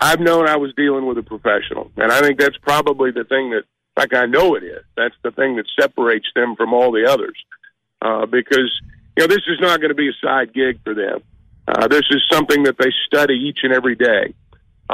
I've 0.00 0.18
known 0.18 0.48
I 0.48 0.56
was 0.56 0.74
dealing 0.74 1.06
with 1.06 1.16
a 1.16 1.22
professional, 1.22 1.92
and 1.96 2.10
I 2.10 2.22
think 2.22 2.40
that's 2.40 2.56
probably 2.56 3.12
the 3.12 3.22
thing 3.22 3.50
that 3.50 3.62
like 3.96 4.12
I 4.12 4.26
know 4.26 4.56
it 4.56 4.64
is. 4.64 4.82
That's 4.96 5.14
the 5.22 5.30
thing 5.30 5.54
that 5.54 5.66
separates 5.78 6.26
them 6.34 6.56
from 6.56 6.74
all 6.74 6.90
the 6.90 7.08
others. 7.08 7.36
Uh, 8.02 8.26
because, 8.26 8.80
you 9.16 9.22
know, 9.22 9.28
this 9.28 9.46
is 9.46 9.60
not 9.60 9.78
going 9.78 9.90
to 9.90 9.94
be 9.94 10.08
a 10.08 10.26
side 10.26 10.52
gig 10.52 10.80
for 10.82 10.92
them. 10.92 11.22
Uh, 11.68 11.86
this 11.86 12.02
is 12.10 12.20
something 12.32 12.64
that 12.64 12.78
they 12.78 12.90
study 13.06 13.34
each 13.34 13.60
and 13.62 13.72
every 13.72 13.94
day. 13.94 14.34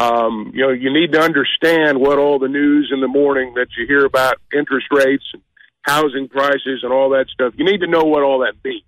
Um, 0.01 0.53
you 0.55 0.63
know, 0.63 0.71
you 0.71 0.91
need 0.91 1.13
to 1.13 1.21
understand 1.21 2.01
what 2.01 2.19
all 2.19 2.39
the 2.39 2.49
news 2.49 2.91
in 2.91 3.03
the 3.03 3.09
morning 3.09 3.53
that 3.57 3.67
you 3.77 3.87
hear 3.87 4.07
about 4.07 4.37
interest 4.51 4.87
rates 4.91 5.25
and 5.35 5.43
housing 5.83 6.27
prices 6.27 6.81
and 6.83 6.91
all 6.91 7.11
that 7.11 7.27
stuff. 7.29 7.53
You 7.59 7.67
need 7.67 7.83
to 7.83 7.87
know 7.87 8.05
what 8.05 8.23
all 8.23 8.39
that 8.39 8.55
means. 8.65 8.83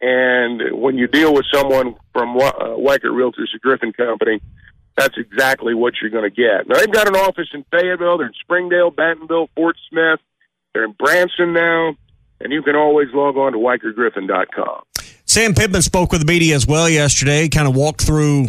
And 0.00 0.80
when 0.80 0.98
you 0.98 1.06
deal 1.06 1.32
with 1.32 1.46
someone 1.52 1.94
from 2.12 2.36
uh, 2.36 2.50
Realtors, 2.50 3.54
a 3.54 3.58
Griffin 3.60 3.92
company, 3.92 4.40
that's 4.96 5.16
exactly 5.16 5.74
what 5.74 5.94
you're 6.02 6.10
going 6.10 6.28
to 6.28 6.36
get. 6.36 6.66
Now, 6.66 6.76
they've 6.76 6.90
got 6.90 7.06
an 7.06 7.14
office 7.14 7.48
in 7.54 7.64
Fayetteville, 7.70 8.18
they're 8.18 8.26
in 8.26 8.32
Springdale, 8.40 8.90
Bentonville, 8.90 9.48
Fort 9.54 9.76
Smith, 9.90 10.18
they're 10.74 10.84
in 10.84 10.92
Branson 10.98 11.52
now, 11.52 11.94
and 12.40 12.52
you 12.52 12.62
can 12.62 12.74
always 12.74 13.06
log 13.14 13.36
on 13.36 13.52
to 13.52 13.58
WeichertGriffin.com. 13.58 14.82
Sam 15.24 15.54
Pittman 15.54 15.82
spoke 15.82 16.10
with 16.10 16.20
the 16.20 16.26
media 16.26 16.56
as 16.56 16.66
well 16.66 16.88
yesterday, 16.88 17.48
kind 17.48 17.68
of 17.68 17.76
walked 17.76 18.04
through 18.04 18.48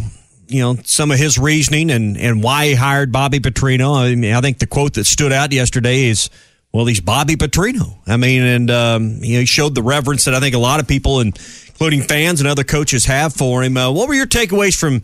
you 0.53 0.61
know 0.61 0.75
some 0.83 1.11
of 1.11 1.17
his 1.17 1.37
reasoning 1.37 1.89
and 1.89 2.17
and 2.17 2.43
why 2.43 2.67
he 2.67 2.75
hired 2.75 3.11
Bobby 3.11 3.39
Petrino. 3.39 3.95
I 3.95 4.15
mean, 4.15 4.33
I 4.33 4.41
think 4.41 4.59
the 4.59 4.67
quote 4.67 4.93
that 4.93 5.05
stood 5.05 5.33
out 5.33 5.51
yesterday 5.51 6.05
is, 6.05 6.29
"Well, 6.71 6.85
he's 6.85 7.01
Bobby 7.01 7.35
Petrino." 7.35 7.97
I 8.07 8.17
mean, 8.17 8.43
and 8.43 8.71
um, 8.71 9.17
you 9.23 9.33
know, 9.33 9.39
he 9.39 9.45
showed 9.45 9.75
the 9.75 9.83
reverence 9.83 10.25
that 10.25 10.33
I 10.33 10.39
think 10.39 10.55
a 10.55 10.59
lot 10.59 10.79
of 10.79 10.87
people, 10.87 11.19
including 11.19 12.03
fans 12.03 12.39
and 12.39 12.47
other 12.47 12.63
coaches, 12.63 13.05
have 13.05 13.33
for 13.33 13.63
him. 13.63 13.75
Uh, 13.75 13.91
what 13.91 14.07
were 14.07 14.13
your 14.13 14.27
takeaways 14.27 14.79
from 14.79 15.01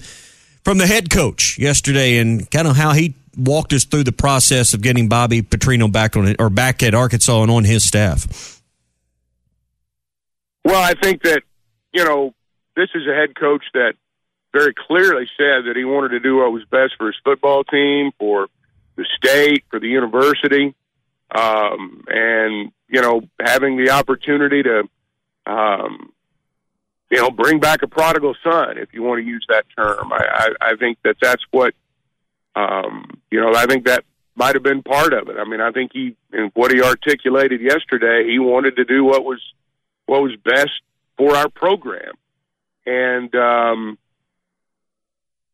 from 0.64 0.78
the 0.78 0.88
head 0.88 1.10
coach 1.10 1.58
yesterday 1.58 2.18
and 2.18 2.50
kind 2.52 2.68
of 2.68 2.76
how 2.76 2.94
he 2.94 3.16
walked 3.36 3.74
us 3.74 3.86
through 3.86 4.04
the 4.04 4.12
process 4.12 4.74
of 4.74 4.82
getting 4.82 5.10
Bobby 5.10 5.42
Petrino 5.42 5.92
back 5.92 6.16
on 6.16 6.28
it 6.28 6.36
or 6.40 6.50
back 6.50 6.84
at 6.84 6.94
Arkansas 6.94 7.42
and 7.42 7.52
on 7.52 7.64
his 7.64 7.84
staff? 7.84 8.62
Well, 10.64 10.82
I 10.82 10.94
think 11.02 11.24
that, 11.24 11.42
you 11.94 12.04
know, 12.04 12.34
this 12.76 12.90
is 12.94 13.08
a 13.08 13.14
head 13.16 13.36
coach 13.36 13.64
that 13.74 13.94
very 14.52 14.74
clearly 14.74 15.30
said 15.38 15.66
that 15.68 15.76
he 15.76 15.86
wanted 15.86 16.10
to 16.10 16.20
do 16.20 16.38
what 16.38 16.52
was 16.52 16.64
best 16.66 16.94
for 16.98 17.08
his 17.08 17.16
football 17.24 17.64
team, 17.64 18.12
for 18.18 18.48
the 18.96 19.06
state, 19.16 19.64
for 19.70 19.80
the 19.80 19.88
university. 19.88 20.74
Um, 21.32 22.04
and, 22.08 22.72
you 22.88 23.02
know, 23.02 23.22
having 23.40 23.78
the 23.78 23.92
opportunity 23.92 24.64
to, 24.64 24.90
um, 25.46 26.12
you 27.12 27.22
know, 27.22 27.30
bring 27.30 27.60
back 27.60 27.84
a 27.84 27.88
prodigal 27.88 28.36
son, 28.44 28.80
if 28.80 28.94
you 28.94 29.04
want 29.04 29.22
to 29.22 29.28
use 29.28 29.46
that 29.50 29.66
term. 29.78 30.12
I, 30.12 30.26
I, 30.62 30.72
I 30.72 30.76
think 30.76 30.98
that 31.04 31.18
that's 31.22 31.44
what, 31.52 31.76
um, 32.56 33.22
you 33.30 33.40
know, 33.40 33.54
I 33.54 33.68
think 33.68 33.86
that 33.86 34.06
might 34.36 34.56
have 34.56 34.64
been 34.64 34.82
part 34.82 35.14
of 35.14 35.30
it. 35.30 35.38
I 35.38 35.44
mean, 35.44 35.62
I 35.62 35.72
think 35.72 35.92
he, 35.94 36.16
in 36.34 36.50
what 36.56 36.72
he 36.72 36.82
articulated 36.82 37.62
yesterday, 37.62 38.28
he 38.28 38.40
wanted 38.40 38.78
to 38.78 38.86
do 38.86 39.04
what 39.04 39.24
was, 39.24 39.42
what 40.08 40.24
was 40.24 40.36
best 40.44 40.82
for 41.16 41.36
our 41.36 41.50
program. 41.50 42.14
And, 42.88 43.34
um, 43.36 44.00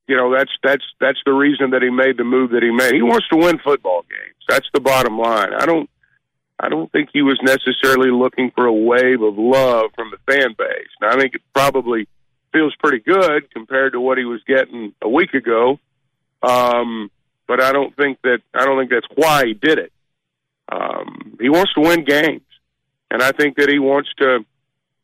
you 0.08 0.16
know, 0.16 0.36
that's, 0.36 0.52
that's, 0.64 0.84
that's 1.00 1.20
the 1.26 1.34
reason 1.34 1.72
that 1.72 1.82
he 1.82 1.90
made 1.90 2.18
the 2.18 2.24
move 2.24 2.52
that 2.52 2.64
he 2.64 2.72
made. 2.72 2.94
He 2.94 3.02
wants 3.02 3.28
to 3.30 3.38
win 3.38 3.60
football 3.64 4.04
games. 4.10 4.36
That's 4.48 4.68
the 4.74 4.80
bottom 4.80 5.18
line. 5.18 5.54
I 5.54 5.66
don't, 5.66 5.90
I 6.60 6.70
don't 6.70 6.92
think 6.92 7.10
he 7.12 7.22
was 7.22 7.40
necessarily 7.42 8.12
looking 8.12 8.52
for 8.56 8.66
a 8.66 8.74
wave 8.74 9.22
of 9.22 9.38
love 9.38 9.92
from 9.96 10.12
the 10.12 10.32
fan 10.32 10.56
base. 10.58 10.88
Now, 11.02 11.10
I 11.10 11.20
think 11.20 11.36
it 11.36 11.42
probably 11.54 12.08
feels 12.54 12.74
pretty 12.78 13.00
good 13.00 13.52
compared 13.52 13.94
to 13.94 14.00
what 14.00 14.18
he 14.18 14.24
was 14.24 14.42
getting 14.48 14.94
a 15.02 15.10
week 15.10 15.34
ago. 15.34 15.80
Um, 16.42 17.12
but 17.48 17.62
I 17.62 17.72
don't 17.72 17.96
think 17.96 18.20
that 18.24 18.40
I 18.54 18.66
don't 18.66 18.80
think 18.80 18.92
that's 18.92 19.08
why 19.16 19.46
he 19.46 19.54
did 19.54 19.80
it. 19.80 19.92
Um, 20.72 21.38
he 21.40 21.50
wants 21.50 21.74
to 21.74 21.82
win 21.82 22.06
games, 22.06 22.46
and 23.12 23.22
I 23.22 23.32
think 23.32 23.58
that 23.58 23.70
he 23.70 23.78
wants 23.78 24.10
to, 24.18 24.46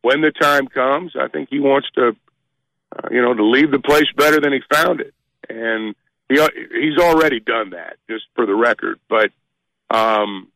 when 0.02 0.22
the 0.22 0.32
time 0.32 0.68
comes, 0.68 1.14
I 1.20 1.28
think 1.28 1.50
he 1.50 1.60
wants 1.60 1.88
to, 1.96 2.16
uh, 2.91 3.08
you 3.12 3.21
know, 3.21 3.34
to 3.34 3.43
leave 3.43 3.71
the 3.71 3.80
place 3.80 4.08
better 4.15 4.39
than 4.39 4.54
he 4.54 4.60
found 4.71 5.01
it, 5.01 5.13
and 5.49 5.95
he 6.30 6.36
he's 6.73 6.97
already 6.97 7.39
done 7.39 7.71
that, 7.71 7.97
just 8.10 8.25
for 8.36 8.45
the 8.45 8.56
record. 8.56 8.99
But 9.10 9.32
um, 9.89 10.49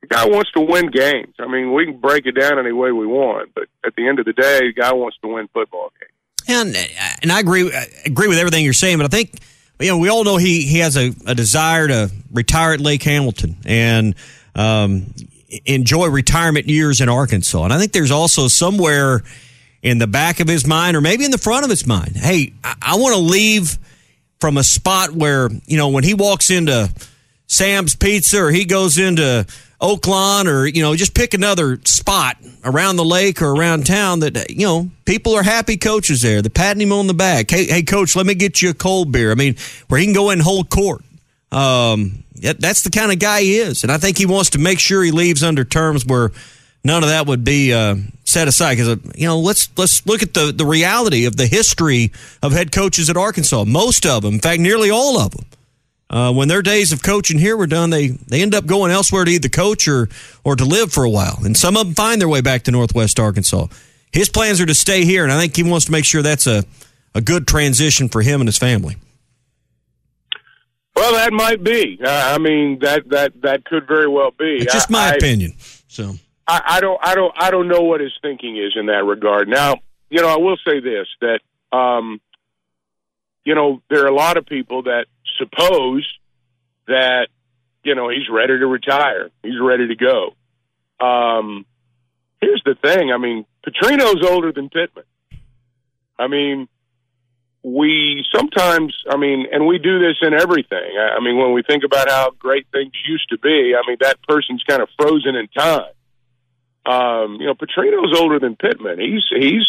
the 0.00 0.08
guy 0.08 0.26
wants 0.26 0.50
to 0.52 0.60
win 0.60 0.90
games. 0.90 1.34
I 1.38 1.46
mean, 1.46 1.72
we 1.72 1.86
can 1.86 1.98
break 1.98 2.26
it 2.26 2.32
down 2.32 2.58
any 2.58 2.72
way 2.72 2.92
we 2.92 3.06
want, 3.06 3.54
but 3.54 3.64
at 3.84 3.94
the 3.96 4.06
end 4.06 4.18
of 4.18 4.24
the 4.24 4.32
day, 4.32 4.60
the 4.60 4.72
guy 4.72 4.92
wants 4.92 5.16
to 5.22 5.28
win 5.28 5.48
football 5.48 5.92
games. 5.98 6.12
And 6.48 6.76
and 7.22 7.30
I 7.32 7.40
agree 7.40 7.72
I 7.72 7.86
agree 8.04 8.28
with 8.28 8.38
everything 8.38 8.64
you're 8.64 8.72
saying, 8.72 8.98
but 8.98 9.04
I 9.04 9.08
think 9.08 9.38
you 9.80 9.88
know 9.88 9.98
we 9.98 10.08
all 10.08 10.24
know 10.24 10.36
he 10.36 10.62
he 10.62 10.78
has 10.78 10.96
a, 10.96 11.12
a 11.26 11.34
desire 11.34 11.88
to 11.88 12.10
retire 12.32 12.72
at 12.72 12.80
Lake 12.80 13.02
Hamilton 13.02 13.56
and 13.64 14.14
um, 14.54 15.14
enjoy 15.64 16.08
retirement 16.08 16.66
years 16.68 17.00
in 17.00 17.08
Arkansas. 17.08 17.64
And 17.64 17.72
I 17.72 17.78
think 17.78 17.92
there's 17.92 18.10
also 18.10 18.48
somewhere 18.48 19.22
in 19.82 19.98
the 19.98 20.06
back 20.06 20.40
of 20.40 20.48
his 20.48 20.66
mind, 20.66 20.96
or 20.96 21.00
maybe 21.00 21.24
in 21.24 21.30
the 21.30 21.38
front 21.38 21.64
of 21.64 21.70
his 21.70 21.86
mind, 21.86 22.16
hey, 22.16 22.52
I, 22.62 22.74
I 22.82 22.96
want 22.96 23.14
to 23.14 23.20
leave 23.20 23.78
from 24.40 24.56
a 24.56 24.64
spot 24.64 25.10
where 25.12 25.50
you 25.66 25.76
know 25.76 25.88
when 25.88 26.04
he 26.04 26.14
walks 26.14 26.50
into 26.50 26.90
Sam's 27.46 27.94
Pizza 27.94 28.42
or 28.42 28.50
he 28.50 28.64
goes 28.64 28.98
into 28.98 29.46
Oaklawn 29.82 30.46
or, 30.46 30.66
you 30.66 30.80
know, 30.80 30.94
just 30.94 31.12
pick 31.12 31.34
another 31.34 31.78
spot 31.84 32.36
around 32.64 32.96
the 32.96 33.04
lake 33.04 33.42
or 33.42 33.50
around 33.50 33.84
town 33.84 34.20
that, 34.20 34.48
you 34.48 34.64
know, 34.64 34.88
people 35.04 35.34
are 35.34 35.42
happy 35.42 35.76
coaches 35.76 36.22
there. 36.22 36.40
They're 36.40 36.50
patting 36.50 36.80
him 36.80 36.92
on 36.92 37.08
the 37.08 37.14
back. 37.14 37.50
Hey, 37.50 37.66
hey, 37.66 37.82
coach, 37.82 38.14
let 38.14 38.24
me 38.24 38.34
get 38.34 38.62
you 38.62 38.70
a 38.70 38.74
cold 38.74 39.10
beer. 39.10 39.32
I 39.32 39.34
mean, 39.34 39.56
where 39.88 39.98
he 39.98 40.06
can 40.06 40.14
go 40.14 40.30
in 40.30 40.38
and 40.38 40.42
hold 40.42 40.70
court. 40.70 41.02
Um, 41.50 42.22
that's 42.34 42.82
the 42.82 42.90
kind 42.90 43.12
of 43.12 43.18
guy 43.18 43.42
he 43.42 43.58
is. 43.58 43.82
And 43.82 43.90
I 43.90 43.98
think 43.98 44.16
he 44.16 44.24
wants 44.24 44.50
to 44.50 44.58
make 44.58 44.78
sure 44.78 45.02
he 45.02 45.10
leaves 45.10 45.42
under 45.42 45.64
terms 45.64 46.06
where 46.06 46.30
none 46.84 47.02
of 47.02 47.08
that 47.08 47.26
would 47.26 47.44
be 47.44 47.74
uh, 47.74 47.96
set 48.32 48.48
aside. 48.48 48.76
Because, 48.76 48.88
uh, 48.88 48.96
you 49.14 49.26
know, 49.26 49.38
let's, 49.38 49.68
let's 49.76 50.06
look 50.06 50.22
at 50.22 50.34
the, 50.34 50.52
the 50.52 50.66
reality 50.66 51.26
of 51.26 51.36
the 51.36 51.46
history 51.46 52.12
of 52.42 52.52
head 52.52 52.72
coaches 52.72 53.10
at 53.10 53.16
Arkansas. 53.16 53.64
Most 53.64 54.06
of 54.06 54.22
them, 54.22 54.34
in 54.34 54.40
fact, 54.40 54.60
nearly 54.60 54.90
all 54.90 55.18
of 55.18 55.32
them, 55.32 55.46
uh, 56.12 56.32
when 56.32 56.48
their 56.48 56.62
days 56.62 56.92
of 56.92 57.02
coaching 57.02 57.38
here 57.38 57.56
were 57.56 57.66
done, 57.66 57.88
they 57.88 58.08
they 58.08 58.42
end 58.42 58.54
up 58.54 58.66
going 58.66 58.92
elsewhere 58.92 59.24
to 59.24 59.30
either 59.30 59.48
coach 59.48 59.88
or 59.88 60.10
or 60.44 60.54
to 60.56 60.64
live 60.64 60.92
for 60.92 61.04
a 61.04 61.10
while. 61.10 61.38
And 61.42 61.56
some 61.56 61.74
of 61.74 61.86
them 61.86 61.94
find 61.94 62.20
their 62.20 62.28
way 62.28 62.42
back 62.42 62.64
to 62.64 62.70
Northwest 62.70 63.18
Arkansas. 63.18 63.68
His 64.12 64.28
plans 64.28 64.60
are 64.60 64.66
to 64.66 64.74
stay 64.74 65.06
here, 65.06 65.22
and 65.22 65.32
I 65.32 65.40
think 65.40 65.56
he 65.56 65.62
wants 65.62 65.86
to 65.86 65.92
make 65.92 66.04
sure 66.04 66.20
that's 66.20 66.46
a 66.46 66.64
a 67.14 67.22
good 67.22 67.46
transition 67.46 68.10
for 68.10 68.20
him 68.20 68.42
and 68.42 68.48
his 68.48 68.58
family. 68.58 68.96
Well, 70.94 71.12
that 71.14 71.32
might 71.32 71.64
be. 71.64 71.98
Uh, 72.04 72.10
I 72.10 72.38
mean, 72.38 72.78
that 72.80 73.08
that 73.08 73.40
that 73.40 73.64
could 73.64 73.86
very 73.88 74.08
well 74.08 74.32
be. 74.32 74.58
It's 74.60 74.72
just 74.72 74.90
my 74.90 75.12
I, 75.12 75.14
opinion. 75.14 75.54
So 75.88 76.14
I, 76.46 76.62
I 76.66 76.80
don't 76.80 76.98
I 77.02 77.14
don't 77.14 77.34
I 77.36 77.50
don't 77.50 77.68
know 77.68 77.82
what 77.82 78.00
his 78.00 78.12
thinking 78.22 78.56
is 78.56 78.74
in 78.76 78.86
that 78.86 79.04
regard. 79.04 79.48
Now, 79.48 79.76
you 80.10 80.20
know, 80.20 80.28
I 80.28 80.38
will 80.38 80.56
say 80.66 80.80
this 80.80 81.06
that 81.20 81.40
um, 81.76 82.20
you 83.44 83.54
know 83.54 83.82
there 83.88 84.04
are 84.04 84.08
a 84.08 84.14
lot 84.14 84.36
of 84.36 84.46
people 84.46 84.84
that 84.84 85.06
suppose 85.38 86.06
that 86.86 87.28
you 87.84 87.94
know 87.94 88.08
he's 88.08 88.28
ready 88.30 88.58
to 88.58 88.66
retire. 88.66 89.30
He's 89.42 89.60
ready 89.60 89.88
to 89.88 89.96
go. 89.96 90.34
Um, 91.04 91.66
here's 92.40 92.62
the 92.64 92.74
thing. 92.74 93.12
I 93.12 93.18
mean, 93.18 93.44
Petrino's 93.66 94.24
older 94.28 94.52
than 94.52 94.68
Pittman. 94.68 95.04
I 96.18 96.28
mean, 96.28 96.68
we 97.62 98.24
sometimes, 98.34 98.96
I 99.08 99.16
mean, 99.16 99.46
and 99.50 99.66
we 99.66 99.78
do 99.78 99.98
this 99.98 100.16
in 100.22 100.34
everything. 100.34 100.96
I 100.98 101.20
mean, 101.20 101.38
when 101.38 101.52
we 101.52 101.62
think 101.62 101.84
about 101.84 102.08
how 102.08 102.30
great 102.38 102.66
things 102.72 102.92
used 103.08 103.28
to 103.30 103.38
be, 103.38 103.74
I 103.74 103.88
mean, 103.88 103.96
that 104.00 104.22
person's 104.26 104.62
kind 104.68 104.82
of 104.82 104.88
frozen 104.98 105.36
in 105.36 105.48
time. 105.48 105.92
Um, 106.84 107.36
you 107.40 107.46
know, 107.46 107.54
Petrino's 107.54 108.18
older 108.18 108.38
than 108.38 108.56
Pittman. 108.56 108.98
He's 108.98 109.22
he's 109.30 109.66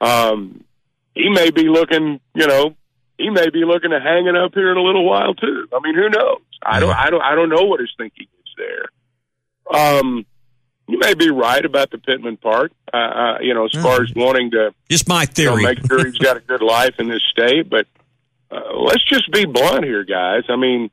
um, 0.00 0.64
he 1.14 1.28
may 1.28 1.50
be 1.50 1.68
looking, 1.68 2.20
you 2.34 2.46
know, 2.46 2.74
he 3.18 3.30
may 3.30 3.50
be 3.50 3.64
looking 3.64 3.90
to 3.90 4.00
hanging 4.00 4.36
up 4.36 4.54
here 4.54 4.70
in 4.70 4.78
a 4.78 4.82
little 4.82 5.04
while 5.04 5.34
too. 5.34 5.68
I 5.72 5.80
mean, 5.82 5.94
who 5.94 6.08
knows? 6.08 6.40
I 6.62 6.80
don't, 6.80 6.94
I 6.94 7.10
don't, 7.10 7.22
I 7.22 7.34
don't 7.34 7.48
know 7.48 7.64
what 7.64 7.80
his 7.80 7.90
thinking 7.96 8.26
is 8.44 8.54
there. 8.56 9.98
Um, 9.98 10.26
you 10.88 10.98
may 10.98 11.14
be 11.14 11.30
right 11.30 11.64
about 11.64 11.90
the 11.90 11.98
Pittman 11.98 12.36
part. 12.36 12.72
Uh, 12.92 12.96
uh, 12.96 13.38
you 13.40 13.54
know, 13.54 13.66
as 13.66 13.72
far 13.72 14.00
mm. 14.00 14.04
as 14.04 14.14
wanting 14.14 14.50
to 14.52 14.74
just 14.88 15.08
my 15.08 15.26
theory, 15.26 15.62
you 15.62 15.62
know, 15.62 15.68
make 15.68 15.86
sure 15.86 16.04
he's 16.04 16.18
got 16.18 16.36
a 16.36 16.40
good 16.40 16.62
life 16.62 16.94
in 16.98 17.08
this 17.08 17.22
state. 17.30 17.70
But 17.70 17.86
uh, 18.50 18.76
let's 18.76 19.04
just 19.04 19.30
be 19.30 19.44
blunt 19.44 19.84
here, 19.84 20.04
guys. 20.04 20.44
I 20.48 20.56
mean, 20.56 20.90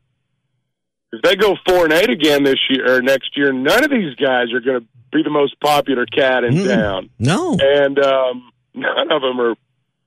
if 1.11 1.21
they 1.21 1.35
go 1.35 1.55
four 1.67 1.85
and 1.85 1.93
eight 1.93 2.09
again 2.09 2.43
this 2.43 2.59
year 2.69 2.97
or 2.97 3.01
next 3.01 3.37
year, 3.37 3.51
none 3.53 3.83
of 3.83 3.89
these 3.89 4.15
guys 4.15 4.51
are 4.53 4.59
going 4.59 4.81
to 4.81 4.87
be 5.11 5.23
the 5.23 5.29
most 5.29 5.59
popular 5.59 6.05
cat 6.05 6.43
in 6.43 6.53
mm. 6.53 6.67
town. 6.67 7.09
No, 7.17 7.57
and 7.59 7.97
um, 7.99 8.51
none 8.73 9.11
of 9.11 9.21
them 9.21 9.39
are 9.39 9.55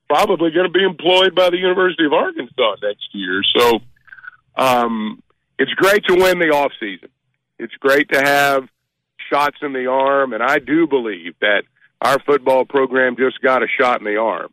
probably 0.08 0.50
going 0.50 0.66
to 0.66 0.72
be 0.72 0.84
employed 0.84 1.34
by 1.34 1.50
the 1.50 1.56
University 1.56 2.04
of 2.04 2.12
Arkansas 2.12 2.76
next 2.82 3.08
year. 3.12 3.42
So 3.56 3.80
um, 4.56 5.22
it's 5.58 5.72
great 5.72 6.04
to 6.06 6.14
win 6.14 6.38
the 6.38 6.48
off 6.48 6.72
season. 6.80 7.08
It's 7.58 7.74
great 7.74 8.10
to 8.12 8.20
have 8.20 8.68
shots 9.30 9.58
in 9.62 9.72
the 9.72 9.86
arm, 9.86 10.32
and 10.32 10.42
I 10.42 10.58
do 10.58 10.86
believe 10.86 11.34
that 11.40 11.62
our 12.00 12.18
football 12.20 12.64
program 12.64 13.16
just 13.16 13.40
got 13.40 13.62
a 13.62 13.66
shot 13.78 14.00
in 14.00 14.04
the 14.04 14.16
arm. 14.16 14.52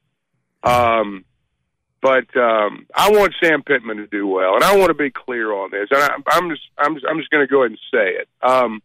Um, 0.64 1.26
but 2.02 2.36
um, 2.38 2.86
I 2.94 3.12
want 3.12 3.34
Sam 3.44 3.64
Pittman 3.64 3.98
to 3.98 4.08
do 4.08 4.28
well, 4.28 4.56
and 4.56 4.64
I 4.64 4.76
want 4.78 4.90
to 4.90 4.94
be 4.94 5.10
clear 5.10 5.52
on 5.54 5.72
this. 5.72 5.90
And 5.92 6.02
I, 6.02 6.16
I'm 6.32 6.50
just, 6.50 6.62
I'm 6.78 6.94
just, 6.96 7.06
I'm 7.10 7.18
just 7.18 7.30
going 7.30 7.46
to 7.46 7.52
go 7.52 7.64
ahead 7.64 7.72
and 7.72 7.80
say 7.92 8.22
it. 8.22 8.30
Um, 8.42 8.82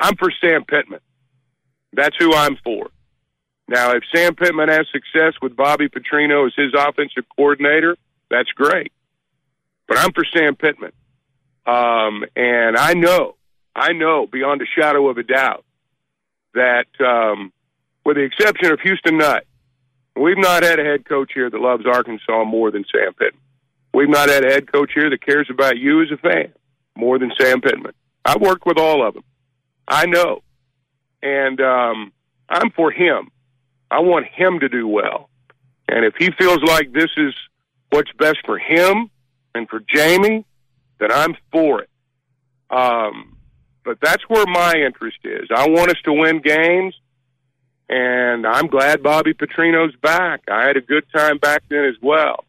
I'm 0.00 0.16
for 0.16 0.30
Sam 0.40 0.64
Pittman. 0.64 1.00
That's 1.92 2.16
who 2.18 2.34
I'm 2.34 2.56
for. 2.64 2.90
Now, 3.68 3.92
if 3.92 4.02
Sam 4.14 4.34
Pittman 4.34 4.68
has 4.68 4.86
success 4.92 5.34
with 5.42 5.56
Bobby 5.56 5.88
Petrino 5.88 6.46
as 6.46 6.52
his 6.56 6.72
offensive 6.74 7.24
coordinator, 7.36 7.96
that's 8.30 8.50
great. 8.50 8.92
But 9.86 9.98
I'm 9.98 10.12
for 10.12 10.24
Sam 10.34 10.56
Pittman. 10.56 10.92
Um, 11.66 12.24
and 12.34 12.76
I 12.76 12.94
know, 12.94 13.36
I 13.76 13.92
know 13.92 14.26
beyond 14.26 14.62
a 14.62 14.66
shadow 14.66 15.08
of 15.08 15.18
a 15.18 15.22
doubt 15.22 15.64
that, 16.54 16.86
um, 17.00 17.52
with 18.04 18.16
the 18.16 18.22
exception 18.22 18.72
of 18.72 18.80
Houston 18.80 19.18
Nutt, 19.18 19.44
we've 20.20 20.38
not 20.38 20.62
had 20.62 20.78
a 20.78 20.84
head 20.84 21.04
coach 21.04 21.32
here 21.34 21.50
that 21.50 21.60
loves 21.60 21.84
Arkansas 21.86 22.44
more 22.44 22.70
than 22.70 22.84
Sam 22.92 23.12
Pittman. 23.14 23.42
We've 23.94 24.08
not 24.08 24.28
had 24.28 24.44
a 24.44 24.48
head 24.48 24.70
coach 24.70 24.92
here 24.94 25.10
that 25.10 25.24
cares 25.24 25.48
about 25.50 25.78
you 25.78 26.02
as 26.02 26.10
a 26.12 26.16
fan 26.16 26.52
more 26.96 27.18
than 27.18 27.32
Sam 27.40 27.60
Pittman. 27.60 27.92
I've 28.24 28.40
worked 28.40 28.66
with 28.66 28.78
all 28.78 29.06
of 29.06 29.14
them. 29.14 29.24
I 29.86 30.06
know. 30.06 30.42
And 31.22 31.60
um, 31.60 32.12
I'm 32.48 32.70
for 32.70 32.90
him. 32.90 33.30
I 33.90 34.00
want 34.00 34.26
him 34.26 34.60
to 34.60 34.68
do 34.68 34.86
well. 34.86 35.30
And 35.88 36.04
if 36.04 36.14
he 36.18 36.30
feels 36.32 36.62
like 36.62 36.92
this 36.92 37.10
is 37.16 37.34
what's 37.90 38.12
best 38.18 38.38
for 38.44 38.58
him 38.58 39.10
and 39.54 39.68
for 39.68 39.80
Jamie, 39.80 40.44
then 41.00 41.10
I'm 41.10 41.34
for 41.50 41.82
it. 41.82 41.90
Um, 42.70 43.38
but 43.84 43.98
that's 44.02 44.22
where 44.28 44.44
my 44.46 44.74
interest 44.74 45.18
is. 45.24 45.48
I 45.54 45.68
want 45.68 45.90
us 45.90 45.96
to 46.04 46.12
win 46.12 46.42
games, 46.42 46.94
and 47.88 48.46
I'm 48.46 48.66
glad 48.66 49.02
Bobby 49.02 49.34
Petrino's 49.34 49.94
back. 49.96 50.42
I 50.48 50.66
had 50.66 50.76
a 50.76 50.80
good 50.80 51.04
time 51.14 51.38
back 51.38 51.62
then 51.68 51.84
as 51.84 51.96
well. 52.02 52.44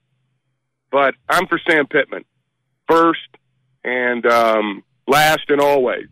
But 0.92 1.16
I'm 1.30 1.48
for 1.48 1.60
Sam 1.70 1.88
Pittman 1.88 2.26
first 2.90 3.20
and 3.84 4.26
um, 4.26 4.84
last 5.08 5.44
and 5.50 5.62
always. 5.62 6.08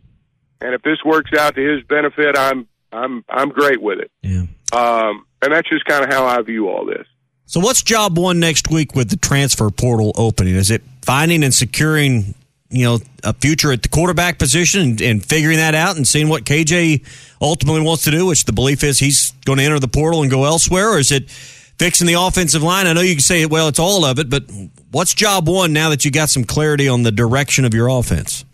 And 0.60 0.74
if 0.74 0.82
this 0.82 0.98
works 1.04 1.30
out 1.38 1.54
to 1.56 1.60
his 1.60 1.82
benefit, 1.84 2.36
I'm 2.36 2.66
I'm 2.92 3.24
I'm 3.28 3.50
great 3.50 3.80
with 3.80 4.00
it. 4.00 4.10
Yeah. 4.22 4.46
Um, 4.72 5.26
and 5.42 5.52
that's 5.52 5.68
just 5.68 5.84
kind 5.84 6.04
of 6.04 6.12
how 6.12 6.26
I 6.26 6.40
view 6.42 6.68
all 6.68 6.84
this. 6.84 7.06
So, 7.46 7.60
what's 7.60 7.82
job 7.82 8.18
one 8.18 8.40
next 8.40 8.68
week 8.70 8.94
with 8.94 9.10
the 9.10 9.16
transfer 9.16 9.70
portal 9.70 10.12
opening? 10.16 10.54
Is 10.54 10.70
it 10.70 10.82
finding 11.02 11.42
and 11.42 11.54
securing, 11.54 12.34
you 12.70 12.84
know, 12.84 12.98
a 13.24 13.32
future 13.32 13.72
at 13.72 13.82
the 13.82 13.88
quarterback 13.88 14.38
position 14.38 14.82
and, 14.82 15.00
and, 15.00 15.24
figuring 15.24 15.56
that 15.56 15.74
out 15.74 15.96
and 15.96 16.06
seeing 16.06 16.28
what 16.28 16.44
KJ 16.44 17.02
ultimately 17.40 17.80
wants 17.80 18.04
to 18.04 18.10
do, 18.10 18.26
which 18.26 18.44
the 18.44 18.52
belief 18.52 18.84
is 18.84 18.98
he's 18.98 19.32
going 19.46 19.58
to 19.58 19.64
enter 19.64 19.78
the 19.78 19.88
portal 19.88 20.20
and 20.22 20.30
go 20.30 20.44
elsewhere, 20.44 20.90
or 20.90 20.98
is 20.98 21.10
it 21.10 21.30
fixing 21.30 22.06
the 22.06 22.14
offensive 22.14 22.62
line? 22.62 22.86
I 22.86 22.92
know 22.92 23.00
you 23.00 23.14
can 23.14 23.20
say, 23.20 23.46
well, 23.46 23.68
it's 23.68 23.78
all 23.78 24.04
of 24.04 24.18
it, 24.18 24.28
but 24.28 24.44
what's 24.90 25.14
job 25.14 25.48
one 25.48 25.72
now 25.72 25.88
that 25.90 26.04
you 26.04 26.10
got 26.10 26.28
some 26.28 26.44
clarity 26.44 26.88
on 26.88 27.04
the 27.04 27.12
direction 27.12 27.64
of 27.64 27.72
your 27.72 27.88
offense? 27.88 28.44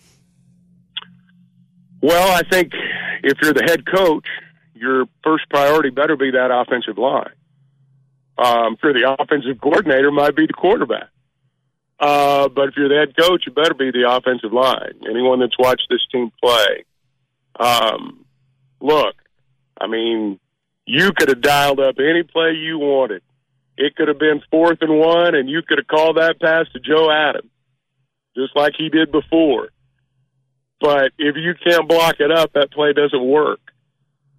Well, 2.01 2.37
I 2.37 2.43
think 2.49 2.73
if 3.23 3.39
you're 3.43 3.55
the 3.55 3.65
head 3.65 3.85
coach, 3.87 4.27
your 4.75 5.07
first 5.25 5.49
priority 5.49 5.91
better 5.91 6.17
be 6.17 6.33
that 6.33 6.51
offensive 6.53 6.99
line. 6.99 7.33
Um, 8.37 8.77
for 8.77 8.93
the 8.93 9.17
offensive 9.19 9.61
coordinator, 9.61 10.11
might 10.11 10.37
be 10.37 10.47
the 10.47 10.53
quarterback. 10.53 11.09
Uh, 11.99 12.49
but 12.49 12.69
if 12.69 12.75
you're 12.77 12.89
the 12.89 13.07
head 13.07 13.17
coach, 13.17 13.47
it 13.47 13.55
better 13.55 13.75
be 13.75 13.91
the 13.91 14.11
offensive 14.11 14.53
line. 14.53 14.95
Anyone 15.09 15.41
that's 15.41 15.59
watched 15.59 15.87
this 15.89 16.05
team 16.11 16.31
play, 16.43 16.85
um, 17.59 18.25
look, 18.81 19.15
I 19.81 19.87
mean, 19.87 20.41
you 20.87 21.13
could 21.13 21.29
have 21.29 21.41
dialed 21.41 21.81
up 21.81 21.97
any 21.99 22.23
play 22.23 22.53
you 22.53 22.79
wanted. 22.79 23.23
It 23.77 23.97
could 23.97 24.09
have 24.09 24.19
been 24.19 24.43
fourth 24.51 24.79
and 24.81 24.99
one, 24.99 25.35
and 25.35 25.49
you 25.49 25.63
could 25.63 25.79
have 25.79 25.87
called 25.87 26.17
that 26.17 26.41
pass 26.41 26.67
to 26.73 26.81
Joe 26.81 27.11
Adams, 27.11 27.51
just 28.37 28.55
like 28.55 28.75
he 28.77 28.89
did 28.89 29.11
before. 29.11 29.69
But 30.81 31.13
if 31.19 31.37
you 31.37 31.55
can't 31.65 31.89
block 31.89 32.17
it 32.19 32.31
up, 32.31 32.53
that 32.53 32.73
play 32.73 32.93
doesn't 32.93 33.25
work 33.25 33.61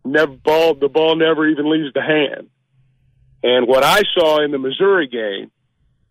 never 0.06 0.32
ball 0.32 0.76
the 0.76 0.88
ball 0.88 1.16
never 1.16 1.47
even 1.47 1.70
leaves 1.70 1.93
the 1.93 2.01
hand. 2.01 2.49
And 3.43 3.68
what 3.68 3.84
I 3.84 4.01
saw 4.18 4.43
in 4.43 4.51
the 4.51 4.58
Missouri 4.58 5.08
game 5.08 5.51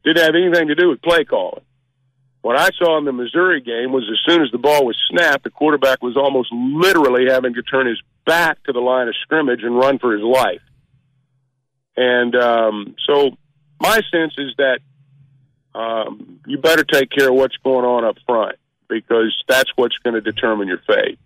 didn't 0.05 0.25
have 0.25 0.35
anything 0.35 0.69
to 0.69 0.75
do 0.75 0.89
with 0.89 1.03
play 1.03 1.25
calling. 1.25 1.63
What 2.43 2.59
I 2.59 2.69
saw 2.79 2.99
in 2.99 3.07
the 3.07 3.13
Missouri 3.13 3.63
game 3.63 3.91
was 3.91 4.05
as 4.11 4.19
soon 4.31 4.43
as 4.43 4.51
the 4.51 4.59
ball 4.59 4.85
was 4.85 5.01
snapped, 5.09 5.45
the 5.45 5.51
quarterback 5.51 6.03
was 6.03 6.15
almost 6.15 6.53
literally 6.53 7.25
having 7.31 7.55
to 7.55 7.63
turn 7.63 7.87
his 7.87 8.01
back 8.27 8.63
to 8.65 8.73
the 8.73 8.81
line 8.81 9.09
of 9.09 9.15
scrimmage 9.23 9.63
and 9.63 9.75
run 9.75 9.99
for 9.99 10.13
his 10.13 10.23
life. 10.23 10.61
And 11.97 12.37
um, 12.37 12.97
so 13.07 13.31
my 13.81 14.01
sense 14.13 14.35
is 14.37 14.53
that 14.59 14.81
um, 15.75 16.41
you 16.47 16.59
better 16.59 16.85
take 16.85 17.11
care 17.11 17.31
of 17.31 17.35
what's 17.35 17.57
going 17.59 17.87
on 17.87 18.05
up 18.05 18.17
front 18.27 18.57
because 18.89 19.35
that's 19.49 19.71
what's 19.77 19.97
going 19.99 20.15
to 20.15 20.21
determine 20.21 20.69
your 20.69 20.83
fate. 20.87 21.19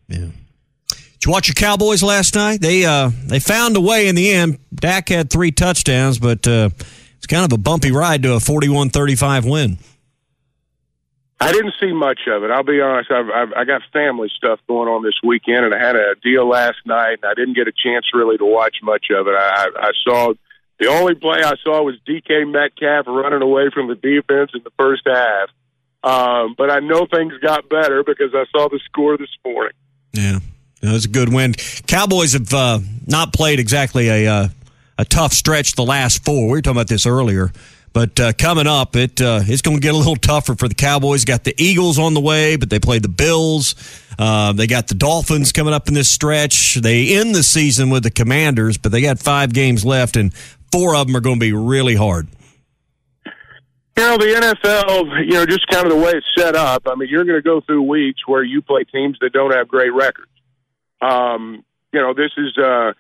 Did 0.89 1.27
you 1.27 1.33
watch 1.33 1.49
your 1.49 1.57
Cowboys 1.57 2.01
last 2.01 2.37
night? 2.37 2.61
They 2.61 2.85
uh, 2.85 3.11
they 3.27 3.41
found 3.41 3.77
a 3.77 3.81
way 3.81 4.07
in 4.07 4.15
the 4.15 4.31
end. 4.31 4.61
Dak 4.73 5.09
had 5.09 5.31
three 5.31 5.51
touchdowns, 5.51 6.21
but 6.21 6.47
uh, 6.47 6.71
it's 7.19 7.27
kind 7.27 7.45
of 7.45 7.53
a 7.53 7.61
bumpy 7.61 7.93
ride 7.93 8.23
to 8.23 8.35
a 8.35 8.39
41-35 8.39 9.51
win. 9.51 9.79
I 11.41 11.53
didn't 11.53 11.75
see 11.81 11.93
much 11.93 12.21
of 12.27 12.43
it. 12.43 12.51
I'll 12.51 12.65
be 12.65 12.81
honest. 12.81 13.13
I've, 13.13 13.31
I've 13.31 13.53
I 13.53 13.65
got 13.65 13.83
family 13.93 14.29
stuff 14.37 14.59
going 14.67 14.89
on 14.89 15.05
this 15.05 15.15
weekend, 15.23 15.67
and 15.67 15.75
I 15.75 15.79
had 15.79 15.95
a 15.95 16.17
deal 16.23 16.49
last 16.49 16.79
night, 16.85 17.19
and 17.23 17.31
I 17.31 17.35
didn't 17.35 17.55
get 17.55 17.69
a 17.69 17.73
chance 17.73 18.07
really 18.13 18.39
to 18.39 18.45
watch 18.45 18.79
much 18.83 19.07
of 19.11 19.29
it. 19.29 19.35
I, 19.35 19.69
I 19.77 19.91
saw 20.05 20.35
the 20.81 20.89
only 20.89 21.15
play 21.15 21.43
I 21.45 21.55
saw 21.63 21.83
was 21.83 21.97
DK 22.09 22.51
Metcalf 22.51 23.07
running 23.07 23.43
away 23.43 23.71
from 23.73 23.87
the 23.89 23.95
defense 23.95 24.51
in 24.55 24.63
the 24.65 24.73
first 24.79 25.03
half. 25.07 25.51
Um, 26.03 26.55
but 26.57 26.71
I 26.71 26.81
know 26.81 27.07
things 27.07 27.35
got 27.41 27.69
better 27.69 28.03
because 28.03 28.33
I 28.35 28.45
saw 28.51 28.69
the 28.69 28.81
score 28.85 29.17
this 29.17 29.31
morning. 29.45 29.73
Yeah, 30.13 30.39
it 30.83 30.93
was 30.93 31.05
a 31.05 31.09
good 31.09 31.33
win. 31.33 31.55
Cowboys 31.87 32.33
have 32.33 32.53
uh, 32.53 32.79
not 33.07 33.33
played 33.33 33.59
exactly 33.61 34.09
a 34.09 34.27
uh, 34.27 34.49
a 34.99 35.05
tough 35.05 35.33
stretch 35.33 35.73
the 35.73 35.85
last 35.85 36.25
four. 36.25 36.47
We 36.47 36.53
were 36.53 36.63
talking 36.63 36.77
about 36.77 36.89
this 36.89 37.07
earlier. 37.07 37.53
But 37.93 38.21
uh, 38.21 38.33
coming 38.35 38.67
up, 38.67 38.97
it 38.97 39.21
uh, 39.21 39.41
it's 39.43 39.63
going 39.63 39.79
to 39.79 39.81
get 39.81 39.95
a 39.95 39.97
little 39.97 40.17
tougher 40.17 40.55
for 40.55 40.69
the 40.69 40.75
Cowboys. 40.75 41.25
Got 41.25 41.45
the 41.45 41.55
Eagles 41.57 41.99
on 41.99 42.15
the 42.15 42.21
way, 42.21 42.57
but 42.57 42.71
they 42.71 42.79
play 42.79 42.99
the 42.99 43.09
Bills. 43.09 43.75
Uh, 44.19 44.53
they 44.53 44.67
got 44.67 44.89
the 44.89 44.95
Dolphins 44.95 45.53
coming 45.53 45.73
up 45.73 45.89
in 45.89 45.95
this 45.95 46.11
stretch. 46.11 46.75
They 46.75 47.17
end 47.17 47.35
the 47.35 47.43
season 47.43 47.89
with 47.89 48.03
the 48.03 48.11
Commanders, 48.11 48.77
but 48.77 48.93
they 48.93 49.01
got 49.01 49.19
five 49.19 49.55
games 49.55 49.85
left, 49.85 50.17
and 50.17 50.35
four 50.71 50.95
of 50.95 51.07
them 51.07 51.17
are 51.17 51.21
going 51.21 51.37
to 51.37 51.41
be 51.41 51.53
really 51.53 51.95
hard. 51.95 52.29
You 53.25 54.05
know, 54.05 54.17
the 54.17 54.27
NFL, 54.27 55.25
you 55.27 55.33
know, 55.33 55.47
just 55.47 55.67
kind 55.69 55.85
of 55.85 55.91
the 55.91 55.99
way 55.99 56.13
it's 56.13 56.27
set 56.37 56.55
up. 56.55 56.83
I 56.87 56.95
mean, 56.95 57.09
you're 57.09 57.25
going 57.25 57.39
to 57.39 57.43
go 57.43 57.61
through 57.61 57.83
weeks 57.83 58.21
where 58.27 58.45
you 58.45 58.63
play 58.63 58.85
teams 58.85 59.19
that 59.23 59.33
don't 59.33 59.53
have 59.53 59.67
great 59.67 59.93
records. 59.93 60.31
Um, 61.01 61.65
you 61.93 62.01
know, 62.01 62.15
this 62.15 62.31
is 62.37 62.57
uh, 62.59 62.93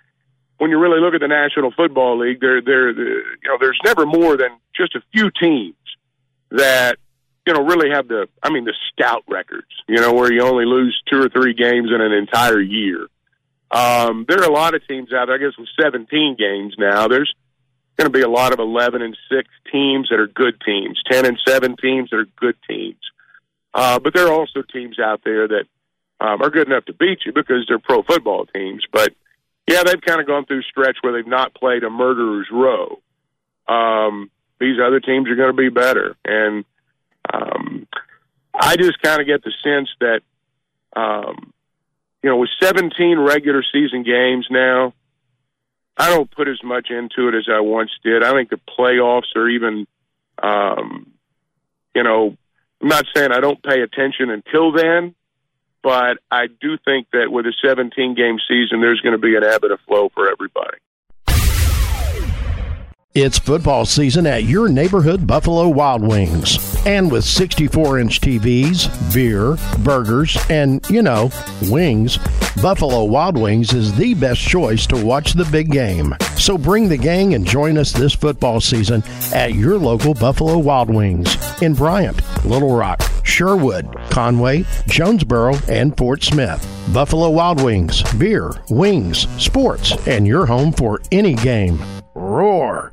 when 0.58 0.70
you 0.70 0.78
really 0.78 1.00
look 1.00 1.14
at 1.14 1.20
the 1.20 1.28
National 1.28 1.72
Football 1.72 2.18
League. 2.18 2.40
There, 2.40 2.60
there, 2.60 2.90
you 2.90 3.24
know, 3.46 3.56
there's 3.60 3.78
never 3.84 4.04
more 4.04 4.36
than 4.36 4.50
just 4.76 4.94
a 4.94 5.00
few 5.12 5.30
teams 5.40 5.74
that 6.50 6.98
you 7.46 7.54
know 7.54 7.64
really 7.64 7.90
have 7.90 8.08
the, 8.08 8.28
I 8.42 8.50
mean, 8.50 8.64
the 8.64 8.74
stout 8.92 9.24
records. 9.28 9.68
You 9.88 9.96
know, 9.96 10.12
where 10.12 10.32
you 10.32 10.42
only 10.42 10.66
lose 10.66 11.00
two 11.10 11.22
or 11.22 11.28
three 11.28 11.54
games 11.54 11.90
in 11.94 12.00
an 12.00 12.12
entire 12.12 12.60
year. 12.60 13.06
Um, 13.70 14.24
there 14.28 14.40
are 14.40 14.48
a 14.48 14.52
lot 14.52 14.74
of 14.74 14.86
teams 14.86 15.12
out 15.12 15.26
there. 15.26 15.36
I 15.36 15.38
guess 15.38 15.58
with 15.58 15.68
17 15.80 16.36
games 16.38 16.74
now, 16.78 17.08
there's 17.08 17.32
going 17.96 18.10
to 18.10 18.16
be 18.16 18.22
a 18.22 18.28
lot 18.28 18.52
of 18.52 18.60
11 18.60 19.02
and 19.02 19.16
6 19.28 19.48
teams 19.72 20.08
that 20.08 20.20
are 20.20 20.28
good 20.28 20.60
teams, 20.64 21.02
10 21.10 21.26
and 21.26 21.38
7 21.46 21.76
teams 21.76 22.10
that 22.10 22.16
are 22.16 22.26
good 22.36 22.56
teams. 22.68 23.00
Uh, 23.74 23.98
but 23.98 24.14
there 24.14 24.26
are 24.26 24.32
also 24.32 24.62
teams 24.62 24.98
out 24.98 25.20
there 25.24 25.48
that 25.48 25.64
um, 26.20 26.40
are 26.40 26.50
good 26.50 26.68
enough 26.68 26.84
to 26.86 26.94
beat 26.94 27.20
you 27.26 27.32
because 27.32 27.64
they're 27.68 27.78
pro 27.78 28.02
football 28.02 28.46
teams. 28.46 28.84
But 28.90 29.12
yeah, 29.68 29.82
they've 29.84 30.00
kind 30.00 30.20
of 30.20 30.26
gone 30.26 30.46
through 30.46 30.62
stretch 30.62 30.96
where 31.02 31.12
they've 31.12 31.26
not 31.26 31.54
played 31.54 31.84
a 31.84 31.90
murderer's 31.90 32.48
row. 32.50 33.00
Um, 33.68 34.30
these 34.58 34.76
other 34.82 34.98
teams 34.98 35.28
are 35.28 35.36
going 35.36 35.54
to 35.54 35.56
be 35.56 35.68
better. 35.68 36.16
And 36.24 36.64
um, 37.32 37.86
I 38.58 38.76
just 38.76 39.00
kind 39.02 39.20
of 39.20 39.26
get 39.26 39.44
the 39.44 39.52
sense 39.62 39.90
that, 40.00 40.20
um, 40.96 41.52
you 42.22 42.30
know, 42.30 42.38
with 42.38 42.48
17 42.60 43.18
regular 43.18 43.62
season 43.70 44.04
games 44.04 44.46
now, 44.50 44.94
I 45.98 46.08
don't 46.08 46.30
put 46.30 46.48
as 46.48 46.62
much 46.64 46.90
into 46.90 47.28
it 47.28 47.34
as 47.34 47.46
I 47.52 47.60
once 47.60 47.90
did. 48.02 48.22
I 48.22 48.32
think 48.32 48.48
the 48.48 48.60
playoffs 48.78 49.36
are 49.36 49.48
even, 49.48 49.86
um, 50.42 51.12
you 51.94 52.04
know, 52.04 52.36
I'm 52.80 52.88
not 52.88 53.04
saying 53.14 53.32
I 53.32 53.40
don't 53.40 53.62
pay 53.62 53.82
attention 53.82 54.30
until 54.30 54.72
then, 54.72 55.14
but 55.82 56.18
I 56.30 56.46
do 56.46 56.76
think 56.84 57.08
that 57.12 57.30
with 57.30 57.46
a 57.46 57.54
17 57.64 58.14
game 58.14 58.38
season, 58.48 58.80
there's 58.80 59.00
going 59.00 59.12
to 59.12 59.18
be 59.18 59.36
an 59.36 59.44
ebb 59.44 59.64
and 59.64 59.72
a 59.72 59.78
flow 59.78 60.08
for 60.14 60.30
everybody. 60.30 60.78
It's 63.14 63.38
football 63.38 63.84
season 63.84 64.26
at 64.26 64.44
your 64.44 64.68
neighborhood 64.68 65.26
Buffalo 65.26 65.66
Wild 65.68 66.02
Wings. 66.02 66.58
And 66.86 67.10
with 67.10 67.24
64 67.24 67.98
inch 67.98 68.20
TVs, 68.20 69.12
beer, 69.12 69.56
burgers, 69.82 70.36
and, 70.48 70.88
you 70.88 71.02
know, 71.02 71.30
wings, 71.62 72.18
Buffalo 72.62 73.04
Wild 73.04 73.36
Wings 73.36 73.72
is 73.72 73.92
the 73.94 74.14
best 74.14 74.40
choice 74.40 74.86
to 74.86 75.04
watch 75.04 75.32
the 75.32 75.46
big 75.46 75.72
game. 75.72 76.14
So 76.36 76.56
bring 76.56 76.88
the 76.88 76.96
gang 76.96 77.34
and 77.34 77.44
join 77.44 77.76
us 77.76 77.92
this 77.92 78.14
football 78.14 78.60
season 78.60 79.02
at 79.34 79.54
your 79.54 79.78
local 79.78 80.14
Buffalo 80.14 80.58
Wild 80.58 80.88
Wings 80.88 81.36
in 81.60 81.74
Bryant, 81.74 82.20
Little 82.44 82.76
Rock, 82.76 83.00
Sherwood, 83.28 83.94
Conway, 84.10 84.64
Jonesboro, 84.86 85.54
and 85.68 85.96
Fort 85.96 86.22
Smith. 86.22 86.66
Buffalo 86.92 87.30
Wild 87.30 87.62
Wings, 87.62 88.02
beer, 88.14 88.50
wings, 88.70 89.28
sports, 89.40 89.92
and 90.06 90.26
your 90.26 90.46
home 90.46 90.72
for 90.72 91.00
any 91.12 91.34
game. 91.34 91.78
Roar! 92.14 92.92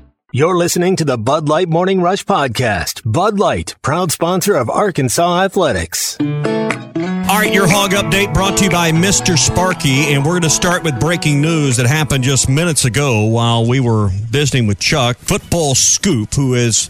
You're 0.33 0.57
listening 0.57 0.95
to 0.95 1.03
the 1.03 1.17
Bud 1.17 1.49
Light 1.49 1.67
Morning 1.67 1.99
Rush 1.99 2.23
Podcast. 2.23 3.01
Bud 3.03 3.37
Light, 3.37 3.75
proud 3.81 4.13
sponsor 4.13 4.55
of 4.55 4.69
Arkansas 4.69 5.41
Athletics. 5.43 6.15
All 6.21 7.37
right, 7.37 7.53
your 7.53 7.67
hog 7.67 7.91
update 7.91 8.33
brought 8.33 8.55
to 8.59 8.63
you 8.63 8.69
by 8.69 8.93
Mr. 8.93 9.37
Sparky, 9.37 10.13
and 10.13 10.23
we're 10.23 10.31
going 10.31 10.43
to 10.43 10.49
start 10.49 10.85
with 10.85 10.97
breaking 11.01 11.41
news 11.41 11.75
that 11.75 11.85
happened 11.85 12.23
just 12.23 12.47
minutes 12.47 12.85
ago 12.85 13.25
while 13.25 13.67
we 13.67 13.81
were 13.81 14.07
visiting 14.07 14.67
with 14.67 14.79
Chuck. 14.79 15.17
Football 15.17 15.75
Scoop, 15.75 16.33
who 16.33 16.53
is 16.53 16.87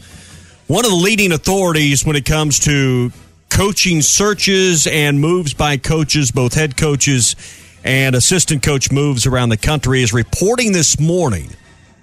one 0.68 0.86
of 0.86 0.92
the 0.92 0.98
leading 0.98 1.32
authorities 1.32 2.06
when 2.06 2.16
it 2.16 2.26
comes 2.26 2.60
to 2.60 3.12
coaching 3.50 4.04
searches 4.04 4.86
and 4.86 5.20
moves 5.20 5.56
by 5.56 5.78
coaches, 5.78 6.30
both 6.30 6.54
head 6.54 6.78
coaches 6.78 7.36
and 7.84 8.14
assistant 8.14 8.62
coach 8.62 8.92
moves 8.92 9.26
around 9.26 9.50
the 9.50 9.58
country, 9.58 10.04
is 10.04 10.14
reporting 10.14 10.74
this 10.74 11.00
morning 11.00 11.50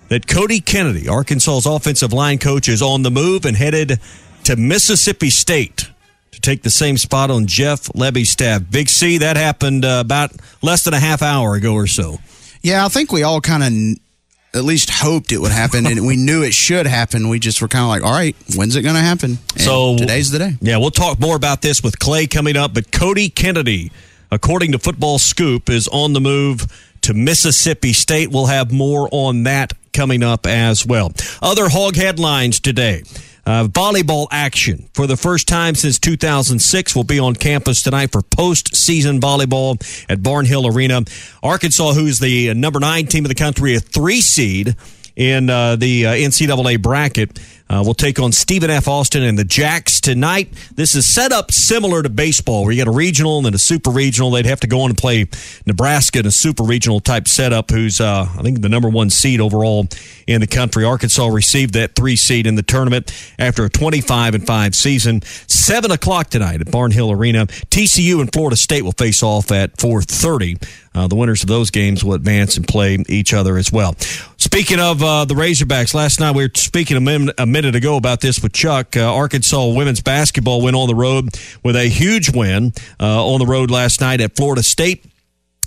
that 0.09 0.27
Cody 0.27 0.61
Kennedy, 0.61 1.09
Arkansas's 1.09 1.67
offensive 1.67 2.13
line 2.13 2.39
coach, 2.39 2.69
is 2.69 2.83
on 2.83 3.03
the 3.03 3.11
move 3.11 3.45
and 3.45 3.57
headed 3.57 4.01
to 4.45 4.57
Mississippi 4.57 5.31
State 5.31 5.91
to 6.33 6.41
take 6.41 6.63
the 6.63 6.71
same 6.71 6.97
spot 6.97 7.31
on 7.31 7.47
Jeff 7.47 7.89
Lebby's 7.95 8.31
staff. 8.31 8.63
Big 8.71 8.89
C, 8.89 9.19
that 9.19 9.37
happened 9.37 9.85
uh, 9.85 10.03
about 10.05 10.33
less 10.63 10.85
than 10.85 10.95
a 10.95 11.01
half 11.01 11.23
hour 11.23 11.55
ago 11.55 11.75
or 11.75 11.87
so. 11.87 12.19
Yeah, 12.63 12.85
I 12.85 12.89
think 12.89 13.13
we 13.13 13.23
all 13.23 13.41
kind 13.41 13.63
of 13.63 13.99
at 14.55 14.65
least 14.65 14.91
hoped 14.91 15.31
it 15.33 15.39
would 15.39 15.53
happen, 15.53 15.87
and 15.87 16.07
we 16.07 16.17
knew 16.17 16.43
it 16.43 16.55
should 16.55 16.87
happen. 16.87 17.29
We 17.29 17.39
just 17.39 17.61
were 17.61 17.69
kind 17.69 17.83
of 17.83 17.89
like, 17.89 18.03
all 18.03 18.13
right, 18.13 18.35
when's 18.57 18.77
it 18.77 18.83
going 18.83 18.95
to 18.95 19.01
happen? 19.01 19.39
And 19.55 19.61
so 19.61 19.97
today's 19.97 20.31
the 20.31 20.39
day. 20.39 20.53
Yeah, 20.61 20.79
we'll 20.79 20.91
talk 20.91 21.21
more 21.21 21.37
about 21.37 21.63
this 21.63 21.83
with 21.83 21.99
Clay 21.99 22.27
coming 22.27 22.57
up, 22.57 22.73
but 22.75 22.91
Cody 22.91 23.29
Kennedy, 23.29 23.93
according 24.31 24.73
to 24.73 24.79
Football 24.79 25.19
Scoop, 25.19 25.69
is 25.69 25.87
on 25.89 26.15
the 26.15 26.21
move 26.21 26.67
to 27.09 27.15
Mississippi 27.15 27.95
State. 27.95 28.31
We'll 28.31 28.47
have 28.47 28.71
more 28.71 29.09
on 29.11 29.45
that 29.45 29.73
coming 29.95 30.23
up 30.23 30.47
as 30.47 30.85
well. 30.85 31.11
Other 31.41 31.71
hog 31.71 31.97
headlines 31.97 32.61
today. 32.61 33.03
Uh, 33.47 33.65
volleyball 33.65 34.27
action 34.31 34.91
for 34.93 35.07
the 35.07 35.17
first 35.17 35.49
time 35.49 35.75
since 35.75 35.99
2006 35.99 36.95
will 36.95 37.05
be 37.05 37.19
on 37.19 37.35
campus 37.35 37.83
tonight 37.83 38.13
for 38.13 38.21
postseason 38.21 39.21
volleyball 39.21 39.81
at 40.11 40.19
Barnhill 40.19 40.71
Arena. 40.71 41.01
Arkansas, 41.43 41.95
who's 41.95 42.19
the 42.19 42.53
number 42.53 42.79
nine 42.79 43.07
team 43.07 43.25
of 43.25 43.31
the 43.31 43.35
country, 43.35 43.75
a 43.75 43.81
three 43.81 44.21
seed 44.21 44.77
in 45.17 45.49
uh, 45.49 45.77
the 45.77 46.07
uh, 46.09 46.13
NCAA 46.13 46.83
bracket, 46.83 47.41
Uh, 47.71 47.83
we'll 47.85 47.95
take 47.95 48.19
on 48.19 48.33
Stephen 48.33 48.71
F. 48.71 48.89
Austin 48.89 49.23
and 49.23 49.39
the 49.39 49.45
Jacks 49.45 50.01
tonight. 50.01 50.49
This 50.75 50.95
is 50.95 51.07
set 51.07 51.33
up 51.33 51.53
similar 51.53 52.03
to 52.03 52.09
baseball, 52.09 52.65
where 52.65 52.73
you 52.73 52.83
got 52.83 52.91
a 52.91 52.97
regional 52.97 53.37
and 53.37 53.47
then 53.47 53.55
a 53.55 53.59
super 53.59 53.91
regional. 53.91 54.31
They'd 54.31 54.47
have 54.47 54.61
to 54.61 54.67
go 54.67 54.81
on 54.81 54.91
and 54.91 54.99
play 54.99 55.27
Nebraska 55.67 56.21
in 56.21 56.27
a 56.27 56.31
super 56.31 56.63
regional 56.63 57.01
type 57.01 57.29
setup, 57.29 57.71
who's, 57.71 58.01
uh, 58.01 58.27
I 58.39 58.43
think, 58.43 58.63
the 58.63 58.71
number 58.71 58.89
one 58.89 59.11
seed 59.11 59.41
overall 59.41 59.87
in 60.27 60.41
the 60.41 60.47
country. 60.47 60.85
Arkansas 60.85 61.27
received 61.27 61.75
that 61.75 61.95
three 61.95 62.17
seed 62.17 62.47
in 62.47 62.55
the 62.55 62.63
tournament 62.63 63.13
after 63.39 63.65
a 63.65 63.69
25 63.69 64.35
and 64.35 64.47
5 64.47 64.75
season. 64.75 65.23
7 65.23 65.91
o'clock 65.91 66.31
tonight 66.31 66.63
at 66.63 66.69
Barnhill 66.69 67.15
Arena. 67.15 67.47
TCU 67.47 68.21
and 68.21 68.33
Florida 68.33 68.57
State 68.57 68.83
will 68.83 68.93
face 68.93 69.23
off 69.23 69.53
at 69.53 69.79
430. 69.79 70.57
Uh, 70.99 71.07
the 71.07 71.15
winners 71.15 71.43
of 71.43 71.49
those 71.49 71.71
games 71.71 72.03
will 72.03 72.15
advance 72.15 72.57
and 72.57 72.67
play 72.67 72.99
each 73.09 73.33
other 73.33 73.57
as 73.57 73.71
well. 73.71 73.95
Speaking 74.37 74.81
of 74.81 75.01
uh, 75.01 75.25
the 75.27 75.35
Razorbacks, 75.35 75.95
last 75.95 76.19
night 76.19 76.35
we 76.35 76.43
were 76.43 76.51
speaking 76.57 76.97
a, 76.97 77.01
min- 77.01 77.31
a 77.39 77.47
minute 77.47 77.77
ago 77.77 77.97
about 77.97 78.21
this 78.21 78.43
with 78.43 78.53
Chuck. 78.53 78.97
Uh, 78.97 79.15
Arkansas 79.15 79.67
women's 79.69 80.01
basketball 80.01 80.61
went 80.61 80.75
on 80.75 80.89
the 80.89 80.97
road 80.97 81.39
with 81.63 81.77
a 81.77 81.85
huge 81.85 82.35
win 82.35 82.73
uh, 82.99 83.25
on 83.25 83.39
the 83.39 83.47
road 83.47 83.71
last 83.71 84.01
night 84.01 84.21
at 84.21 84.35
Florida 84.35 84.63
State. 84.65 85.05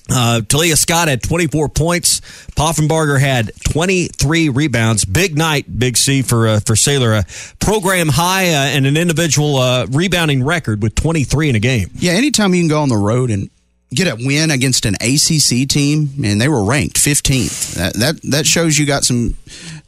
Uh, 0.09 0.41
Taliah 0.41 0.77
Scott 0.77 1.07
had 1.07 1.23
24 1.23 1.69
points. 1.69 2.19
Poffenbarger 2.57 3.17
had 3.17 3.51
23 3.69 4.49
rebounds. 4.49 5.05
Big 5.05 5.37
night, 5.37 5.79
Big 5.79 5.95
C 5.95 6.21
for 6.21 6.47
uh, 6.47 6.59
for 6.59 6.73
Saylor. 6.73 7.21
A 7.21 7.65
program 7.65 8.09
high 8.09 8.49
uh, 8.49 8.75
and 8.75 8.85
an 8.85 8.97
individual 8.97 9.55
uh, 9.57 9.85
rebounding 9.89 10.43
record 10.43 10.83
with 10.83 10.95
23 10.95 11.51
in 11.51 11.55
a 11.55 11.59
game. 11.59 11.89
Yeah, 11.95 12.13
anytime 12.13 12.53
you 12.53 12.61
can 12.61 12.67
go 12.67 12.81
on 12.81 12.89
the 12.89 12.97
road 12.97 13.29
and 13.29 13.49
get 13.93 14.07
a 14.07 14.15
win 14.15 14.51
against 14.51 14.85
an 14.85 14.95
ACC 14.95 15.67
team, 15.67 16.09
and 16.23 16.39
they 16.39 16.47
were 16.47 16.63
ranked 16.63 16.97
15th. 16.97 17.75
That 17.75 17.93
that, 17.95 18.21
that 18.31 18.45
shows 18.45 18.77
you 18.77 18.85
got 18.85 19.03
some 19.03 19.35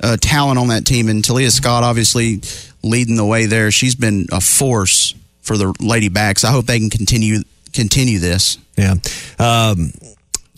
uh, 0.01 0.17
talent 0.19 0.59
on 0.59 0.67
that 0.67 0.85
team. 0.85 1.09
And 1.09 1.23
Taliah 1.23 1.51
Scott 1.51 1.83
obviously 1.83 2.41
leading 2.83 3.15
the 3.15 3.25
way 3.25 3.45
there. 3.45 3.71
She's 3.71 3.95
been 3.95 4.27
a 4.31 4.41
force 4.41 5.15
for 5.41 5.57
the 5.57 5.73
Lady 5.79 6.09
Backs. 6.09 6.43
I 6.43 6.51
hope 6.51 6.65
they 6.65 6.79
can 6.79 6.89
continue 6.89 7.39
continue 7.73 8.19
this. 8.19 8.57
Yeah. 8.77 8.95
Um, 9.39 9.91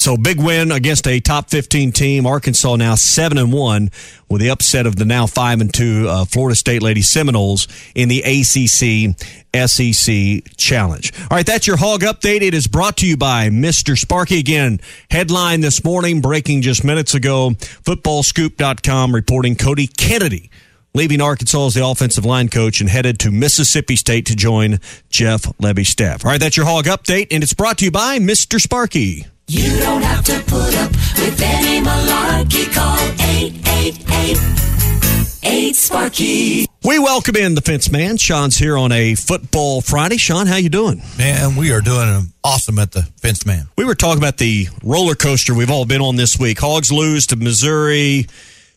so 0.05 0.15
big 0.15 0.39
win 0.39 0.71
against 0.71 1.07
a 1.07 1.19
top 1.19 1.49
15 1.49 1.91
team. 1.91 2.27
Arkansas 2.27 2.75
now 2.75 2.93
seven 2.93 3.39
and 3.39 3.51
one 3.51 3.89
with 4.29 4.39
the 4.39 4.51
upset 4.51 4.85
of 4.85 4.97
the 4.97 5.03
now 5.03 5.25
five 5.25 5.59
and 5.61 5.73
two 5.73 6.05
uh, 6.07 6.25
Florida 6.25 6.55
State 6.55 6.83
Lady 6.83 7.01
Seminoles 7.01 7.67
in 7.95 8.07
the 8.07 8.19
ACC 8.19 9.19
SEC 9.67 10.55
Challenge. 10.57 11.11
All 11.21 11.35
right, 11.37 11.45
that's 11.45 11.65
your 11.65 11.77
hog 11.77 12.01
update. 12.01 12.43
It 12.43 12.53
is 12.53 12.67
brought 12.67 12.97
to 12.97 13.07
you 13.07 13.17
by 13.17 13.49
Mr. 13.49 13.97
Sparky 13.97 14.37
again. 14.37 14.79
Headline 15.09 15.61
this 15.61 15.83
morning, 15.83 16.21
breaking 16.21 16.61
just 16.61 16.83
minutes 16.83 17.15
ago. 17.15 17.53
Footballscoop.com 17.57 19.15
reporting 19.15 19.55
Cody 19.55 19.87
Kennedy 19.87 20.51
leaving 20.93 21.19
Arkansas 21.19 21.65
as 21.65 21.73
the 21.73 21.83
offensive 21.83 22.25
line 22.25 22.49
coach 22.49 22.79
and 22.79 22.91
headed 22.91 23.17
to 23.21 23.31
Mississippi 23.31 23.95
State 23.95 24.27
to 24.27 24.35
join 24.35 24.79
Jeff 25.09 25.51
Lebby's 25.57 25.89
staff. 25.89 26.23
All 26.23 26.29
right, 26.29 26.39
that's 26.39 26.55
your 26.55 26.67
hog 26.67 26.85
update, 26.85 27.29
and 27.31 27.41
it's 27.41 27.55
brought 27.55 27.79
to 27.79 27.85
you 27.85 27.91
by 27.91 28.19
Mr. 28.19 28.61
Sparky. 28.61 29.25
You 29.47 29.77
don't 29.77 30.01
have 30.01 30.25
to 30.25 30.39
put 30.47 30.75
up 30.75 30.89
with 30.89 31.39
any 31.39 31.79
malarkey. 31.85 32.73
Call 32.73 32.97
888 33.21 35.75
Sparky. 35.75 36.65
We 36.83 36.97
welcome 36.97 37.35
in 37.35 37.53
the 37.53 37.61
fence 37.61 37.91
man. 37.91 38.17
Sean's 38.17 38.57
here 38.57 38.75
on 38.75 38.91
a 38.91 39.13
football 39.13 39.81
Friday. 39.81 40.17
Sean, 40.17 40.47
how 40.47 40.55
you 40.55 40.69
doing? 40.69 41.03
Man, 41.19 41.55
we 41.55 41.71
are 41.71 41.81
doing 41.81 42.33
awesome 42.43 42.79
at 42.79 42.93
the 42.93 43.03
fence 43.21 43.45
man. 43.45 43.67
We 43.77 43.85
were 43.85 43.93
talking 43.93 44.17
about 44.17 44.37
the 44.37 44.67
roller 44.83 45.13
coaster 45.13 45.53
we've 45.53 45.69
all 45.69 45.85
been 45.85 46.01
on 46.01 46.15
this 46.15 46.39
week. 46.39 46.59
Hogs 46.59 46.91
lose 46.91 47.27
to 47.27 47.35
Missouri. 47.35 48.25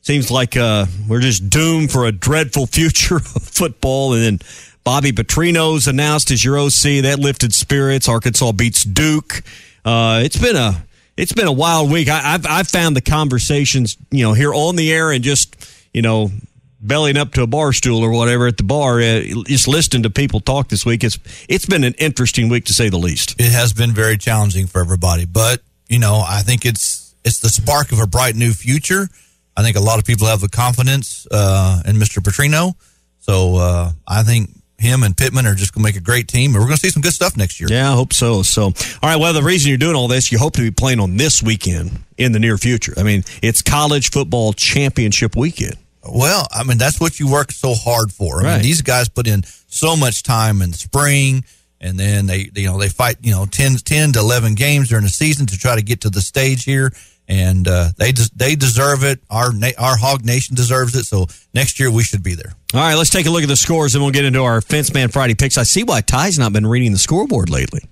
Seems 0.03 0.31
like 0.31 0.55
uh, 0.55 0.85
we're 1.09 1.21
just 1.21 1.49
doomed 1.49 1.91
for 1.91 2.05
a 2.05 2.13
dreadful 2.13 2.67
future 2.75 3.17
of 3.17 3.43
football. 3.43 4.13
And 4.13 4.23
then 4.23 4.39
Bobby 4.85 5.13
Petrino's 5.13 5.89
announced 5.89 6.31
as 6.31 6.45
your 6.45 6.59
OC. 6.59 7.05
That 7.05 7.19
lifted 7.19 7.55
spirits. 7.55 8.07
Arkansas 8.07 8.53
beats 8.53 8.85
Duke. 8.85 9.43
Uh, 9.89 10.21
it's 10.21 10.37
been 10.37 10.55
a 10.55 10.85
it's 11.17 11.33
been 11.33 11.47
a 11.47 11.53
wild 11.53 11.91
week. 11.91 12.11
I, 12.11 12.21
have 12.21 12.45
I've 12.45 12.69
found 12.69 12.95
the 12.95 13.01
conversations 13.01 13.97
you 14.11 14.23
know 14.23 14.35
here 14.35 14.53
on 14.53 14.77
the 14.77 14.93
air 14.93 15.11
and 15.11 15.25
just 15.25 15.57
you 15.95 16.03
know 16.03 16.31
bellying 16.79 17.17
up 17.17 17.33
to 17.33 17.43
a 17.43 17.47
bar 17.47 17.73
stool 17.73 18.03
or 18.03 18.11
whatever 18.11 18.47
at 18.47 18.59
the 18.59 18.65
bar. 18.65 19.01
Uh, 19.01 19.23
just 19.47 19.67
listening 19.67 20.03
to 20.03 20.11
people 20.11 20.41
talk 20.41 20.69
this 20.69 20.85
week. 20.85 21.05
It's 21.05 21.19
it's 21.49 21.65
been 21.65 21.85
an 21.85 21.95
interesting 21.95 22.51
week 22.51 22.67
to 22.67 22.75
say 22.75 22.91
the 22.91 22.99
least. 22.99 23.41
It 23.41 23.51
has 23.51 23.73
been 23.73 23.93
very 23.93 24.19
challenging 24.19 24.67
for 24.67 24.83
everybody, 24.83 25.25
but 25.25 25.63
you 25.89 25.99
know 25.99 26.23
I 26.23 26.43
think 26.43 26.67
it's 26.67 27.15
it's 27.25 27.39
the 27.39 27.49
spark 27.49 27.91
of 27.91 27.99
a 27.99 28.07
bright 28.07 28.37
new 28.37 28.53
future. 28.53 29.09
I 29.57 29.63
think 29.63 29.79
a 29.79 29.81
lot 29.81 29.99
of 29.99 30.05
people 30.05 30.27
have 30.27 30.43
the 30.43 30.51
confidence 30.51 31.27
uh, 31.31 31.83
in 31.87 31.97
Mr. 31.97 32.23
Petrino. 32.23 32.75
So 33.21 33.57
uh, 33.57 33.93
I 34.07 34.23
think 34.23 34.51
him 34.79 35.03
and 35.03 35.17
Pittman 35.17 35.47
are 35.47 35.55
just 35.55 35.75
going 35.75 35.83
to 35.83 35.89
make 35.89 35.97
a 35.97 36.05
great 36.05 36.29
team, 36.29 36.53
and 36.53 36.61
we're 36.61 36.67
going 36.69 36.77
to 36.77 36.81
see 36.81 36.91
some 36.91 37.03
good 37.03 37.13
stuff 37.13 37.37
next 37.37 37.59
year. 37.61 37.69
Yeah, 37.71 37.91
I 37.91 37.95
hope 37.95 38.13
so. 38.13 38.43
So, 38.43 38.63
all 38.67 38.73
right. 39.03 39.17
Well, 39.17 39.33
the 39.33 39.43
reason 39.43 39.69
you're 39.69 39.79
doing 39.79 39.97
all 39.97 40.09
this, 40.09 40.31
you 40.31 40.39
hope 40.39 40.53
to 40.55 40.63
be 40.63 40.71
playing 40.71 41.01
on 41.01 41.17
this 41.17 41.43
weekend 41.43 41.91
in 42.17 42.33
the 42.33 42.39
near 42.39 42.57
future. 42.59 42.95
I 42.97 43.03
mean, 43.03 43.25
it's 43.43 43.61
college 43.61 44.11
football 44.11 44.53
championship 44.53 45.35
weekend. 45.37 45.77
Well, 46.09 46.47
I 46.53 46.63
mean, 46.63 46.79
that's 46.79 47.01
what 47.01 47.19
you 47.19 47.31
work 47.31 47.51
so 47.53 47.75
hard 47.75 48.13
for. 48.13 48.41
I 48.41 48.45
Right. 48.45 48.53
mean, 48.55 48.63
these 48.63 48.81
guys 48.83 49.09
put 49.09 49.27
in 49.27 49.43
so 49.67 49.97
much 49.97 50.23
time 50.23 50.63
in 50.63 50.73
spring, 50.73 51.45
and 51.81 51.99
then 51.99 52.27
they, 52.27 52.49
you 52.55 52.67
know, 52.69 52.79
they 52.79 52.89
fight, 52.89 53.17
you 53.21 53.33
know, 53.33 53.47
10, 53.47 53.77
10 53.79 54.13
to 54.13 54.21
11 54.21 54.55
games 54.55 54.89
during 54.89 55.05
the 55.05 55.11
season 55.11 55.47
to 55.47 55.59
try 55.59 55.75
to 55.75 55.83
get 55.83 56.03
to 56.03 56.11
the 56.11 56.21
stage 56.21 56.65
here. 56.65 56.93
And 57.31 57.69
uh, 57.69 57.91
they 57.99 58.13
des- 58.13 58.31
they 58.35 58.55
deserve 58.55 59.05
it. 59.05 59.21
Our 59.29 59.53
na- 59.53 59.77
our 59.79 59.97
Hog 59.99 60.25
Nation 60.25 60.57
deserves 60.57 60.97
it. 60.97 61.05
So 61.05 61.27
next 61.53 61.79
year 61.79 61.91
we 61.91 62.03
should 62.03 62.23
be 62.23 62.35
there. 62.35 62.55
All 62.73 62.81
right, 62.81 62.95
let's 62.95 63.11
take 63.11 63.27
a 63.27 63.31
look 63.31 63.43
at 63.43 63.49
the 63.49 63.57
scores, 63.57 63.95
and 63.95 64.03
we'll 64.03 64.13
get 64.13 64.25
into 64.25 64.43
our 64.43 64.61
Fence 64.63 64.95
Man 64.95 65.11
Friday 65.11 65.35
picks. 65.35 65.59
I 65.59 65.63
see 65.65 65.83
why 65.85 66.01
Ty's 66.01 66.39
not 66.39 66.53
been 66.55 66.67
reading 66.67 66.93
the 66.93 66.99
scoreboard 66.99 67.51
lately. 67.51 67.83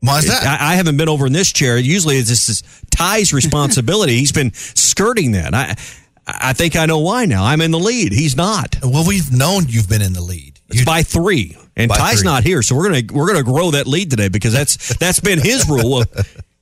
Why 0.00 0.18
is 0.18 0.28
that? 0.28 0.60
I, 0.60 0.72
I 0.72 0.74
haven't 0.74 0.98
been 0.98 1.08
over 1.08 1.26
in 1.26 1.32
this 1.32 1.50
chair. 1.52 1.78
Usually, 1.78 2.20
this 2.20 2.50
is 2.50 2.62
Ty's 2.90 3.32
responsibility. 3.32 4.18
He's 4.18 4.32
been 4.32 4.52
skirting 4.52 5.32
that. 5.32 5.54
I 5.54 5.74
I 6.26 6.52
think 6.52 6.76
I 6.76 6.84
know 6.86 6.98
why 6.98 7.24
now. 7.24 7.44
I'm 7.44 7.62
in 7.62 7.70
the 7.70 7.78
lead. 7.78 8.12
He's 8.12 8.36
not. 8.36 8.76
Well, 8.82 9.06
we've 9.06 9.32
known 9.32 9.64
you've 9.68 9.88
been 9.88 10.02
in 10.02 10.12
the 10.12 10.20
lead. 10.20 10.60
It's 10.68 10.84
by 10.84 11.02
three, 11.02 11.56
and 11.76 11.90
Ty's 11.90 12.18
three. 12.18 12.24
not 12.24 12.42
here, 12.42 12.60
so 12.60 12.74
we're 12.76 12.90
gonna 12.90 13.02
we're 13.12 13.26
gonna 13.28 13.44
grow 13.44 13.70
that 13.70 13.86
lead 13.86 14.10
today 14.10 14.28
because 14.28 14.52
that's 14.52 14.96
that's 14.98 15.20
been 15.20 15.38
his 15.40 15.68
rule. 15.68 16.04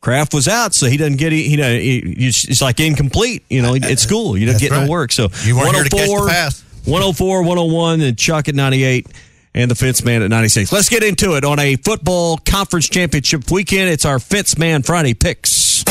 Craft 0.04 0.34
was 0.34 0.48
out, 0.48 0.74
so 0.74 0.84
he 0.84 0.98
doesn't 0.98 1.16
get 1.16 1.32
he, 1.32 1.48
he 1.48 1.56
it's 1.56 2.60
like 2.60 2.78
incomplete. 2.78 3.42
You 3.48 3.62
know, 3.62 3.74
at 3.74 3.98
school, 3.98 4.36
you 4.36 4.44
don't 4.44 4.52
That's 4.60 4.68
get 4.68 4.72
no 4.72 4.86
work. 4.86 5.12
So 5.12 5.28
You 5.44 5.56
weren't 5.56 5.74
here 5.74 5.84
to 5.84 5.88
catch 5.88 6.06
the 6.06 6.12
104, 6.12 6.28
pass. 6.28 6.62
104, 6.84 7.38
101, 7.40 8.00
and 8.02 8.18
Chuck 8.18 8.46
at 8.48 8.54
98, 8.54 9.06
and 9.54 9.70
the 9.70 9.74
Fence 9.74 10.04
Man 10.04 10.20
at 10.20 10.28
96. 10.28 10.70
Let's 10.72 10.90
get 10.90 11.02
into 11.02 11.36
it 11.36 11.44
on 11.46 11.58
a 11.58 11.76
football 11.76 12.36
conference 12.36 12.86
championship 12.90 13.50
weekend. 13.50 13.88
It's 13.88 14.04
our 14.04 14.18
Fence 14.18 14.58
Man 14.58 14.82
Friday 14.82 15.14
picks. 15.14 15.82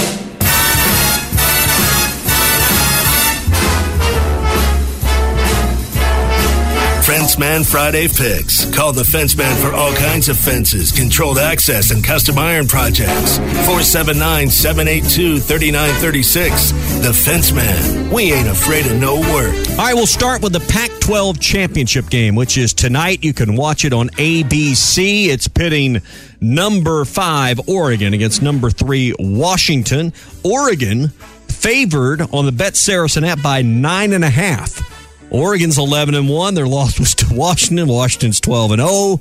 Fenceman 7.13 7.63
Friday 7.63 8.07
Picks. 8.07 8.65
Call 8.73 8.91
the 8.91 9.03
Fenceman 9.03 9.55
for 9.61 9.71
all 9.71 9.93
kinds 9.93 10.29
of 10.29 10.35
fences, 10.35 10.91
controlled 10.91 11.37
access, 11.37 11.91
and 11.91 12.03
custom 12.03 12.39
iron 12.39 12.67
projects. 12.67 13.37
479 13.37 14.49
782 14.49 15.39
3936. 15.39 16.71
The 17.03 17.11
Fenceman. 17.11 18.11
We 18.11 18.33
ain't 18.33 18.47
afraid 18.47 18.87
of 18.87 18.99
no 18.99 19.19
work. 19.19 19.53
All 19.69 19.85
right, 19.85 19.93
we'll 19.93 20.07
start 20.07 20.41
with 20.41 20.53
the 20.53 20.59
Pac 20.61 20.89
12 21.01 21.39
championship 21.39 22.09
game, 22.09 22.33
which 22.33 22.57
is 22.57 22.73
tonight. 22.73 23.23
You 23.23 23.33
can 23.33 23.55
watch 23.55 23.85
it 23.85 23.93
on 23.93 24.09
ABC. 24.09 25.27
It's 25.27 25.47
pitting 25.47 26.01
number 26.41 27.05
five, 27.05 27.69
Oregon, 27.69 28.15
against 28.15 28.41
number 28.41 28.71
three, 28.71 29.13
Washington. 29.19 30.13
Oregon 30.43 31.09
favored 31.47 32.23
on 32.33 32.45
the 32.45 32.51
Bet 32.51 32.75
Saracen 32.75 33.23
app 33.23 33.43
by 33.43 33.61
nine 33.61 34.13
and 34.13 34.23
a 34.23 34.31
half. 34.31 35.02
Oregon's 35.33 35.77
11 35.77 36.15
and 36.15 36.29
1. 36.29 36.53
Their 36.53 36.67
loss 36.67 36.99
was 36.99 37.15
to 37.15 37.25
Washington. 37.31 37.87
Washington's 37.87 38.39
12 38.39 38.71
and 38.71 38.81
0. 38.81 39.19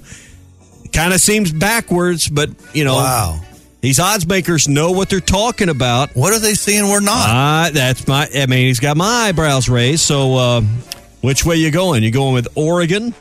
Kind 0.93 1.15
of 1.15 1.21
seems 1.21 1.51
backwards, 1.51 2.29
but, 2.29 2.51
you 2.75 2.85
know. 2.85 2.97
Wow. 2.97 3.41
These 3.81 3.99
odds 3.99 4.29
makers 4.29 4.69
know 4.69 4.93
what 4.93 5.11
they're 5.11 5.19
talking 5.19 5.69
about. 5.69 6.15
What 6.15 6.33
are 6.33 6.39
they 6.39 6.55
seeing 6.55 6.89
we're 6.89 7.01
not? 7.01 7.29
Uh, 7.29 7.71
that's 7.73 8.07
my. 8.07 8.29
I 8.33 8.47
mean, 8.47 8.67
he's 8.69 8.79
got 8.79 8.97
my 8.97 9.05
eyebrows 9.27 9.69
raised. 9.69 10.03
So, 10.05 10.37
uh, 10.37 10.61
which 11.21 11.45
way 11.45 11.57
you 11.57 11.73
going? 11.73 12.05
You 12.05 12.13
going 12.13 12.35
with 12.35 12.47
Oregon? 12.55 13.13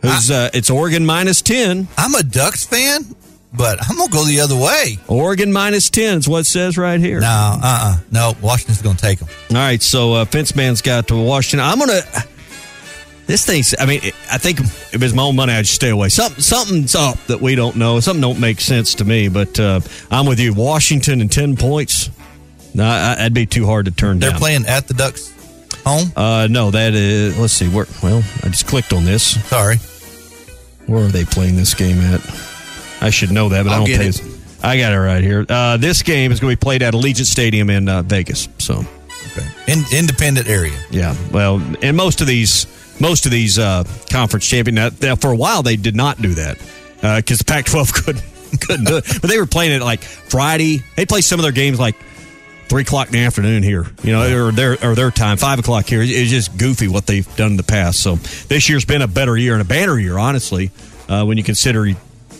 Who's 0.00 0.30
uh, 0.30 0.48
it's 0.54 0.70
Oregon 0.70 1.04
minus 1.04 1.42
ten. 1.42 1.86
I'm 1.98 2.14
a 2.14 2.22
Ducks 2.22 2.64
fan, 2.64 3.04
but 3.52 3.78
I'm 3.88 3.96
gonna 3.96 4.10
go 4.10 4.24
the 4.24 4.40
other 4.40 4.56
way. 4.56 4.98
Oregon 5.08 5.52
minus 5.52 5.90
ten 5.90 6.18
is 6.18 6.28
what 6.28 6.40
it 6.40 6.44
says 6.44 6.76
right 6.78 7.00
here. 7.00 7.20
No, 7.20 7.26
uh, 7.26 7.60
uh 7.62 7.96
no. 8.10 8.34
Washington's 8.42 8.82
gonna 8.82 8.98
take 8.98 9.18
them. 9.18 9.28
All 9.50 9.56
right, 9.56 9.82
so 9.82 10.14
uh, 10.14 10.24
Fence 10.24 10.54
Man's 10.54 10.82
got 10.82 11.08
to 11.08 11.16
Washington. 11.16 11.66
I'm 11.66 11.78
gonna. 11.78 12.00
This 13.26 13.44
thing's. 13.44 13.74
I 13.78 13.84
mean, 13.84 14.00
I 14.32 14.38
think 14.38 14.60
if 14.60 14.94
it 14.94 15.02
was 15.02 15.12
my 15.12 15.22
own 15.22 15.36
money, 15.36 15.52
I'd 15.52 15.62
just 15.66 15.74
stay 15.74 15.90
away. 15.90 16.08
Something, 16.08 16.40
something's 16.40 16.94
up 16.94 17.18
that 17.26 17.40
we 17.42 17.54
don't 17.56 17.76
know. 17.76 18.00
Something 18.00 18.22
don't 18.22 18.40
make 18.40 18.58
sense 18.58 18.94
to 18.96 19.04
me. 19.04 19.28
But 19.28 19.60
uh, 19.60 19.80
I'm 20.10 20.24
with 20.24 20.40
you. 20.40 20.54
Washington 20.54 21.20
and 21.20 21.30
ten 21.30 21.54
points. 21.54 22.08
No, 22.74 22.86
I- 22.86 23.16
that'd 23.16 23.34
be 23.34 23.44
too 23.44 23.66
hard 23.66 23.84
to 23.84 23.90
turn 23.90 24.18
They're 24.18 24.30
down. 24.30 24.38
playing 24.38 24.66
at 24.66 24.88
the 24.88 24.94
Ducks 24.94 25.30
home? 25.84 26.10
Uh, 26.16 26.48
no, 26.50 26.70
that 26.70 26.94
is. 26.94 27.38
Let's 27.38 27.52
see. 27.52 27.68
Where? 27.68 27.84
Well, 28.02 28.22
I 28.42 28.48
just 28.48 28.66
clicked 28.66 28.94
on 28.94 29.04
this. 29.04 29.38
Sorry. 29.48 29.76
Where 30.86 31.04
are 31.04 31.08
they 31.08 31.26
playing 31.26 31.56
this 31.56 31.74
game 31.74 31.98
at? 32.00 32.20
I 33.00 33.10
should 33.10 33.30
know 33.30 33.48
that, 33.50 33.64
but 33.64 33.72
I 33.72 33.76
I'll 33.76 33.86
don't 33.86 33.96
pay. 33.96 34.08
it. 34.08 34.20
I 34.62 34.76
got 34.78 34.92
it 34.92 34.98
right 34.98 35.22
here. 35.22 35.46
Uh, 35.48 35.76
this 35.76 36.02
game 36.02 36.32
is 36.32 36.40
going 36.40 36.50
to 36.52 36.56
be 36.56 36.60
played 36.60 36.82
at 36.82 36.92
Allegiant 36.94 37.26
Stadium 37.26 37.70
in 37.70 37.88
uh, 37.88 38.02
Vegas. 38.02 38.48
So, 38.58 38.84
In, 39.68 39.84
independent 39.92 40.48
area. 40.48 40.76
yeah. 40.90 41.14
Well, 41.32 41.62
and 41.82 41.96
most 41.96 42.20
of 42.20 42.26
these, 42.26 42.66
most 43.00 43.24
of 43.24 43.30
these 43.32 43.58
uh, 43.58 43.84
conference 44.10 44.48
champion. 44.48 44.74
Now, 44.74 44.90
now, 45.00 45.14
for 45.14 45.30
a 45.30 45.36
while, 45.36 45.62
they 45.62 45.76
did 45.76 45.94
not 45.94 46.20
do 46.20 46.34
that 46.34 46.58
because 47.00 47.38
the 47.38 47.44
Pac-12 47.44 47.92
couldn't 48.04 48.24
couldn't 48.62 48.86
do 48.86 48.96
it. 48.96 49.04
But 49.20 49.30
they 49.30 49.38
were 49.38 49.46
playing 49.46 49.72
it 49.72 49.82
like 49.82 50.00
Friday. 50.02 50.82
They 50.96 51.06
play 51.06 51.20
some 51.20 51.38
of 51.38 51.44
their 51.44 51.52
games 51.52 51.78
like 51.78 51.94
three 52.68 52.82
o'clock 52.82 53.06
in 53.06 53.12
the 53.12 53.20
afternoon 53.20 53.62
here, 53.62 53.86
you 54.02 54.10
know, 54.12 54.46
or 54.48 54.50
their 54.52 54.76
or 54.84 54.94
their 54.96 55.10
time, 55.12 55.36
five 55.36 55.60
o'clock 55.60 55.86
here. 55.86 56.02
It's 56.02 56.30
just 56.30 56.58
goofy 56.58 56.88
what 56.88 57.06
they've 57.06 57.36
done 57.36 57.52
in 57.52 57.56
the 57.56 57.62
past. 57.62 58.00
So 58.02 58.16
this 58.16 58.68
year's 58.68 58.84
been 58.84 59.02
a 59.02 59.06
better 59.08 59.36
year 59.36 59.52
and 59.52 59.62
a 59.62 59.64
banner 59.64 59.96
year, 59.98 60.18
honestly, 60.18 60.72
uh, 61.08 61.24
when 61.24 61.38
you 61.38 61.44
consider 61.44 61.86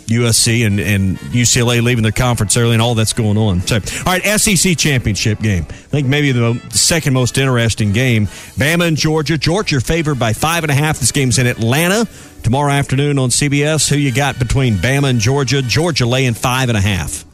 USC 0.08 0.66
and, 0.66 0.80
and 0.80 1.18
UCLA 1.18 1.82
leaving 1.82 2.02
their 2.02 2.12
conference 2.12 2.56
early 2.56 2.72
and 2.72 2.82
all 2.82 2.94
that's 2.94 3.12
going 3.12 3.36
on. 3.38 3.60
So, 3.60 3.76
all 3.76 4.04
right, 4.06 4.22
SEC 4.40 4.76
championship 4.76 5.38
game. 5.40 5.64
I 5.68 5.72
think 5.72 6.06
maybe 6.08 6.32
the, 6.32 6.60
the 6.70 6.78
second 6.78 7.12
most 7.14 7.38
interesting 7.38 7.92
game. 7.92 8.26
Bama 8.26 8.88
and 8.88 8.96
Georgia. 8.96 9.38
Georgia 9.38 9.80
favored 9.80 10.18
by 10.18 10.32
five 10.32 10.64
and 10.64 10.70
a 10.70 10.74
half. 10.74 10.98
This 10.98 11.12
game's 11.12 11.38
in 11.38 11.46
Atlanta 11.46 12.06
tomorrow 12.42 12.72
afternoon 12.72 13.18
on 13.18 13.28
CBS. 13.30 13.88
Who 13.88 13.96
you 13.96 14.12
got 14.12 14.38
between 14.38 14.74
Bama 14.76 15.10
and 15.10 15.20
Georgia? 15.20 15.62
Georgia 15.62 16.06
laying 16.06 16.34
five 16.34 16.68
and 16.70 16.78
a 16.78 16.80
half. 16.80 17.24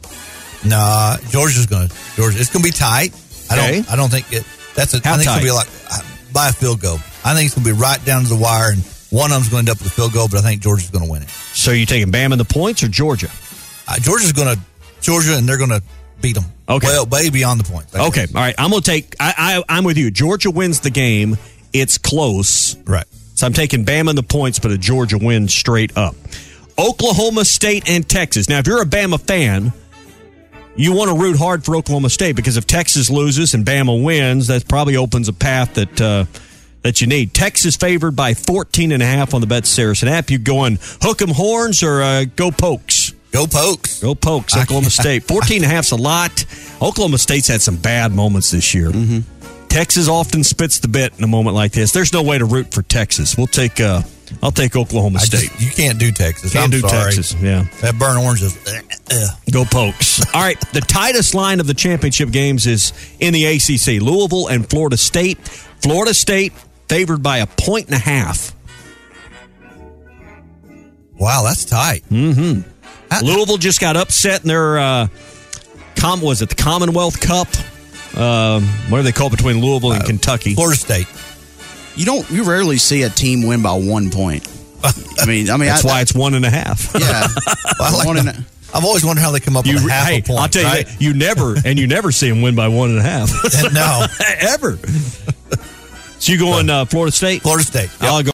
Nah, 0.64 1.16
Georgia's 1.30 1.66
going 1.66 1.88
to 1.88 1.94
Georgia. 2.16 2.38
It's 2.40 2.50
going 2.50 2.62
to 2.62 2.68
be 2.68 2.72
tight. 2.72 3.12
I 3.50 3.56
Okay. 3.58 3.72
don't. 3.82 3.92
I 3.92 3.96
don't 3.96 4.08
think 4.10 4.32
it. 4.32 4.44
That's 4.74 4.94
a. 4.94 5.00
How 5.06 5.14
I 5.14 5.16
think 5.18 5.26
it's 5.26 5.26
going 5.28 5.38
to 5.40 5.44
be 5.44 5.50
tight? 5.50 5.56
like 5.56 5.68
uh, 5.92 6.32
by 6.32 6.48
a 6.48 6.52
field 6.52 6.80
goal. 6.80 6.98
I 7.24 7.34
think 7.34 7.46
it's 7.46 7.54
going 7.54 7.66
to 7.66 7.74
be 7.74 7.78
right 7.78 8.02
down 8.04 8.22
to 8.22 8.28
the 8.28 8.36
wire, 8.36 8.72
and 8.72 8.82
one 9.14 9.30
of 9.30 9.36
them's 9.36 9.48
going 9.48 9.64
to 9.64 9.70
end 9.70 9.78
up 9.78 9.82
with 9.82 9.92
a 9.92 9.94
field 9.94 10.12
goal. 10.12 10.28
But 10.28 10.40
I 10.40 10.42
think 10.42 10.62
Georgia's 10.62 10.90
going 10.90 11.04
to 11.04 11.10
win 11.10 11.22
it. 11.22 11.28
So 11.28 11.70
you 11.70 11.86
taking 11.86 12.10
Bama 12.10 12.32
in 12.32 12.38
the 12.38 12.44
points 12.44 12.82
or 12.82 12.88
Georgia? 12.88 13.30
Uh, 13.86 13.98
Georgia's 14.00 14.32
going 14.32 14.54
to 14.54 14.60
Georgia, 15.00 15.36
and 15.36 15.48
they're 15.48 15.58
going 15.58 15.70
to 15.70 15.82
beat 16.20 16.34
them. 16.34 16.44
Okay. 16.68 16.88
Well, 16.88 17.06
way 17.06 17.30
beyond 17.30 17.60
the 17.60 17.70
points. 17.70 17.94
Okay, 17.94 18.26
all 18.34 18.40
right. 18.40 18.54
I'm 18.56 18.70
gonna 18.70 18.80
take. 18.80 19.14
I, 19.20 19.62
I 19.68 19.76
I'm 19.76 19.84
with 19.84 19.98
you. 19.98 20.10
Georgia 20.10 20.50
wins 20.50 20.80
the 20.80 20.90
game. 20.90 21.36
It's 21.74 21.98
close. 21.98 22.76
Right. 22.86 23.04
So 23.34 23.46
I'm 23.46 23.52
taking 23.52 23.84
Bama 23.84 24.10
in 24.10 24.16
the 24.16 24.22
points, 24.22 24.58
but 24.58 24.70
a 24.70 24.78
Georgia 24.78 25.18
win 25.18 25.48
straight 25.48 25.96
up. 25.98 26.14
Oklahoma 26.78 27.44
State 27.44 27.88
and 27.88 28.08
Texas. 28.08 28.48
Now, 28.48 28.60
if 28.60 28.66
you're 28.66 28.80
a 28.80 28.86
Bama 28.86 29.20
fan, 29.20 29.72
you 30.76 30.92
want 30.92 31.10
to 31.10 31.16
root 31.16 31.36
hard 31.36 31.64
for 31.64 31.76
Oklahoma 31.76 32.08
State 32.10 32.36
because 32.36 32.56
if 32.56 32.66
Texas 32.66 33.10
loses 33.10 33.54
and 33.54 33.66
Bama 33.66 34.02
wins, 34.02 34.46
that 34.46 34.66
probably 34.66 34.96
opens 34.96 35.28
a 35.28 35.32
path 35.32 35.74
that 35.74 36.00
uh, 36.00 36.24
that 36.84 37.00
you 37.00 37.06
need. 37.06 37.34
Texas 37.34 37.74
favored 37.76 38.14
by 38.14 38.34
14 38.34 38.92
and 38.92 39.02
a 39.02 39.06
half 39.06 39.34
on 39.34 39.40
the 39.40 39.46
Bet 39.46 39.66
Saracen 39.66 40.06
app. 40.06 40.30
You 40.30 40.38
going 40.38 40.78
hook 41.02 41.20
'em 41.20 41.30
horns 41.30 41.82
or 41.82 42.02
uh, 42.02 42.26
go 42.36 42.50
pokes? 42.52 43.12
Go 43.32 43.46
pokes. 43.48 44.00
Go 44.00 44.14
pokes. 44.14 44.56
Oklahoma 44.56 44.90
State. 44.90 45.24
14 45.24 45.56
and 45.56 45.64
a 45.64 45.68
half's 45.74 45.90
a 45.90 45.96
lot. 45.96 46.44
Oklahoma 46.80 47.18
State's 47.18 47.48
had 47.48 47.60
some 47.60 47.76
bad 47.76 48.12
moments 48.12 48.52
this 48.52 48.74
year. 48.74 48.92
Texas 49.68 50.08
often 50.08 50.44
spits 50.44 50.78
the 50.78 50.86
bit 50.86 51.12
in 51.18 51.24
a 51.24 51.26
moment 51.26 51.56
like 51.56 51.72
this. 51.72 51.90
There's 51.90 52.12
no 52.12 52.22
way 52.22 52.38
to 52.38 52.44
root 52.44 52.72
for 52.72 52.82
Texas. 52.82 53.36
We'll 53.36 53.48
take. 53.48 53.80
Uh, 53.80 54.02
I'll 54.40 54.52
take 54.52 54.76
Oklahoma 54.76 55.18
State. 55.18 55.50
just, 55.50 55.60
you 55.60 55.70
can't 55.70 55.98
do 55.98 56.12
Texas. 56.12 56.52
Can't 56.52 56.66
I'm 56.66 56.70
do 56.70 56.80
sorry. 56.80 57.12
Texas. 57.12 57.34
Yeah. 57.40 57.64
That 57.80 57.98
burnt 57.98 58.22
orange 58.22 58.42
is. 58.42 58.56
Uh, 58.66 58.80
uh. 59.10 59.26
Go 59.50 59.64
Pokes. 59.64 60.22
All 60.34 60.42
right. 60.42 60.58
The 60.72 60.80
tightest 60.80 61.34
line 61.34 61.58
of 61.60 61.66
the 61.66 61.74
championship 61.74 62.30
games 62.30 62.66
is 62.66 62.92
in 63.18 63.32
the 63.32 63.44
ACC. 63.46 64.00
Louisville 64.00 64.46
and 64.48 64.68
Florida 64.68 64.96
State. 64.96 65.38
Florida 65.82 66.14
State 66.14 66.52
favored 66.88 67.22
by 67.22 67.38
a 67.38 67.46
point 67.46 67.86
and 67.86 67.94
a 67.94 67.98
half. 67.98 68.54
Wow, 71.16 71.42
that's 71.44 71.64
tight. 71.64 72.02
Mm-hmm. 72.10 73.24
Louisville 73.24 73.56
just 73.56 73.80
got 73.80 73.96
upset 73.96 74.42
in 74.42 74.48
their 74.48 74.78
uh, 74.78 75.06
com 75.96 76.20
was 76.20 76.42
it 76.42 76.48
the 76.48 76.54
Commonwealth 76.54 77.20
Cup? 77.20 77.48
Um, 78.18 78.64
what 78.88 78.98
do 78.98 79.02
they 79.04 79.12
call 79.12 79.28
it 79.28 79.30
between 79.30 79.60
Louisville 79.60 79.92
and 79.92 80.04
Kentucky? 80.04 80.54
Florida 80.54 80.78
State. 80.78 81.06
You 81.96 82.04
don't. 82.04 82.28
You 82.30 82.44
rarely 82.44 82.76
see 82.78 83.02
a 83.02 83.10
team 83.10 83.46
win 83.46 83.62
by 83.62 83.72
one 83.74 84.10
point. 84.10 84.48
I 85.20 85.26
mean, 85.26 85.50
I 85.50 85.56
mean, 85.56 85.68
That's 85.68 85.84
I, 85.84 85.88
why 85.88 86.00
it's 86.00 86.14
one 86.14 86.34
and 86.34 86.44
a 86.44 86.50
half. 86.50 86.92
Yeah, 86.98 87.26
I 87.80 87.96
like 87.96 88.06
one 88.06 88.18
and 88.18 88.28
a, 88.28 88.44
I've 88.74 88.84
always 88.84 89.04
wondered 89.04 89.22
how 89.22 89.30
they 89.30 89.40
come 89.40 89.56
up 89.56 89.66
You, 89.66 89.74
with 89.74 89.86
a 89.86 89.90
half 89.92 90.08
hey, 90.08 90.18
a 90.18 90.22
point. 90.22 90.40
I'll 90.40 90.48
tell 90.48 90.62
you, 90.62 90.68
right? 90.68 90.86
that, 90.86 91.00
you 91.00 91.14
never 91.14 91.54
and 91.64 91.78
you 91.78 91.86
never 91.86 92.10
see 92.10 92.28
them 92.28 92.42
win 92.42 92.56
by 92.56 92.68
one 92.68 92.90
and 92.90 92.98
a 92.98 93.02
half. 93.02 93.30
no, 93.72 94.06
ever. 94.40 94.78
So 96.24 96.32
you 96.32 96.38
going 96.38 96.70
uh, 96.70 96.86
Florida 96.86 97.12
State? 97.12 97.42
Florida 97.42 97.66
State. 97.66 97.90
I'll 98.00 98.22
go. 98.22 98.33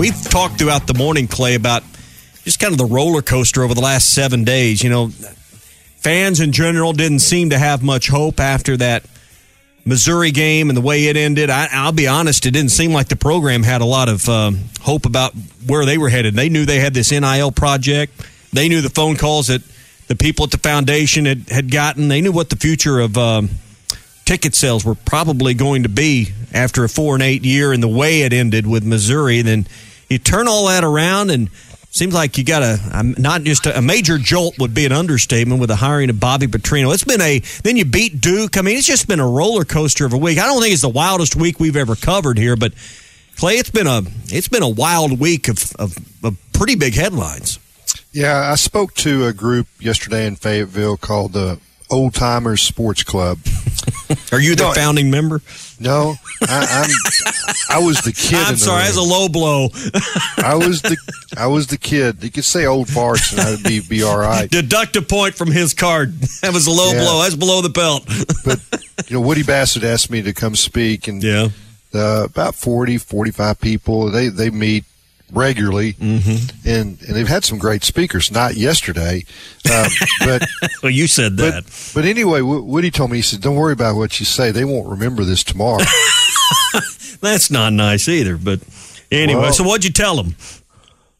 We've 0.00 0.18
talked 0.22 0.58
throughout 0.58 0.86
the 0.86 0.94
morning, 0.94 1.28
Clay, 1.28 1.56
about 1.56 1.82
just 2.44 2.58
kind 2.58 2.72
of 2.72 2.78
the 2.78 2.86
roller 2.86 3.20
coaster 3.20 3.62
over 3.62 3.74
the 3.74 3.82
last 3.82 4.14
seven 4.14 4.44
days. 4.44 4.82
You 4.82 4.88
know, 4.88 5.08
fans 5.98 6.40
in 6.40 6.52
general 6.52 6.94
didn't 6.94 7.18
seem 7.18 7.50
to 7.50 7.58
have 7.58 7.82
much 7.82 8.08
hope 8.08 8.40
after 8.40 8.78
that 8.78 9.04
Missouri 9.84 10.30
game 10.30 10.70
and 10.70 10.76
the 10.78 10.80
way 10.80 11.08
it 11.08 11.18
ended. 11.18 11.50
I, 11.50 11.68
I'll 11.70 11.92
be 11.92 12.08
honest, 12.08 12.46
it 12.46 12.52
didn't 12.52 12.70
seem 12.70 12.94
like 12.94 13.08
the 13.08 13.16
program 13.16 13.62
had 13.62 13.82
a 13.82 13.84
lot 13.84 14.08
of 14.08 14.26
um, 14.26 14.60
hope 14.80 15.04
about 15.04 15.34
where 15.66 15.84
they 15.84 15.98
were 15.98 16.08
headed. 16.08 16.32
They 16.32 16.48
knew 16.48 16.64
they 16.64 16.80
had 16.80 16.94
this 16.94 17.10
NIL 17.10 17.52
project. 17.52 18.26
They 18.54 18.70
knew 18.70 18.80
the 18.80 18.88
phone 18.88 19.16
calls 19.16 19.48
that 19.48 19.60
the 20.08 20.16
people 20.16 20.46
at 20.46 20.50
the 20.50 20.56
foundation 20.56 21.26
had, 21.26 21.50
had 21.50 21.70
gotten. 21.70 22.08
They 22.08 22.22
knew 22.22 22.32
what 22.32 22.48
the 22.48 22.56
future 22.56 23.00
of 23.00 23.18
um, 23.18 23.50
ticket 24.24 24.54
sales 24.54 24.82
were 24.82 24.94
probably 24.94 25.52
going 25.52 25.82
to 25.82 25.90
be 25.90 26.30
after 26.54 26.84
a 26.84 26.88
four 26.88 27.12
and 27.12 27.22
eight 27.22 27.44
year 27.44 27.70
and 27.70 27.82
the 27.82 27.88
way 27.88 28.22
it 28.22 28.32
ended 28.32 28.66
with 28.66 28.82
Missouri. 28.82 29.42
Then 29.42 29.66
you 30.10 30.18
turn 30.18 30.48
all 30.48 30.66
that 30.66 30.84
around 30.84 31.30
and 31.30 31.48
seems 31.90 32.14
like 32.14 32.36
you 32.36 32.44
got 32.44 32.62
a, 32.62 33.02
not 33.18 33.42
just 33.42 33.66
a, 33.66 33.78
a 33.78 33.82
major 33.82 34.18
jolt 34.18 34.58
would 34.58 34.74
be 34.74 34.84
an 34.86 34.92
understatement 34.92 35.60
with 35.60 35.68
the 35.68 35.76
hiring 35.76 36.10
of 36.10 36.20
Bobby 36.20 36.46
Petrino. 36.46 36.92
It's 36.92 37.04
been 37.04 37.20
a 37.20 37.38
then 37.62 37.76
you 37.76 37.84
beat 37.84 38.20
Duke. 38.20 38.58
I 38.58 38.62
mean, 38.62 38.76
it's 38.76 38.86
just 38.86 39.08
been 39.08 39.20
a 39.20 39.26
roller 39.26 39.64
coaster 39.64 40.04
of 40.04 40.12
a 40.12 40.18
week. 40.18 40.38
I 40.38 40.46
don't 40.46 40.60
think 40.60 40.72
it's 40.72 40.82
the 40.82 40.88
wildest 40.88 41.36
week 41.36 41.58
we've 41.58 41.76
ever 41.76 41.96
covered 41.96 42.38
here, 42.38 42.56
but 42.56 42.72
Clay, 43.36 43.54
it's 43.54 43.70
been 43.70 43.86
a 43.86 44.02
it's 44.26 44.48
been 44.48 44.62
a 44.62 44.68
wild 44.68 45.18
week 45.18 45.48
of, 45.48 45.72
of, 45.76 45.96
of 46.24 46.36
pretty 46.52 46.74
big 46.74 46.94
headlines. 46.94 47.58
Yeah, 48.12 48.50
I 48.50 48.56
spoke 48.56 48.94
to 48.94 49.26
a 49.26 49.32
group 49.32 49.68
yesterday 49.78 50.26
in 50.26 50.36
Fayetteville 50.36 50.96
called 50.96 51.32
the 51.32 51.60
Old 51.90 52.14
Timers 52.14 52.62
Sports 52.62 53.02
Club. 53.02 53.38
Are 54.32 54.40
you 54.40 54.54
the 54.54 54.64
No, 54.64 54.72
founding 54.72 55.10
member? 55.10 55.40
No, 55.78 56.14
I, 56.42 56.84
I'm. 57.70 57.80
I 57.82 57.84
was 57.84 58.00
the 58.02 58.12
kid. 58.12 58.34
I'm 58.38 58.56
sorry, 58.56 58.82
that's 58.84 58.96
a 58.96 59.02
low 59.02 59.28
blow. 59.28 59.68
I 60.38 60.54
was 60.54 60.82
the 60.82 60.96
I 61.36 61.46
was 61.46 61.68
the 61.68 61.78
kid. 61.78 62.22
You 62.22 62.30
could 62.30 62.44
say 62.44 62.66
old 62.66 62.88
farts 62.88 63.32
and 63.32 63.40
I'd 63.40 63.62
be 63.62 63.80
be 63.80 64.02
all 64.02 64.18
right. 64.18 64.50
Deduct 64.50 64.96
a 64.96 65.02
point 65.02 65.34
from 65.34 65.50
his 65.50 65.72
card. 65.74 66.14
That 66.42 66.52
was 66.52 66.66
a 66.66 66.70
low 66.70 66.92
Yeah. 66.92 67.00
blow. 67.00 67.22
That's 67.22 67.34
below 67.36 67.60
the 67.62 67.68
belt. 67.70 68.06
But 68.44 68.60
you 69.08 69.16
know, 69.16 69.20
Woody 69.26 69.42
Bassett 69.42 69.84
asked 69.84 70.10
me 70.10 70.22
to 70.22 70.32
come 70.32 70.54
speak, 70.56 71.08
and 71.08 71.22
yeah, 71.22 71.48
uh, 71.94 72.24
about 72.24 72.54
40, 72.54 72.98
45 72.98 73.60
people. 73.60 74.10
They 74.10 74.28
they 74.28 74.50
meet 74.50 74.84
regularly, 75.32 75.94
mm-hmm. 75.94 76.68
and 76.68 77.00
and 77.02 77.16
they've 77.16 77.28
had 77.28 77.44
some 77.44 77.58
great 77.58 77.84
speakers. 77.84 78.30
Not 78.30 78.56
yesterday, 78.56 79.24
um, 79.72 79.88
but 80.20 80.46
well, 80.82 80.90
you 80.90 81.06
said 81.06 81.36
that. 81.38 81.64
But, 81.64 81.92
but 81.94 82.04
anyway, 82.04 82.40
Wo- 82.40 82.62
Woody 82.62 82.90
told 82.90 83.10
me 83.10 83.18
he 83.18 83.22
said, 83.22 83.40
"Don't 83.40 83.56
worry 83.56 83.72
about 83.72 83.96
what 83.96 84.18
you 84.20 84.26
say. 84.26 84.50
They 84.50 84.64
won't 84.64 84.88
remember 84.88 85.24
this 85.24 85.44
tomorrow." 85.44 85.84
That's 87.20 87.50
not 87.50 87.72
nice 87.72 88.08
either. 88.08 88.36
But 88.36 88.60
anyway, 89.10 89.42
Well- 89.42 89.52
so 89.52 89.64
what'd 89.64 89.84
you 89.84 89.92
tell 89.92 90.16
them? 90.16 90.36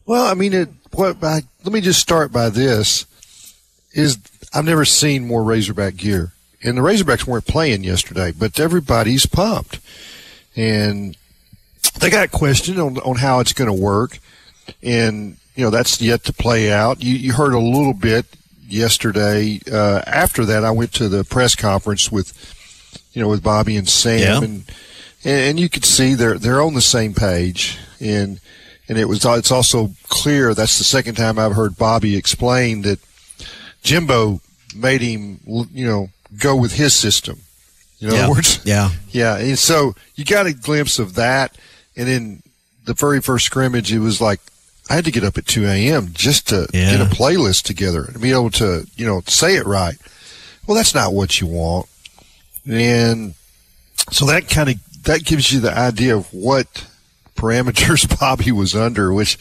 Well, 0.07 0.27
I 0.27 0.35
mean, 0.35 0.53
it. 0.53 0.69
What? 0.93 1.23
I, 1.23 1.43
let 1.65 1.73
me 1.73 1.81
just 1.81 2.01
start 2.01 2.33
by 2.33 2.51
this: 2.51 3.07
is 3.93 4.19
I've 4.53 4.65
never 4.65 4.85
seen 4.85 5.27
more 5.27 5.43
Razorback 5.43 5.97
gear, 5.97 6.33
and 6.63 6.77
the 6.77 6.83
Razorbacks 6.83 7.27
weren't 7.27 7.47
playing 7.47 7.85
yesterday, 7.85 8.33
but 8.33 8.59
everybody's 8.59 9.27
pumped, 9.27 9.79
and 10.57 11.17
they 12.01 12.11
got 12.11 12.31
questioned 12.31 12.79
on 12.79 12.99
on 12.99 13.17
how 13.17 13.41
it's 13.41 13.53
going 13.53 13.69
to 13.71 13.83
work, 13.83 14.19
and 14.83 15.37
you 15.55 15.65
know 15.65 15.71
that's 15.71 16.01
yet 16.01 16.25
to 16.25 16.33
play 16.33 16.71
out. 16.73 17.03
You 17.03 17.15
you 17.15 17.33
heard 17.33 17.53
a 17.55 17.59
little 17.59 17.95
bit 17.95 18.27
yesterday. 18.69 19.61
Uh, 19.71 20.03
after 20.07 20.45
that, 20.47 20.65
I 20.65 20.71
went 20.71 20.93
to 20.95 21.09
the 21.09 21.25
press 21.25 21.55
conference 21.55 22.11
with 22.11 22.33
you 23.13 23.23
know 23.23 23.29
with 23.29 23.43
Bobby 23.43 23.77
and 23.77 23.89
Sam, 23.89 24.19
Yeah. 24.21 24.39
and 24.43 24.65
and 25.25 25.61
you 25.61 25.69
could 25.69 25.85
see 25.85 26.15
they're 26.15 26.39
they're 26.39 26.63
on 26.63 26.75
the 26.75 26.81
same 26.81 27.15
page, 27.15 27.79
and 28.01 28.41
and 28.89 28.99
it 28.99 29.07
was 29.09 29.25
it's 29.25 29.51
also 29.51 29.91
clear 30.09 30.55
that's 30.55 30.79
the 30.79 30.85
second 30.85 31.17
time 31.17 31.39
I've 31.39 31.55
heard 31.55 31.77
Bobby 31.77 32.17
explain 32.17 32.83
that 32.83 32.99
Jimbo 33.83 34.41
made 34.75 35.01
him 35.01 35.41
you 35.73 35.87
know 35.87 36.11
go 36.39 36.55
with 36.57 36.75
his 36.75 36.95
system. 36.95 37.41
In 38.01 38.09
other 38.09 38.17
Yeah. 38.17 38.29
words, 38.31 38.61
Yeah. 38.65 38.91
yeah, 39.11 39.37
and 39.37 39.59
so 39.59 39.95
you 40.15 40.25
got 40.25 40.47
a 40.47 40.55
glimpse 40.55 40.99
of 40.99 41.15
that, 41.17 41.55
and 41.97 42.09
then 42.09 42.43
the 42.85 42.95
very 42.95 43.21
first 43.21 43.47
scrimmage, 43.47 43.93
it 43.93 43.99
was 44.01 44.21
like 44.21 44.41
I 44.89 44.95
had 44.95 45.05
to 45.05 45.11
get 45.13 45.25
up 45.25 45.39
at 45.39 45.47
two 45.47 45.67
a.m. 45.67 46.11
just 46.13 46.49
to 46.49 46.67
Yeah. 46.73 46.97
get 46.97 47.01
a 47.01 47.15
playlist 47.15 47.63
together 47.63 48.05
and 48.05 48.21
be 48.21 48.31
able 48.33 48.51
to 48.53 48.87
you 48.97 49.07
know 49.07 49.23
say 49.27 49.57
it 49.57 49.67
right. 49.67 49.97
Well, 50.67 50.77
that's 50.77 50.95
not 50.95 51.13
what 51.13 51.41
you 51.41 51.47
want, 51.47 51.87
and 52.67 53.35
so 54.11 54.27
that 54.27 54.49
kind 54.49 54.69
of 54.71 55.03
that 55.05 55.25
gives 55.25 55.53
you 55.53 55.61
the 55.61 55.77
idea 55.77 56.17
of 56.17 56.33
what 56.33 56.87
parameters 57.37 58.07
Bobby 58.21 58.53
was 58.53 58.75
under, 58.75 59.13
which 59.13 59.39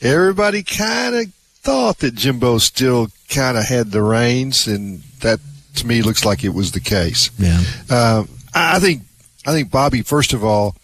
everybody 0.00 0.62
kind 0.62 1.14
of 1.14 1.26
thought 1.62 1.98
that 1.98 2.14
Jimbo 2.14 2.58
still 2.58 3.08
kind 3.28 3.56
of 3.56 3.64
had 3.64 3.90
the 3.90 4.02
reins, 4.02 4.66
and 4.66 5.02
that 5.20 5.40
to 5.76 5.86
me 5.86 6.02
looks 6.02 6.24
like 6.24 6.44
it 6.44 6.50
was 6.54 6.72
the 6.72 6.80
case. 6.80 7.30
Yeah. 7.38 7.62
Uh, 7.88 8.24
I 8.54 8.76
I 8.76 8.80
think 8.80 9.02
I 9.46 9.52
think 9.52 9.70
Bobby, 9.70 10.02
first 10.02 10.32
of 10.32 10.44
all, 10.44 10.76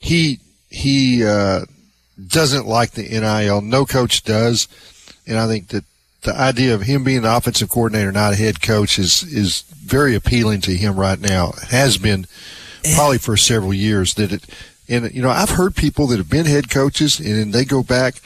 he 0.00 0.40
he 0.70 1.24
uh, 1.24 1.60
doesn't 2.26 2.66
like 2.66 2.92
the 2.92 3.02
NIL. 3.08 3.60
No 3.60 3.84
coach 3.86 4.24
does, 4.24 4.66
and 5.26 5.38
I 5.38 5.46
think 5.46 5.68
that 5.68 5.84
the 6.22 6.34
idea 6.34 6.74
of 6.74 6.82
him 6.82 7.04
being 7.04 7.22
the 7.22 7.34
offensive 7.36 7.68
coordinator, 7.70 8.10
not 8.12 8.32
a 8.32 8.36
head 8.36 8.60
coach, 8.60 8.98
is 8.98 9.22
is 9.22 9.62
very 9.84 10.14
appealing 10.16 10.60
to 10.62 10.74
him 10.74 10.96
right 10.98 11.20
now. 11.20 11.50
It 11.62 11.68
has 11.68 11.96
been 11.98 12.26
probably 12.94 13.18
for 13.18 13.36
several 13.36 13.72
years. 13.74 14.14
That 14.14 14.32
it, 14.32 14.44
and 14.88 15.12
you 15.14 15.22
know, 15.22 15.30
I've 15.30 15.50
heard 15.50 15.76
people 15.76 16.06
that 16.08 16.16
have 16.18 16.30
been 16.30 16.46
head 16.46 16.68
coaches 16.70 17.20
and 17.20 17.28
then 17.28 17.50
they 17.52 17.64
go 17.64 17.82
back 17.82 18.16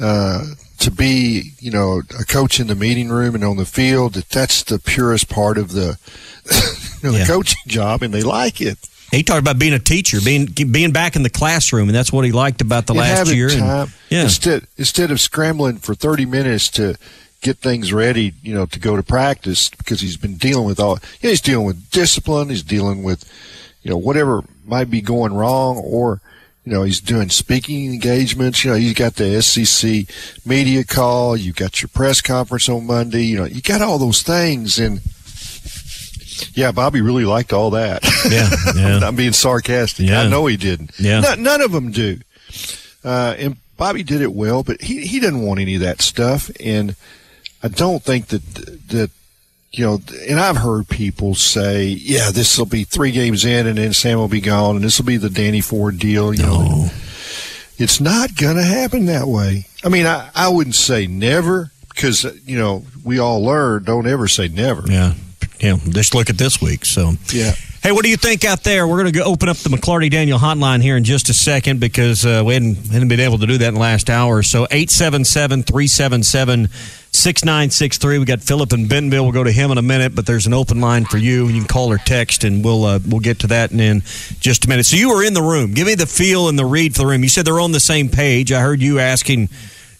uh, 0.00 0.44
to 0.78 0.90
be, 0.90 1.52
you 1.60 1.70
know, 1.70 2.02
a 2.18 2.24
coach 2.24 2.60
in 2.60 2.66
the 2.68 2.74
meeting 2.74 3.08
room 3.10 3.34
and 3.34 3.44
on 3.44 3.56
the 3.58 3.64
field. 3.64 4.14
That 4.14 4.28
that's 4.28 4.62
the 4.64 4.78
purest 4.78 5.28
part 5.28 5.58
of 5.58 5.72
the, 5.72 5.98
you 7.02 7.08
know, 7.08 7.12
the 7.12 7.18
Yeah. 7.20 7.26
coaching 7.26 7.60
job, 7.66 8.02
and 8.02 8.12
they 8.14 8.22
like 8.22 8.60
it. 8.60 8.78
He 9.10 9.22
talked 9.22 9.40
about 9.40 9.58
being 9.58 9.72
a 9.72 9.78
teacher, 9.78 10.18
being 10.22 10.44
being 10.46 10.92
back 10.92 11.16
in 11.16 11.22
the 11.22 11.30
classroom, 11.30 11.88
and 11.88 11.96
that's 11.96 12.12
what 12.12 12.24
he 12.26 12.32
liked 12.32 12.60
about 12.60 12.86
the 12.86 12.92
And 12.92 13.00
last 13.00 13.32
year. 13.32 13.48
and- 13.50 13.90
yeah, 14.10 14.22
Instead, 14.24 14.66
instead 14.76 15.10
of 15.10 15.20
scrambling 15.20 15.78
for 15.78 15.94
30 15.94 16.26
minutes 16.26 16.68
to 16.70 16.96
get 17.40 17.58
things 17.58 17.92
ready, 17.92 18.34
you 18.42 18.52
know, 18.54 18.66
to 18.66 18.78
go 18.78 18.96
to 18.96 19.02
practice 19.02 19.68
because 19.70 20.00
he's 20.00 20.16
been 20.16 20.36
dealing 20.36 20.66
with 20.66 20.78
all, 20.80 20.98
you 21.20 21.28
know, 21.28 21.30
he's 21.30 21.40
dealing 21.40 21.66
with 21.66 21.90
discipline. 21.90 22.48
He's 22.50 22.62
dealing 22.62 23.02
with, 23.02 23.24
you 23.82 23.90
know, 23.90 23.96
whatever 23.96 24.42
might 24.66 24.90
be 24.90 25.00
going 25.00 25.32
wrong 25.32 25.76
or, 25.78 26.20
you 26.66 26.72
know, 26.72 26.82
he's 26.82 27.00
doing 27.00 27.30
speaking 27.30 27.86
engagements. 27.92 28.62
You 28.64 28.72
know, 28.72 28.76
you 28.76 28.92
got 28.92 29.14
the 29.14 29.40
SEC 29.40 30.06
media 30.44 30.84
call. 30.84 31.34
You 31.36 31.52
got 31.52 31.80
your 31.80 31.88
press 31.88 32.20
conference 32.20 32.68
on 32.68 32.86
Monday. 32.86 33.24
You 33.24 33.38
know, 33.38 33.44
you 33.46 33.62
got 33.62 33.80
all 33.82 33.98
those 33.98 34.22
things. 34.22 34.78
And 34.78 35.00
yeah, 36.54 36.72
Bobby 36.72 37.00
really 37.00 37.24
liked 37.24 37.52
all 37.52 37.70
that. 37.70 38.02
Yeah, 38.30 38.48
yeah. 38.76 39.00
I'm 39.06 39.16
being 39.16 39.32
sarcastic. 39.32 40.06
Yeah. 40.06 40.22
I 40.22 40.28
know 40.28 40.46
he 40.46 40.56
didn't. 40.56 40.92
Yeah. 40.98 41.20
None, 41.20 41.42
none 41.42 41.60
of 41.60 41.72
them 41.72 41.90
do. 41.90 42.18
Uh, 43.04 43.34
and 43.38 43.56
Bobby 43.76 44.02
did 44.02 44.20
it 44.20 44.32
well, 44.32 44.62
but 44.62 44.80
he, 44.82 45.06
he 45.06 45.20
didn't 45.20 45.42
want 45.42 45.60
any 45.60 45.76
of 45.76 45.80
that 45.82 46.02
stuff. 46.02 46.50
And 46.60 46.96
I 47.62 47.68
don't 47.68 48.02
think 48.02 48.26
that, 48.28 48.44
that, 48.88 49.10
you 49.70 49.84
know, 49.84 50.00
and 50.28 50.40
I've 50.40 50.56
heard 50.56 50.88
people 50.88 51.34
say, 51.34 51.84
yeah, 51.86 52.30
this 52.30 52.58
will 52.58 52.66
be 52.66 52.84
three 52.84 53.12
games 53.12 53.44
in 53.44 53.66
and 53.66 53.78
then 53.78 53.92
Sam 53.92 54.18
will 54.18 54.28
be 54.28 54.40
gone 54.40 54.76
and 54.76 54.84
this 54.84 54.98
will 54.98 55.06
be 55.06 55.16
the 55.16 55.30
Danny 55.30 55.60
Ford 55.60 55.98
deal. 55.98 56.34
You 56.34 56.42
know, 56.42 56.88
it's 57.76 58.00
not 58.00 58.36
going 58.36 58.56
to 58.56 58.64
happen 58.64 59.06
that 59.06 59.28
way. 59.28 59.66
I 59.84 59.88
mean, 59.88 60.06
I, 60.06 60.30
I 60.34 60.48
wouldn't 60.48 60.74
say 60.74 61.06
never 61.06 61.70
because, 61.90 62.24
you 62.46 62.58
know, 62.58 62.84
we 63.04 63.18
all 63.18 63.44
learn 63.44 63.84
don't 63.84 64.06
ever 64.06 64.26
say 64.26 64.48
never. 64.48 64.82
yeah, 64.90 65.14
yeah. 65.60 65.76
Just 65.88 66.14
look 66.14 66.30
at 66.30 66.38
this 66.38 66.60
week. 66.60 66.84
So 66.84 67.12
Yeah. 67.32 67.54
Hey, 67.80 67.92
what 67.92 68.02
do 68.02 68.10
you 68.10 68.16
think 68.16 68.44
out 68.44 68.64
there? 68.64 68.88
We're 68.88 69.00
going 69.00 69.12
to 69.12 69.18
go 69.18 69.24
open 69.24 69.48
up 69.48 69.56
the 69.56 69.68
McLarty 69.68 70.10
Daniel 70.10 70.36
hotline 70.36 70.82
here 70.82 70.96
in 70.96 71.04
just 71.04 71.28
a 71.28 71.32
second 71.32 71.78
because 71.78 72.26
uh, 72.26 72.42
we 72.44 72.54
hadn't, 72.54 72.74
hadn't 72.88 73.06
been 73.06 73.20
able 73.20 73.38
to 73.38 73.46
do 73.46 73.56
that 73.56 73.68
in 73.68 73.74
the 73.74 73.80
last 73.80 74.10
hour. 74.10 74.42
So 74.42 74.64
877 74.64 75.62
377 75.62 76.68
6963. 77.12 78.18
We 78.18 78.24
got 78.24 78.40
Philip 78.40 78.72
in 78.72 78.88
Bentonville. 78.88 79.22
We'll 79.22 79.32
go 79.32 79.44
to 79.44 79.52
him 79.52 79.70
in 79.70 79.78
a 79.78 79.82
minute, 79.82 80.14
but 80.14 80.26
there's 80.26 80.46
an 80.48 80.54
open 80.54 80.80
line 80.80 81.04
for 81.04 81.18
you. 81.18 81.46
You 81.46 81.60
can 81.60 81.68
call 81.68 81.92
or 81.92 81.98
text, 81.98 82.42
and 82.42 82.64
we'll 82.64 82.84
uh, 82.84 82.98
we'll 83.06 83.20
get 83.20 83.38
to 83.40 83.46
that 83.46 83.70
in 83.72 84.02
just 84.40 84.64
a 84.64 84.68
minute. 84.68 84.84
So 84.84 84.96
you 84.96 85.10
were 85.10 85.24
in 85.24 85.32
the 85.32 85.42
room. 85.42 85.72
Give 85.72 85.86
me 85.86 85.94
the 85.94 86.06
feel 86.06 86.48
and 86.48 86.58
the 86.58 86.64
read 86.64 86.94
for 86.94 87.02
the 87.02 87.06
room. 87.06 87.22
You 87.22 87.28
said 87.28 87.44
they're 87.46 87.60
on 87.60 87.72
the 87.72 87.80
same 87.80 88.08
page. 88.08 88.52
I 88.52 88.60
heard 88.60 88.82
you 88.82 88.98
asking. 88.98 89.48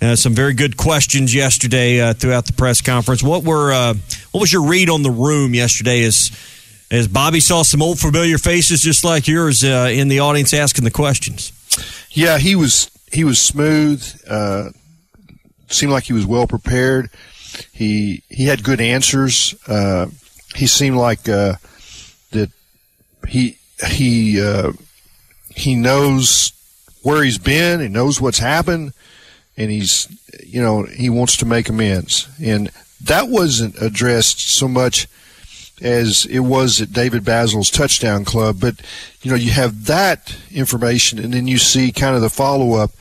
Uh, 0.00 0.14
some 0.14 0.32
very 0.32 0.54
good 0.54 0.76
questions 0.76 1.34
yesterday 1.34 2.00
uh, 2.00 2.14
throughout 2.14 2.46
the 2.46 2.52
press 2.52 2.80
conference. 2.80 3.20
What 3.20 3.42
were 3.42 3.72
uh, 3.72 3.94
what 4.30 4.40
was 4.40 4.52
your 4.52 4.62
read 4.62 4.88
on 4.88 5.02
the 5.02 5.10
room 5.10 5.54
yesterday? 5.54 6.04
As 6.04 6.30
as 6.90 7.08
Bobby 7.08 7.40
saw 7.40 7.62
some 7.62 7.82
old 7.82 7.98
familiar 7.98 8.38
faces 8.38 8.80
just 8.80 9.04
like 9.04 9.26
yours 9.26 9.64
uh, 9.64 9.90
in 9.92 10.06
the 10.06 10.20
audience 10.20 10.54
asking 10.54 10.84
the 10.84 10.92
questions. 10.92 11.52
Yeah, 12.10 12.38
he 12.38 12.54
was 12.54 12.92
he 13.10 13.24
was 13.24 13.40
smooth. 13.40 14.04
Uh, 14.28 14.70
seemed 15.66 15.92
like 15.92 16.04
he 16.04 16.12
was 16.12 16.26
well 16.26 16.46
prepared. 16.46 17.10
He 17.72 18.22
he 18.28 18.44
had 18.44 18.62
good 18.62 18.80
answers. 18.80 19.56
Uh, 19.66 20.06
he 20.54 20.68
seemed 20.68 20.96
like 20.96 21.24
that 21.24 21.58
he 23.26 23.58
he 23.88 24.40
he 25.56 25.74
knows 25.74 26.52
where 27.02 27.24
he's 27.24 27.38
been. 27.38 27.80
He 27.80 27.88
knows 27.88 28.20
what's 28.20 28.38
happened, 28.38 28.92
and 29.58 29.70
he's 29.70 30.08
you 30.42 30.62
know 30.62 30.84
he 30.84 31.10
wants 31.10 31.36
to 31.38 31.46
make 31.46 31.68
amends. 31.68 32.28
And 32.42 32.70
that 33.02 33.28
wasn't 33.28 33.80
addressed 33.82 34.40
so 34.40 34.68
much 34.68 35.06
as 35.82 36.24
it 36.26 36.40
was 36.40 36.80
at 36.80 36.92
David 36.92 37.22
Bazzel's 37.24 37.70
touchdown 37.70 38.24
club. 38.24 38.58
But 38.60 38.80
you 39.22 39.30
know, 39.30 39.36
you 39.36 39.50
have 39.50 39.86
that 39.86 40.34
information, 40.50 41.18
and 41.18 41.34
then 41.34 41.46
you 41.46 41.58
see 41.58 41.92
kind 41.92 42.16
of 42.16 42.22
the 42.22 42.30
follow 42.30 42.74
up. 42.74 42.92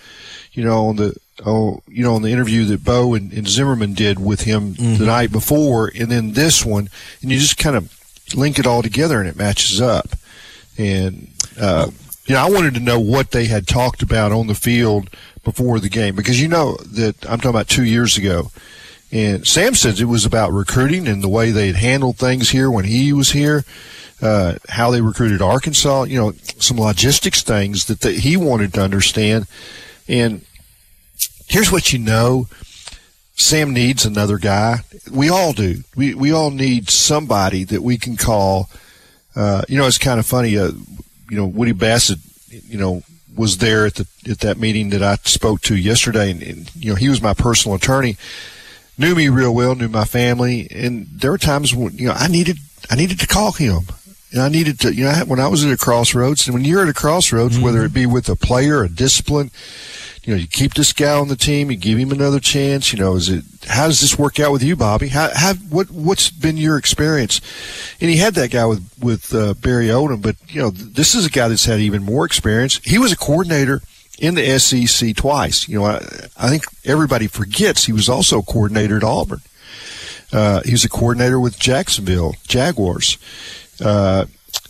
You 0.52 0.66
know, 0.66 0.88
on 0.88 0.96
the 0.96 1.16
oh, 1.46 1.84
you 1.88 2.04
know, 2.04 2.16
on 2.16 2.24
the 2.24 2.32
interview 2.32 2.66
that 2.66 2.84
Bo 2.84 3.14
and, 3.14 3.32
and 3.32 3.48
Zimmerman 3.48 3.94
did 3.94 4.20
with 4.20 4.42
him 4.42 4.74
the 4.98 5.06
night 5.06 5.32
before, 5.32 5.92
and 5.96 6.10
then 6.10 6.34
this 6.34 6.66
one, 6.66 6.90
and 7.22 7.32
you 7.32 7.38
just 7.38 7.58
kind 7.60 7.76
of 7.76 7.94
link 8.36 8.58
it 8.58 8.66
all 8.66 8.82
together, 8.82 9.20
and 9.20 9.30
it 9.30 9.36
matches 9.36 9.80
up. 9.80 10.10
And 10.80 11.30
uh, 11.60 11.92
you 12.28 12.36
know, 12.36 12.46
I 12.46 12.50
wanted 12.50 12.74
to 12.76 12.82
know 12.82 13.00
what 13.00 13.32
they 13.32 13.46
had 13.46 13.68
talked 13.68 14.02
about 14.02 14.34
on 14.34 14.48
the 14.48 14.56
field 14.56 15.10
before 15.44 15.80
the 15.80 15.90
game 15.90 16.14
because 16.14 16.42
you 16.42 16.50
know 16.50 16.76
that 16.76 17.16
I'm 17.24 17.38
talking 17.38 17.52
about 17.52 17.70
two 17.70 17.86
years 17.86 18.18
ago. 18.18 18.52
And 19.14 19.48
Sam 19.48 19.74
says 19.74 20.02
it 20.02 20.06
was 20.06 20.26
about 20.26 20.52
recruiting 20.52 21.08
and 21.08 21.24
the 21.24 21.30
way 21.30 21.52
they 21.52 21.68
had 21.68 21.78
handled 21.78 22.18
things 22.18 22.50
here 22.50 22.70
when 22.70 22.84
he 22.84 23.14
was 23.14 23.32
here, 23.32 23.64
uh, 24.22 24.56
how 24.68 24.92
they 24.92 25.00
recruited 25.00 25.42
Arkansas, 25.42 26.04
you 26.04 26.20
know, 26.20 26.34
some 26.60 26.78
logistics 26.78 27.42
things 27.42 27.86
that 27.86 28.04
he 28.04 28.36
wanted 28.36 28.74
to 28.74 28.82
understand. 28.82 29.48
And 30.10 30.42
here's 31.48 31.72
what 31.72 31.94
you 31.94 32.00
know 32.00 32.48
Sam 33.36 33.72
needs 33.72 34.04
another 34.04 34.38
guy. 34.38 34.80
We 35.10 35.30
all 35.30 35.54
do. 35.54 35.84
We, 35.96 36.14
we 36.14 36.34
all 36.34 36.52
need 36.52 36.90
somebody 36.90 37.64
that 37.66 37.84
we 37.84 37.98
can 37.98 38.18
call. 38.18 38.70
Uh, 39.36 39.62
you 39.70 39.78
know, 39.78 39.88
it's 39.88 40.00
kind 40.00 40.20
of 40.20 40.26
funny. 40.26 40.58
Uh, 40.58 40.72
you 41.30 41.38
know, 41.38 41.46
Woody 41.46 41.74
Bassett, 41.74 42.20
you 42.50 42.78
know, 42.78 43.04
was 43.36 43.58
there 43.58 43.86
at 43.86 43.96
the 43.96 44.08
at 44.30 44.40
that 44.40 44.58
meeting 44.58 44.90
that 44.90 45.04
I 45.04 45.16
spoke 45.24 45.62
to 45.62 45.76
yesterday, 45.76 46.32
and, 46.32 46.42
and 46.42 46.76
you 46.76 46.90
know, 46.90 46.96
he 46.96 47.10
was 47.10 47.22
my 47.22 47.34
personal 47.34 47.76
attorney 47.76 48.18
knew 48.98 49.16
me 49.16 49.30
real 49.30 49.54
well, 49.54 49.76
knew 49.76 49.88
my 49.88 50.06
family, 50.06 50.68
and 50.72 51.08
there 51.08 51.32
were 51.32 51.38
times 51.38 51.74
when 51.74 51.96
you 51.98 52.08
know 52.08 52.14
I 52.14 52.28
needed 52.28 52.58
I 52.90 52.96
needed 52.96 53.20
to 53.20 53.28
call 53.28 53.52
him, 53.52 53.84
and 54.32 54.42
I 54.42 54.50
needed 54.50 54.80
to 54.82 54.94
you 54.94 55.06
know 55.06 55.14
when 55.26 55.40
I 55.40 55.48
was 55.48 55.64
at 55.64 55.72
a 55.72 55.78
crossroads, 55.78 56.48
and 56.48 56.54
when 56.54 56.66
you're 56.66 56.84
at 56.84 56.90
a 56.90 56.94
crossroads, 56.94 57.56
mm-hmm. 57.56 57.64
whether 57.64 57.84
it 57.84 57.94
be 57.94 58.06
with 58.06 58.28
a 58.30 58.36
player, 58.36 58.84
a 58.84 58.90
discipline, 58.90 59.52
you 60.28 60.34
know, 60.34 60.42
you 60.42 60.48
keep 60.48 60.74
this 60.74 60.92
guy 60.92 61.18
on 61.18 61.30
the 61.30 61.38
team, 61.38 61.72
you 61.72 61.78
give 61.78 61.98
him 61.98 62.12
another 62.12 62.42
chance. 62.42 62.92
You 62.92 63.00
know, 63.00 63.16
is 63.16 63.30
it 63.30 63.46
how 63.66 63.88
does 63.88 64.02
this 64.02 64.20
work 64.20 64.42
out 64.42 64.52
with 64.52 64.62
you, 64.62 64.76
Bobby? 64.76 65.08
How, 65.08 65.54
what 65.70 65.90
what's 65.90 66.30
been 66.30 66.58
your 66.58 66.78
experience? 66.78 67.40
and 68.00 68.10
he 68.10 68.18
had 68.18 68.36
that 68.36 68.52
guy 68.52 68.66
with 68.66 68.86
with 69.02 69.34
uh, 69.34 69.54
Barry 69.54 69.88
Odom. 69.88 70.22
But 70.22 70.36
you 70.50 70.62
know, 70.62 70.70
this 70.70 71.16
is 71.16 71.26
a 71.26 71.30
guy 71.30 71.48
that's 71.48 71.64
had 71.64 71.80
even 71.80 72.04
more 72.04 72.26
experience. 72.26 72.82
He 72.84 72.98
was 72.98 73.14
a 73.14 73.18
coordinator 73.18 73.82
in 74.20 74.36
the 74.36 74.60
SEC 74.60 75.16
twice. 75.16 75.68
You 75.70 75.80
know, 75.80 75.86
I, 75.86 75.96
I 76.38 76.50
think 76.50 76.66
everybody 76.84 77.28
forgets 77.28 77.86
he 77.86 77.94
was 77.94 78.10
also 78.10 78.40
a 78.40 78.44
coordinator 78.44 78.98
at 78.98 79.06
Auburn. 79.06 79.40
Uh, 80.34 80.62
he 80.66 80.72
was 80.72 80.84
a 80.84 80.90
coordinator 80.90 81.40
with 81.40 81.58
Jacksonville 81.58 82.36
Jaguars. 82.50 83.18
Uh, 83.80 84.26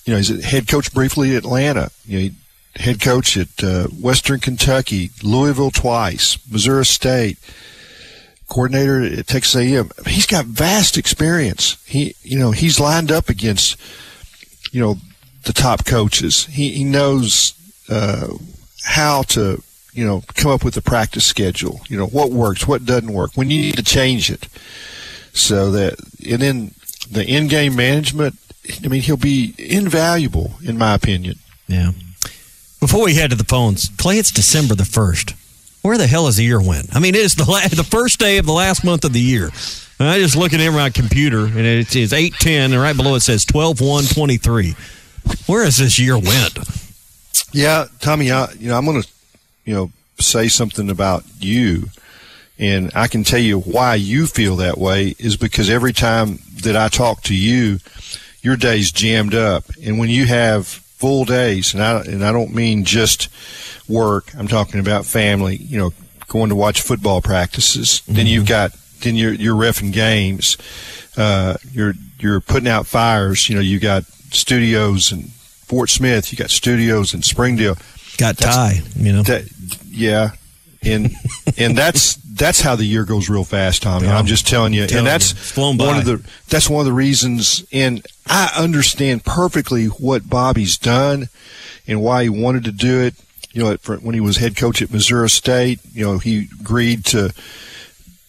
you 0.05 0.13
know, 0.13 0.17
he's 0.17 0.29
a 0.29 0.45
head 0.45 0.67
coach 0.67 0.93
briefly 0.93 1.35
at 1.35 1.43
Atlanta. 1.43 1.89
You 2.05 2.17
know, 2.17 2.21
he, 2.21 2.33
head 2.79 3.01
coach 3.01 3.37
at 3.37 3.63
uh, 3.63 3.87
Western 3.87 4.39
Kentucky, 4.39 5.11
Louisville 5.23 5.71
twice, 5.71 6.37
Missouri 6.49 6.85
State, 6.85 7.37
coordinator 8.47 9.03
at 9.03 9.27
Texas 9.27 9.55
A&M. 9.55 9.91
He's 10.05 10.25
got 10.25 10.45
vast 10.45 10.97
experience. 10.97 11.83
He, 11.85 12.15
you 12.23 12.39
know, 12.39 12.51
he's 12.51 12.79
lined 12.79 13.11
up 13.11 13.29
against, 13.29 13.77
you 14.71 14.81
know, 14.81 14.95
the 15.43 15.53
top 15.53 15.85
coaches. 15.85 16.45
He, 16.45 16.71
he 16.71 16.83
knows 16.83 17.53
uh, 17.89 18.27
how 18.83 19.23
to, 19.23 19.61
you 19.93 20.05
know, 20.05 20.23
come 20.35 20.51
up 20.51 20.63
with 20.63 20.77
a 20.77 20.81
practice 20.81 21.25
schedule. 21.25 21.81
You 21.89 21.97
know, 21.97 22.07
what 22.07 22.31
works, 22.31 22.67
what 22.67 22.85
doesn't 22.85 23.13
work, 23.13 23.31
when 23.35 23.49
you 23.49 23.61
need 23.61 23.75
to 23.77 23.83
change 23.83 24.29
it. 24.29 24.47
So 25.33 25.71
that, 25.71 25.99
and 26.29 26.41
then 26.41 26.71
the 27.09 27.25
in-game 27.25 27.75
management. 27.75 28.37
I 28.83 28.89
mean, 28.89 29.01
he'll 29.01 29.15
be 29.15 29.55
invaluable, 29.57 30.55
in 30.61 30.77
my 30.77 30.93
opinion. 30.93 31.35
Yeah. 31.67 31.91
Before 32.79 33.03
we 33.03 33.15
head 33.15 33.31
to 33.31 33.35
the 33.35 33.43
phones, 33.43 33.89
Clay, 33.97 34.19
it's 34.19 34.31
December 34.31 34.75
the 34.75 34.83
1st. 34.83 35.33
Where 35.81 35.97
the 35.97 36.07
hell 36.07 36.27
is 36.27 36.35
the 36.35 36.43
year 36.43 36.61
went? 36.61 36.95
I 36.95 36.99
mean, 36.99 37.15
it 37.15 37.21
is 37.21 37.35
the, 37.35 37.49
la- 37.49 37.67
the 37.67 37.83
first 37.83 38.19
day 38.19 38.37
of 38.37 38.45
the 38.45 38.51
last 38.53 38.83
month 38.83 39.03
of 39.03 39.13
the 39.13 39.19
year. 39.19 39.49
And 39.99 40.07
I 40.07 40.19
just 40.19 40.35
looking 40.35 40.61
at 40.61 40.69
my 40.71 40.89
computer, 40.91 41.45
and 41.45 41.59
it 41.59 41.95
is 41.95 42.13
810, 42.13 42.73
and 42.73 42.81
right 42.81 42.95
below 42.95 43.15
it 43.15 43.21
says 43.21 43.45
12 43.45 43.81
1 43.81 44.03
23. 44.05 44.75
Where 45.47 45.63
has 45.63 45.77
this 45.77 45.97
year 45.97 46.17
went? 46.17 46.59
Yeah, 47.51 47.85
Tommy, 47.99 48.31
I, 48.31 48.51
you 48.53 48.69
know, 48.69 48.77
I'm 48.77 48.85
going 48.85 49.01
to, 49.01 49.07
you 49.65 49.73
know, 49.73 49.91
say 50.19 50.47
something 50.47 50.89
about 50.89 51.23
you. 51.39 51.87
And 52.59 52.91
I 52.95 53.07
can 53.07 53.23
tell 53.23 53.39
you 53.39 53.59
why 53.59 53.95
you 53.95 54.27
feel 54.27 54.55
that 54.57 54.77
way 54.77 55.15
is 55.19 55.37
because 55.37 55.69
every 55.69 55.93
time 55.93 56.39
that 56.63 56.75
I 56.75 56.89
talk 56.89 57.21
to 57.23 57.35
you, 57.35 57.79
your 58.41 58.55
day's 58.55 58.91
jammed 58.91 59.35
up. 59.35 59.65
And 59.83 59.97
when 59.99 60.09
you 60.09 60.25
have 60.25 60.83
full 60.97 61.25
days, 61.25 61.73
and 61.73 61.81
I, 61.81 62.01
and 62.01 62.25
I 62.25 62.31
don't 62.31 62.53
mean 62.53 62.83
just 62.83 63.29
work, 63.87 64.33
I'm 64.35 64.47
talking 64.47 64.79
about 64.79 65.05
family, 65.05 65.55
you 65.55 65.77
know, 65.77 65.93
going 66.27 66.49
to 66.49 66.55
watch 66.55 66.81
football 66.81 67.21
practices. 67.21 68.01
Mm-hmm. 68.01 68.13
Then 68.15 68.27
you've 68.27 68.47
got, 68.47 68.71
then 69.01 69.15
you're, 69.15 69.33
you're 69.33 69.55
refing 69.55 69.93
games. 69.93 70.57
Uh, 71.15 71.55
you're, 71.71 71.93
you're 72.19 72.41
putting 72.41 72.67
out 72.67 72.85
fires. 72.85 73.47
You 73.47 73.55
know, 73.55 73.61
you 73.61 73.79
got 73.79 74.03
studios 74.31 75.11
in 75.11 75.23
Fort 75.67 75.89
Smith, 75.89 76.31
you 76.31 76.37
got 76.37 76.49
studios 76.49 77.13
in 77.13 77.21
Springdale. 77.21 77.77
Got 78.17 78.37
Ty, 78.37 78.81
you 78.95 79.13
know. 79.13 79.23
That, 79.23 79.47
yeah. 79.85 80.31
And, 80.83 81.11
and 81.57 81.77
that's, 81.77 82.17
that's 82.37 82.61
how 82.61 82.75
the 82.75 82.85
year 82.85 83.03
goes 83.03 83.29
real 83.29 83.43
fast, 83.43 83.83
Tommy. 83.83 84.07
Yeah. 84.07 84.17
I'm 84.17 84.25
just 84.25 84.47
telling 84.47 84.73
you. 84.73 84.87
Telling 84.87 84.99
and 84.99 85.07
that's 85.07 85.57
you. 85.57 85.63
One 85.63 85.77
by. 85.77 85.97
of 85.97 86.05
the, 86.05 86.29
that's 86.49 86.69
one 86.69 86.81
of 86.81 86.85
the 86.85 86.93
reasons. 86.93 87.65
And 87.71 88.05
I 88.25 88.51
understand 88.57 89.25
perfectly 89.25 89.85
what 89.85 90.29
Bobby's 90.29 90.77
done 90.77 91.29
and 91.87 92.01
why 92.01 92.23
he 92.23 92.29
wanted 92.29 92.63
to 92.65 92.71
do 92.71 93.01
it. 93.01 93.15
You 93.51 93.63
know, 93.63 93.77
when 94.01 94.13
he 94.13 94.21
was 94.21 94.37
head 94.37 94.55
coach 94.55 94.81
at 94.81 94.91
Missouri 94.91 95.29
State, 95.29 95.79
you 95.93 96.05
know, 96.05 96.19
he 96.19 96.47
agreed 96.59 97.05
to 97.05 97.33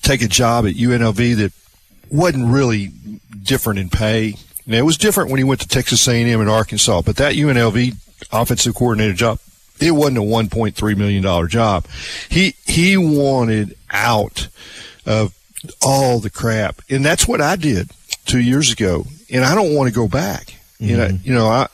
take 0.02 0.22
a 0.22 0.28
job 0.28 0.66
at 0.66 0.74
UNLV 0.74 1.36
that 1.36 1.52
wasn't 2.11 2.50
really 2.50 2.90
different 3.42 3.78
in 3.78 3.90
pay. 3.90 4.36
Now, 4.66 4.78
it 4.78 4.84
was 4.84 4.96
different 4.96 5.30
when 5.30 5.38
he 5.38 5.44
went 5.44 5.61
to 5.61 5.68
Texas 5.68 6.06
A&M 6.09 6.40
and 6.40 6.48
Arkansas, 6.48 7.02
but 7.02 7.16
that 7.16 7.34
UNLV 7.34 7.94
offensive 8.32 8.74
coordinator 8.74 9.12
job, 9.12 9.38
it 9.80 9.92
wasn't 9.92 10.18
a 10.18 10.22
$1.3 10.22 10.96
million 10.96 11.48
job. 11.48 11.86
He, 12.28 12.54
he 12.66 12.96
wanted 12.96 13.76
out 13.90 14.48
of 15.06 15.34
all 15.82 16.18
the 16.18 16.30
crap. 16.30 16.82
And 16.88 17.04
that's 17.04 17.26
what 17.26 17.40
I 17.40 17.56
did 17.56 17.90
two 18.24 18.40
years 18.40 18.72
ago. 18.72 19.06
And 19.30 19.44
I 19.44 19.54
don't 19.54 19.74
want 19.74 19.88
to 19.88 19.94
go 19.94 20.08
back. 20.08 20.54
You 20.78 20.96
know, 20.96 21.08
mm-hmm. 21.08 21.26
you 21.26 21.34
know, 21.34 21.48
I, 21.48 21.66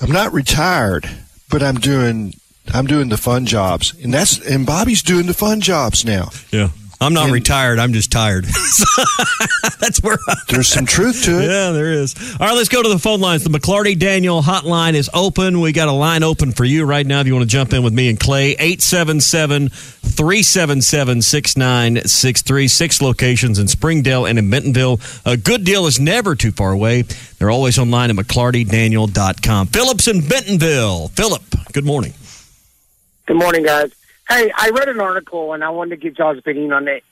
I'm 0.00 0.12
not 0.12 0.32
retired, 0.32 1.08
but 1.50 1.62
I'm 1.62 1.76
doing, 1.76 2.34
I'm 2.72 2.86
doing 2.86 3.08
the 3.08 3.16
fun 3.16 3.46
jobs. 3.46 3.94
And 4.02 4.14
that's, 4.14 4.38
and 4.48 4.64
Bobby's 4.64 5.02
doing 5.02 5.26
the 5.26 5.34
fun 5.34 5.60
jobs 5.60 6.04
now. 6.04 6.30
Yeah. 6.52 6.68
I'm 7.02 7.14
not 7.14 7.30
retired. 7.30 7.78
I'm 7.78 7.94
just 7.94 8.12
tired. 8.12 8.44
That's 9.80 10.02
where 10.02 10.18
I, 10.28 10.34
There's 10.48 10.68
some 10.68 10.84
truth 10.84 11.24
to 11.24 11.40
it. 11.40 11.46
Yeah, 11.46 11.70
there 11.70 11.92
is. 11.92 12.14
All 12.38 12.46
right, 12.46 12.54
let's 12.54 12.68
go 12.68 12.82
to 12.82 12.88
the 12.88 12.98
phone 12.98 13.20
lines. 13.20 13.42
The 13.42 13.50
McLarty 13.50 13.98
Daniel 13.98 14.42
hotline 14.42 14.92
is 14.92 15.08
open. 15.14 15.60
We 15.60 15.72
got 15.72 15.88
a 15.88 15.92
line 15.92 16.22
open 16.22 16.52
for 16.52 16.64
you 16.64 16.84
right 16.84 17.06
now 17.06 17.20
if 17.20 17.26
you 17.26 17.34
want 17.34 17.44
to 17.44 17.48
jump 17.48 17.72
in 17.72 17.82
with 17.82 17.94
me 17.94 18.10
and 18.10 18.20
Clay. 18.20 18.50
877 18.52 19.70
377 19.70 21.22
6963. 21.22 22.68
Six 22.68 23.00
locations 23.00 23.58
in 23.58 23.66
Springdale 23.66 24.26
and 24.26 24.38
in 24.38 24.50
Bentonville. 24.50 25.00
A 25.24 25.38
good 25.38 25.64
deal 25.64 25.86
is 25.86 25.98
never 25.98 26.34
too 26.34 26.52
far 26.52 26.72
away. 26.72 27.02
They're 27.38 27.50
always 27.50 27.78
online 27.78 28.10
at 28.10 28.16
McLartyDaniel.com. 28.16 29.68
Phillips 29.68 30.06
in 30.06 30.28
Bentonville. 30.28 31.08
Philip, 31.08 31.42
good 31.72 31.86
morning. 31.86 32.12
Good 33.26 33.38
morning, 33.38 33.62
guys. 33.62 33.92
Hey, 34.30 34.52
I 34.54 34.70
read 34.70 34.88
an 34.88 35.00
article 35.00 35.54
and 35.54 35.64
I 35.64 35.70
wanted 35.70 35.90
to 35.90 35.96
get 35.96 36.16
y'all's 36.16 36.38
opinion 36.38 36.72
on 36.72 36.86
it. 36.86 37.02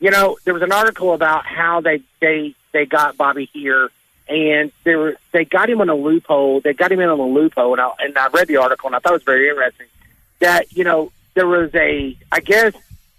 You 0.00 0.10
know, 0.10 0.36
there 0.44 0.52
was 0.52 0.62
an 0.64 0.72
article 0.72 1.14
about 1.14 1.46
how 1.46 1.80
they 1.80 2.02
they 2.20 2.56
they 2.72 2.84
got 2.84 3.16
Bobby 3.16 3.48
here, 3.52 3.90
and 4.28 4.72
they 4.82 4.96
were 4.96 5.16
they 5.30 5.44
got 5.44 5.70
him 5.70 5.80
on 5.80 5.88
a 5.88 5.94
loophole. 5.94 6.60
They 6.60 6.74
got 6.74 6.90
him 6.90 6.98
in 6.98 7.08
on 7.08 7.20
a 7.20 7.26
loophole, 7.26 7.74
and 7.74 7.80
I, 7.80 7.90
and 8.00 8.18
I 8.18 8.26
read 8.26 8.48
the 8.48 8.56
article 8.56 8.88
and 8.88 8.96
I 8.96 8.98
thought 8.98 9.12
it 9.12 9.14
was 9.14 9.22
very 9.22 9.48
interesting. 9.48 9.86
That 10.40 10.76
you 10.76 10.82
know 10.82 11.12
there 11.34 11.46
was 11.46 11.72
a 11.76 12.16
I 12.32 12.40
guess 12.40 12.74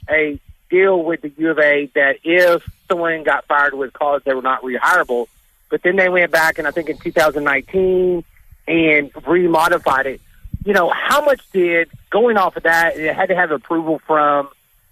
a 0.09 0.37
deal 0.69 1.01
with 1.01 1.21
the 1.21 1.31
U 1.37 1.51
of 1.51 1.59
A 1.59 1.85
that 1.95 2.17
if 2.25 2.69
someone 2.89 3.23
got 3.23 3.45
fired 3.45 3.73
with 3.73 3.93
cause 3.93 4.21
they 4.25 4.33
were 4.33 4.41
not 4.41 4.63
rehireable, 4.63 5.27
but 5.69 5.81
then 5.81 5.95
they 5.95 6.09
went 6.09 6.29
back 6.29 6.57
and 6.57 6.67
I 6.67 6.71
think 6.71 6.89
in 6.89 6.97
2019 6.97 8.21
and 8.67 9.13
remodified 9.13 10.05
it 10.07 10.21
you 10.65 10.73
know, 10.73 10.89
how 10.89 11.23
much 11.23 11.39
did 11.53 11.89
going 12.09 12.35
off 12.37 12.57
of 12.57 12.63
that? 12.63 12.97
It 12.97 13.15
had 13.15 13.29
to 13.29 13.35
have 13.35 13.51
approval 13.51 13.99
from 13.99 14.49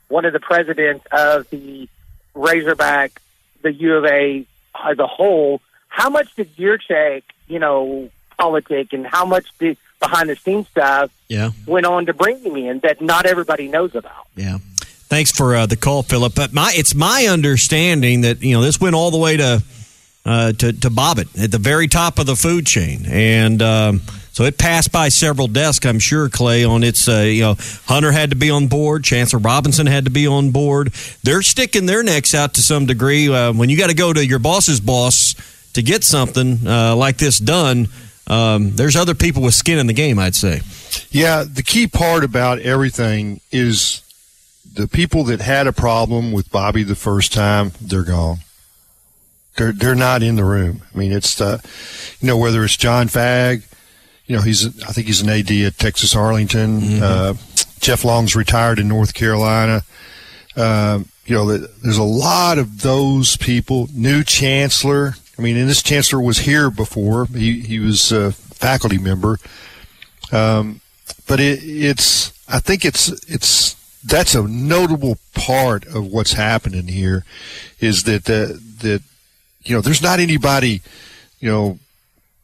one 0.07 0.23
of 0.25 0.31
the 0.31 0.39
presidents 0.39 1.05
of 1.11 1.49
the 1.49 1.89
Razorback, 2.35 3.21
the 3.61 3.73
U 3.73 3.95
of 3.95 4.05
A 4.05 4.45
as 4.85 4.99
a 4.99 5.07
whole. 5.07 5.61
How 5.87 6.09
much 6.09 6.33
did 6.35 6.49
your 6.55 6.77
check, 6.77 7.23
you 7.47 7.59
know, 7.59 8.09
politic, 8.39 8.93
and 8.93 9.05
how 9.05 9.25
much 9.25 9.45
did 9.59 9.77
behind 9.99 10.29
the 10.29 10.35
scenes 10.35 10.67
stuff 10.69 11.11
Yeah. 11.27 11.51
went 11.67 11.85
on 11.85 12.05
to 12.07 12.13
bring 12.13 12.39
him 12.39 12.55
in 12.55 12.79
that 12.79 13.01
not 13.01 13.25
everybody 13.25 13.67
knows 13.67 13.93
about? 13.95 14.27
Yeah. 14.35 14.57
Thanks 15.09 15.31
for 15.31 15.55
uh, 15.55 15.65
the 15.67 15.75
call, 15.75 16.01
Philip. 16.01 16.33
But 16.35 16.53
my 16.53 16.71
it's 16.75 16.95
my 16.95 17.27
understanding 17.29 18.21
that 18.21 18.41
you 18.41 18.53
know 18.55 18.61
this 18.63 18.79
went 18.81 18.95
all 18.95 19.11
the 19.11 19.17
way 19.19 19.37
to 19.37 19.63
uh, 20.25 20.53
to 20.53 20.73
to 20.73 20.89
Bobbitt 20.89 21.41
at 21.43 21.51
the 21.51 21.59
very 21.59 21.87
top 21.87 22.17
of 22.17 22.25
the 22.25 22.35
food 22.35 22.65
chain, 22.65 23.05
and 23.07 23.61
um, 23.61 24.01
so 24.33 24.43
it 24.45 24.57
passed 24.57 24.91
by 24.91 25.09
several 25.09 25.47
desks. 25.47 25.85
I'm 25.85 25.99
sure 25.99 26.27
Clay 26.27 26.63
on 26.63 26.83
its. 26.83 27.07
Uh, 27.07 27.19
you 27.19 27.41
know, 27.41 27.55
Hunter 27.85 28.11
had 28.11 28.31
to 28.31 28.35
be 28.35 28.49
on 28.49 28.67
board. 28.67 29.03
Chancellor 29.03 29.39
Robinson 29.39 29.85
had 29.85 30.05
to 30.05 30.11
be 30.11 30.25
on 30.25 30.49
board. 30.49 30.91
They're 31.21 31.43
sticking 31.43 31.85
their 31.85 32.01
necks 32.01 32.33
out 32.33 32.55
to 32.55 32.61
some 32.61 32.87
degree. 32.87 33.31
Uh, 33.31 33.53
when 33.53 33.69
you 33.69 33.77
got 33.77 33.91
to 33.91 33.95
go 33.95 34.11
to 34.11 34.25
your 34.25 34.39
boss's 34.39 34.79
boss 34.79 35.35
to 35.73 35.83
get 35.83 36.03
something 36.03 36.67
uh, 36.67 36.95
like 36.95 37.17
this 37.17 37.37
done, 37.37 37.87
um, 38.25 38.71
there's 38.71 38.95
other 38.95 39.13
people 39.13 39.43
with 39.43 39.53
skin 39.53 39.77
in 39.77 39.85
the 39.85 39.93
game. 39.93 40.17
I'd 40.17 40.35
say. 40.35 40.61
Yeah, 41.11 41.43
the 41.43 41.63
key 41.63 41.85
part 41.85 42.23
about 42.23 42.57
everything 42.59 43.39
is 43.51 44.01
the 44.73 44.87
people 44.87 45.25
that 45.25 45.41
had 45.41 45.67
a 45.67 45.73
problem 45.73 46.31
with 46.31 46.51
Bobby 46.51 46.81
the 46.81 46.95
first 46.95 47.33
time, 47.33 47.71
they're 47.79 48.03
gone. 48.03 48.37
They're 49.57 49.71
they're 49.71 49.93
not 49.93 50.23
in 50.23 50.35
the 50.35 50.43
room. 50.43 50.81
I 50.91 50.97
mean, 50.97 51.11
it's 51.11 51.39
uh, 51.39 51.59
you 52.19 52.27
know 52.27 52.37
whether 52.37 52.63
it's 52.63 52.75
Jon 52.75 53.07
Fagg, 53.07 53.63
you 54.25 54.35
know 54.35 54.41
he's 54.41 54.65
I 54.83 54.91
think 54.91 55.07
he's 55.07 55.21
an 55.21 55.29
AD 55.29 55.51
at 55.51 55.77
Texas 55.77 56.15
Arlington. 56.15 57.01
Uh, 57.01 57.33
Jeff 57.79 58.05
Long's 58.05 58.35
retired 58.35 58.79
in 58.79 58.87
North 58.87 59.13
Carolina. 59.13 59.83
Um, 60.55 61.09
you 61.25 61.35
know, 61.35 61.57
there's 61.57 61.97
a 61.97 62.03
lot 62.03 62.57
of 62.57 62.81
those 62.81 63.37
people. 63.37 63.87
New 63.93 64.23
chancellor. 64.23 65.15
I 65.37 65.41
mean, 65.41 65.57
and 65.57 65.69
this 65.69 65.81
chancellor 65.81 66.21
was 66.21 66.39
here 66.39 66.69
before. 66.69 67.25
He 67.25 67.61
he 67.61 67.79
was 67.79 68.11
a 68.11 68.31
faculty 68.31 68.97
member. 68.97 69.39
Um, 70.31 70.81
but 71.27 71.39
it, 71.39 71.59
it's 71.63 72.31
I 72.47 72.59
think 72.59 72.85
it's 72.85 73.09
it's 73.29 73.75
that's 74.03 74.35
a 74.35 74.47
notable 74.47 75.17
part 75.33 75.85
of 75.87 76.07
what's 76.07 76.33
happening 76.33 76.87
here 76.87 77.25
is 77.79 78.03
that 78.03 78.29
uh, 78.29 78.57
that 78.81 79.01
you 79.63 79.75
know 79.75 79.81
there's 79.81 80.01
not 80.01 80.19
anybody 80.19 80.81
you 81.39 81.49
know 81.49 81.79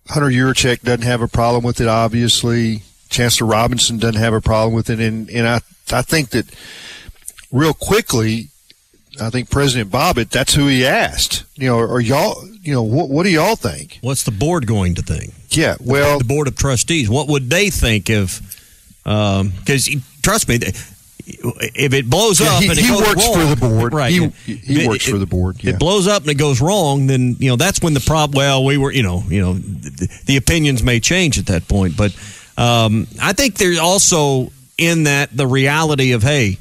Hunter 0.10 0.28
Yurachek 0.28 0.82
doesn't 0.82 1.03
have 1.03 1.22
a 1.22 1.28
problem 1.28 1.64
with 1.64 1.80
it 1.80 1.88
obviously 1.88 2.84
Chancellor 3.10 3.47
Robinson 3.47 3.97
doesn't 3.97 4.22
have 4.22 4.34
a 4.34 4.41
problem 4.41 4.74
with 4.74 4.89
it 4.89 4.99
and 4.99 5.30
and 5.30 5.47
I 5.47 5.62
I 5.91 6.01
think 6.01 6.30
that 6.30 6.45
real 7.51 7.74
quickly 7.74 8.49
I 9.22 9.30
think 9.30 9.49
President 9.49 9.91
Bobbitt, 9.91 10.30
that's 10.30 10.53
who 10.53 10.68
he 10.68 10.86
asked. 10.86 11.43
You 11.55 11.68
know, 11.68 11.80
or 11.80 11.99
y'all, 11.99 12.47
you 12.62 12.74
know, 12.74 12.84
what, 12.84 13.10
what 13.10 13.24
do 13.24 13.30
y'all 13.30 13.55
think? 13.55 13.99
What's 14.01 14.24
the 14.24 14.32
board 14.32 14.66
going 14.66 14.95
to 14.95 15.01
think? 15.01 15.34
Yeah, 15.49 15.76
well, 15.80 16.20
the 16.20 16.26
board 16.26 16.47
of 16.47 16.55
trustees. 16.55 17.10
What 17.10 17.28
would 17.28 17.49
they 17.49 17.70
think 17.70 18.10
if? 18.10 18.57
Um, 19.05 19.49
because 19.60 19.89
trust 20.22 20.47
me, 20.47 20.60
if 21.75 21.93
it 21.93 22.09
blows 22.09 22.39
Yeah, 22.39 22.47
up 22.55 22.63
he- 22.63 22.69
and 22.69 22.77
it 22.77 22.82
he 22.84 22.88
goes 22.89 23.01
works 23.01 23.25
wrong, 23.25 23.34
for 23.34 23.45
the 23.55 23.55
board. 23.55 23.93
right? 23.93 24.11
He- 24.11 24.32
he 24.45 24.82
it- 24.84 24.88
works 24.88 25.05
for 25.05 25.17
the 25.17 25.25
board, 25.25 25.57
If 25.59 25.65
it 25.67 25.80
blows 25.80 26.07
up 26.07 26.23
and 26.23 26.32
it 26.32 26.36
goes 26.38 26.59
wrong, 26.61 27.07
then 27.07 27.36
you 27.39 27.49
know 27.49 27.55
that's 27.55 27.82
when 27.82 27.93
the 27.93 27.99
problem. 27.99 28.38
Well, 28.38 28.63
we 28.65 28.77
were, 28.77 28.91
you 28.91 29.03
know, 29.03 29.23
you 29.30 29.41
know, 29.41 29.53
the, 29.53 30.07
the 30.25 30.38
opinions 30.38 30.84
may 30.84 30.99
change 30.99 31.38
at 31.38 31.45
that 31.47 31.67
point. 31.67 31.95
But 31.97 32.15
um, 32.57 33.07
I 33.21 33.34
think 33.34 33.55
there's 33.55 33.80
also 33.80 34.51
in 34.77 35.03
that 35.03 35.36
the 35.36 35.47
reality 35.47 36.11
of 36.13 36.23
hey, 36.23 36.57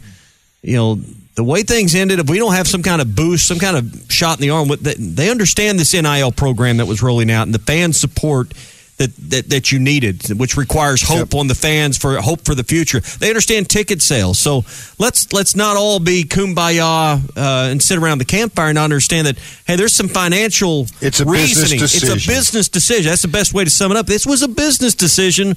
you 0.62 0.76
know. 0.76 1.00
The 1.34 1.44
way 1.44 1.62
things 1.62 1.94
ended, 1.94 2.18
if 2.18 2.28
we 2.28 2.36
don't 2.40 2.54
have 2.54 2.66
some 2.66 2.82
kind 2.82 3.00
of 3.00 3.14
boost, 3.14 3.46
some 3.46 3.60
kind 3.60 3.76
of 3.76 4.06
shot 4.10 4.38
in 4.38 4.42
the 4.42 4.50
arm, 4.50 4.68
they 4.82 5.30
understand 5.30 5.78
this 5.78 5.94
NIL 5.94 6.32
program 6.32 6.78
that 6.78 6.86
was 6.86 7.00
rolling 7.00 7.30
out 7.30 7.42
and 7.46 7.54
the 7.54 7.60
fan 7.60 7.92
support 7.92 8.52
that, 8.98 9.14
that, 9.30 9.48
that 9.50 9.72
you 9.72 9.78
needed, 9.78 10.28
which 10.38 10.56
requires 10.56 11.02
hope 11.02 11.34
on 11.34 11.46
the 11.46 11.54
fans 11.54 11.96
for 11.96 12.20
hope 12.20 12.44
for 12.44 12.54
the 12.54 12.64
future. 12.64 13.00
They 13.00 13.28
understand 13.28 13.70
ticket 13.70 14.02
sales, 14.02 14.38
so 14.38 14.64
let's 14.98 15.32
let's 15.32 15.56
not 15.56 15.76
all 15.76 16.00
be 16.00 16.24
kumbaya 16.24 17.18
uh, 17.36 17.70
and 17.70 17.82
sit 17.82 17.98
around 17.98 18.18
the 18.18 18.24
campfire 18.24 18.68
and 18.68 18.78
understand 18.78 19.26
that 19.26 19.38
hey, 19.66 19.76
there's 19.76 19.94
some 19.94 20.08
financial 20.08 20.86
It's 21.00 21.20
a 21.20 21.24
business 21.24 21.70
reasoning. 21.70 21.84
It's 21.84 21.96
a 21.96 22.00
decision. 22.00 22.32
business 22.32 22.68
decision. 22.68 23.10
That's 23.10 23.22
the 23.22 23.28
best 23.28 23.54
way 23.54 23.64
to 23.64 23.70
sum 23.70 23.92
it 23.92 23.96
up. 23.96 24.06
This 24.06 24.26
was 24.26 24.42
a 24.42 24.48
business 24.48 24.94
decision 24.94 25.54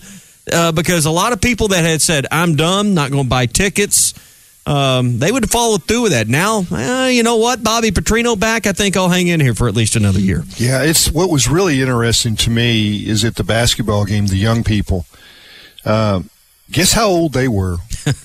uh, 0.51 0.71
because 0.71 1.05
a 1.05 1.11
lot 1.11 1.33
of 1.33 1.41
people 1.41 1.69
that 1.69 1.83
had 1.83 2.01
said 2.01 2.27
I'm 2.31 2.55
done, 2.55 2.93
not 2.93 3.11
going 3.11 3.23
to 3.23 3.29
buy 3.29 3.47
tickets. 3.47 4.13
Um, 4.65 5.17
they 5.17 5.31
would 5.31 5.49
follow 5.49 5.77
through 5.77 6.03
with 6.03 6.11
that. 6.11 6.27
Now, 6.27 6.63
uh, 6.71 7.07
you 7.07 7.23
know 7.23 7.37
what? 7.37 7.63
Bobby 7.63 7.89
Petrino 7.89 8.39
back. 8.39 8.67
I 8.67 8.73
think 8.73 8.95
I'll 8.95 9.09
hang 9.09 9.27
in 9.27 9.39
here 9.39 9.55
for 9.55 9.67
at 9.67 9.73
least 9.73 9.95
another 9.95 10.19
year. 10.19 10.43
Yeah, 10.57 10.83
it's 10.83 11.11
what 11.11 11.29
was 11.31 11.47
really 11.47 11.81
interesting 11.81 12.35
to 12.37 12.49
me 12.51 13.07
is 13.07 13.25
at 13.25 13.35
the 13.35 13.43
basketball 13.43 14.05
game, 14.05 14.27
the 14.27 14.37
young 14.37 14.63
people. 14.63 15.05
Um, 15.83 16.29
guess 16.69 16.93
how 16.93 17.07
old 17.07 17.33
they 17.33 17.47
were 17.47 17.77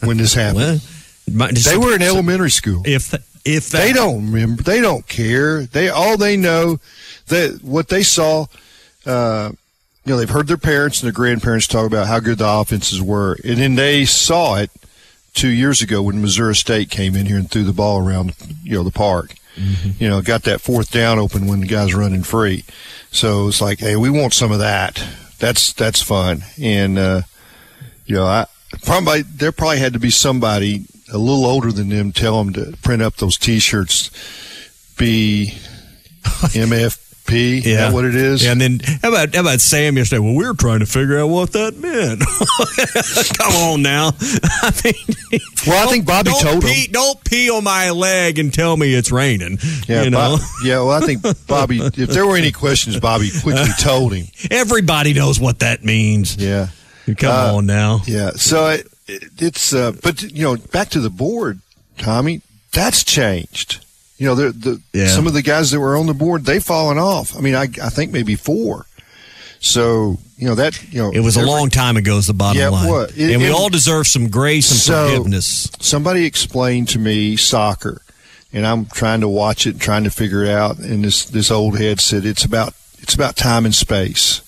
when 0.03 0.18
this 0.18 0.34
happened? 0.34 0.82
they 1.26 1.76
were 1.76 1.95
in 1.95 2.03
elementary 2.03 2.51
school. 2.51 2.82
If 2.84 3.14
if 3.47 3.70
they 3.70 3.93
don't 3.93 4.26
remember, 4.26 4.62
they 4.62 4.80
don't 4.80 5.07
care. 5.09 5.62
They 5.62 5.89
all 5.89 6.16
they 6.16 6.37
know 6.37 6.78
that 7.28 7.61
what 7.62 7.89
they 7.89 8.03
saw. 8.03 8.47
Uh, 9.07 9.53
you 10.05 10.12
know, 10.12 10.18
they've 10.18 10.30
heard 10.30 10.47
their 10.49 10.57
parents 10.57 11.01
and 11.01 11.07
their 11.07 11.12
grandparents 11.12 11.66
talk 11.66 11.87
about 11.87 12.07
how 12.07 12.20
good 12.20 12.39
the 12.39 12.49
offenses 12.49 13.03
were, 13.03 13.37
and 13.45 13.59
then 13.59 13.74
they 13.74 14.05
saw 14.05 14.57
it 14.57 14.70
two 15.37 15.51
years 15.51 15.80
ago 15.80 16.03
when 16.03 16.20
Missouri 16.20 16.57
State 16.57 16.91
came 16.91 17.14
in 17.14 17.26
here 17.26 17.37
and 17.37 17.49
threw 17.49 17.62
the 17.62 17.72
ball 17.72 18.05
around, 18.05 18.34
you 18.64 18.72
know, 18.72 18.82
the 18.82 18.91
park. 18.91 19.34
You 19.99 20.09
know, 20.09 20.20
got 20.20 20.43
that 20.43 20.61
fourth 20.61 20.91
down 20.91 21.18
open 21.18 21.47
when 21.47 21.61
the 21.61 21.66
guy's 21.66 21.95
running 21.95 22.22
free. 22.24 22.64
So 23.11 23.49
it's 23.49 23.62
like, 23.62 23.78
hey, 23.78 23.97
we 23.97 24.11
want 24.11 24.34
some 24.34 24.53
of 24.53 24.59
that. 24.59 25.03
That's 25.39 25.72
that's 25.72 26.03
fun, 26.03 26.43
and 26.61 26.99
uh, 26.99 27.22
you 28.05 28.16
know, 28.16 28.26
I 28.26 28.47
probably 28.84 29.22
there 29.22 29.53
probably 29.53 29.78
had 29.78 29.93
to 29.95 29.99
be 29.99 30.11
somebody 30.11 30.84
a 31.12 31.18
little 31.18 31.47
older 31.47 31.72
than 31.72 31.89
them 31.89 32.12
tell 32.12 32.43
them 32.43 32.53
to 32.55 32.76
print 32.82 33.01
up 33.01 33.16
those 33.16 33.39
T-shirts. 33.39 34.11
B 37.27 37.61
MFP, 37.62 37.66
is 37.66 37.77
that 37.77 37.93
what 37.93 38.05
it 38.05 38.14
is? 38.14 38.45
Yeah, 38.45 38.53
and 38.53 38.61
then 38.61 38.81
how 39.03 39.09
about 39.09 39.35
how 39.35 39.41
about 39.43 39.61
Sam 39.61 39.97
yesterday? 39.97 40.20
Well, 40.20 40.35
we 40.35 40.47
were 40.47 40.55
trying 40.55 40.81
to 40.81 40.87
figure 40.87 41.18
out 41.18 41.29
what 41.29 41.53
that 41.53 41.77
meant. 41.77 42.20
Come 43.39 43.53
on 43.72 43.83
now. 43.83 44.11
I 44.62 44.72
mean, 44.85 45.41
well, 45.66 45.87
I 45.87 45.91
think 45.91 46.07
Bobby 46.07 46.31
told 46.41 46.62
pee, 46.62 46.87
Don't 46.89 47.22
pee 47.24 47.51
on 47.51 47.64
my 47.64 47.91
leg 47.91 48.39
and 48.39 48.53
tell 48.53 48.77
me 48.77 48.95
it's 48.95 49.11
raining. 49.11 49.59
Yeah, 49.89 50.03
you 50.03 50.11
know. 50.11 50.37
Bob- 50.37 50.41
yeah. 50.64 50.79
Well, 50.79 50.91
I 50.93 51.01
think 51.01 51.22
Bobby. 51.47 51.81
If 51.81 52.11
there 52.11 52.27
were 52.27 52.37
any 52.37 52.53
questions, 52.53 52.99
Bobby 53.01 53.31
quickly 53.43 53.64
told 53.81 54.14
him. 54.14 54.27
Everybody 54.51 55.12
knows 55.14 55.41
what 55.41 55.61
that 55.61 55.85
means. 55.85 56.37
Yeah. 56.37 56.68
Come 57.18 57.31
Uh, 57.31 57.57
on 57.57 57.66
now. 57.66 58.03
Yeah. 58.07 58.31
So 58.33 58.68
it, 58.70 58.87
it, 59.07 59.24
it's, 59.39 59.72
uh, 59.72 59.93
but 60.03 60.22
you 60.22 60.43
know, 60.43 60.57
back 60.57 60.89
to 60.91 61.01
the 61.01 61.11
board, 61.11 61.61
Tommy. 61.99 62.43
That's 62.72 63.05
changed. 63.05 63.85
You 64.19 64.27
know, 64.27 64.35
the, 64.35 64.51
the 64.53 64.81
Yeah. 64.93 65.09
some 65.09 65.27
of 65.27 65.33
the 65.35 65.43
guys 65.43 65.71
that 65.73 65.81
were 65.81 65.97
on 65.97 66.07
the 66.07 66.14
board, 66.14 66.45
they've 66.45 66.62
fallen 66.64 66.99
off. 66.99 67.37
I 67.37 67.41
mean, 67.41 67.55
I, 67.55 67.64
I 67.83 67.91
think 67.91 68.12
maybe 68.12 68.35
four. 68.35 68.87
So 69.61 70.19
you 70.37 70.47
know 70.47 70.55
that 70.55 70.93
you 70.93 71.03
know 71.03 71.11
It 71.11 71.21
was 71.21 71.37
a 71.37 71.45
long 71.45 71.71
time 71.71 71.97
ago. 71.97 72.19
Is 72.19 72.27
the 72.27 72.35
bottom 72.35 72.61
Yeah, 72.61 72.69
line, 72.69 72.89
what? 72.91 73.17
It- 73.17 73.33
and 73.33 73.41
we 73.43 73.49
it- 73.49 73.53
all 73.53 73.69
deserve 73.71 74.07
some 74.07 74.29
grace 74.29 74.71
and 74.71 74.79
So, 74.81 75.09
forgiveness. 75.09 75.71
Somebody 75.81 76.25
explained 76.27 76.89
to 76.91 76.99
me 76.99 77.37
soccer, 77.37 78.03
and 78.53 78.67
I'm 78.67 78.85
trying 78.87 79.21
to 79.23 79.29
watch 79.29 79.67
it, 79.67 79.71
and 79.71 79.81
trying 79.81 80.05
to 80.05 80.11
figure 80.11 80.45
it 80.45 80.51
out. 80.51 80.79
And 80.79 81.05
this 81.05 81.25
this 81.25 81.51
old 81.51 81.79
head 81.79 82.01
said 82.01 82.25
it's 82.27 82.45
about 82.45 82.75
it's 83.01 83.14
about 83.14 83.37
time 83.37 83.64
and 83.64 83.75
space. 83.75 84.43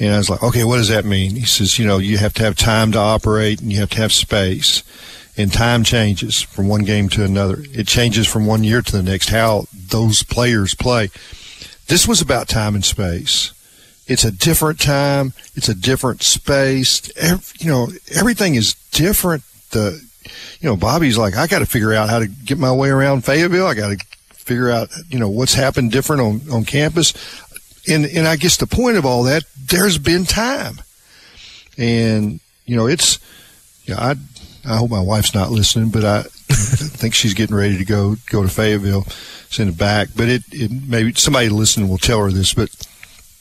And 0.00 0.14
I 0.14 0.18
was 0.18 0.30
like, 0.30 0.42
okay, 0.42 0.64
what 0.64 0.78
does 0.78 0.88
that 0.88 1.04
mean? 1.04 1.36
He 1.36 1.44
says, 1.44 1.78
you 1.78 1.86
know, 1.86 1.98
you 1.98 2.16
have 2.18 2.32
to 2.34 2.42
have 2.42 2.56
time 2.56 2.90
to 2.92 2.98
operate, 2.98 3.60
and 3.60 3.70
you 3.72 3.78
have 3.80 3.90
to 3.90 3.98
have 3.98 4.12
space. 4.12 4.82
And 5.40 5.50
time 5.50 5.84
changes 5.84 6.42
from 6.42 6.68
one 6.68 6.84
game 6.84 7.08
to 7.10 7.24
another. 7.24 7.64
It 7.72 7.86
changes 7.86 8.26
from 8.26 8.44
one 8.44 8.62
year 8.62 8.82
to 8.82 8.92
the 8.92 9.02
next 9.02 9.30
how 9.30 9.64
those 9.72 10.22
players 10.22 10.74
play. 10.74 11.08
This 11.86 12.06
was 12.06 12.20
about 12.20 12.46
time 12.46 12.74
and 12.74 12.84
space. 12.84 13.54
It's 14.06 14.22
a 14.22 14.30
different 14.30 14.78
time. 14.78 15.32
It's 15.54 15.70
a 15.70 15.74
different 15.74 16.22
space. 16.22 17.10
Ev 17.16 17.54
you 17.58 17.70
know, 17.70 17.88
everything 18.14 18.54
is 18.54 18.74
different. 18.92 19.42
The, 19.70 20.06
you 20.60 20.68
know, 20.68 20.76
Bobby's 20.76 21.16
like, 21.16 21.36
I 21.38 21.46
got 21.46 21.60
to 21.60 21.66
figure 21.66 21.94
out 21.94 22.10
how 22.10 22.18
to 22.18 22.26
get 22.26 22.58
my 22.58 22.72
way 22.72 22.90
around 22.90 23.24
Fayetteville. 23.24 23.66
I 23.66 23.72
got 23.72 23.98
to 23.98 24.06
figure 24.34 24.68
out, 24.68 24.90
you 25.08 25.18
know, 25.18 25.30
what's 25.30 25.54
happened 25.54 25.90
different 25.90 26.20
on, 26.20 26.42
on 26.52 26.64
campus. 26.66 27.14
And, 27.88 28.04
and 28.04 28.28
I 28.28 28.36
guess 28.36 28.58
the 28.58 28.66
point 28.66 28.98
of 28.98 29.06
all 29.06 29.22
that, 29.22 29.44
there's 29.58 29.96
been 29.96 30.26
time. 30.26 30.80
And, 31.78 32.40
you 32.66 32.76
know, 32.76 32.86
it's, 32.86 33.18
you 33.86 33.94
know, 33.94 34.00
I, 34.00 34.16
I 34.64 34.76
hope 34.76 34.90
my 34.90 35.00
wife's 35.00 35.34
not 35.34 35.50
listening, 35.50 35.90
but 35.90 36.04
I 36.04 36.22
think 36.48 37.14
she's 37.14 37.34
getting 37.34 37.56
ready 37.56 37.78
to 37.78 37.84
go, 37.84 38.16
go 38.30 38.42
to 38.42 38.48
Fayetteville, 38.48 39.04
send 39.48 39.70
it 39.70 39.78
back. 39.78 40.08
But 40.16 40.28
it, 40.28 40.42
it 40.52 40.70
maybe 40.70 41.14
somebody 41.14 41.48
listening 41.48 41.88
will 41.88 41.98
tell 41.98 42.20
her 42.20 42.30
this, 42.30 42.54
but, 42.54 42.70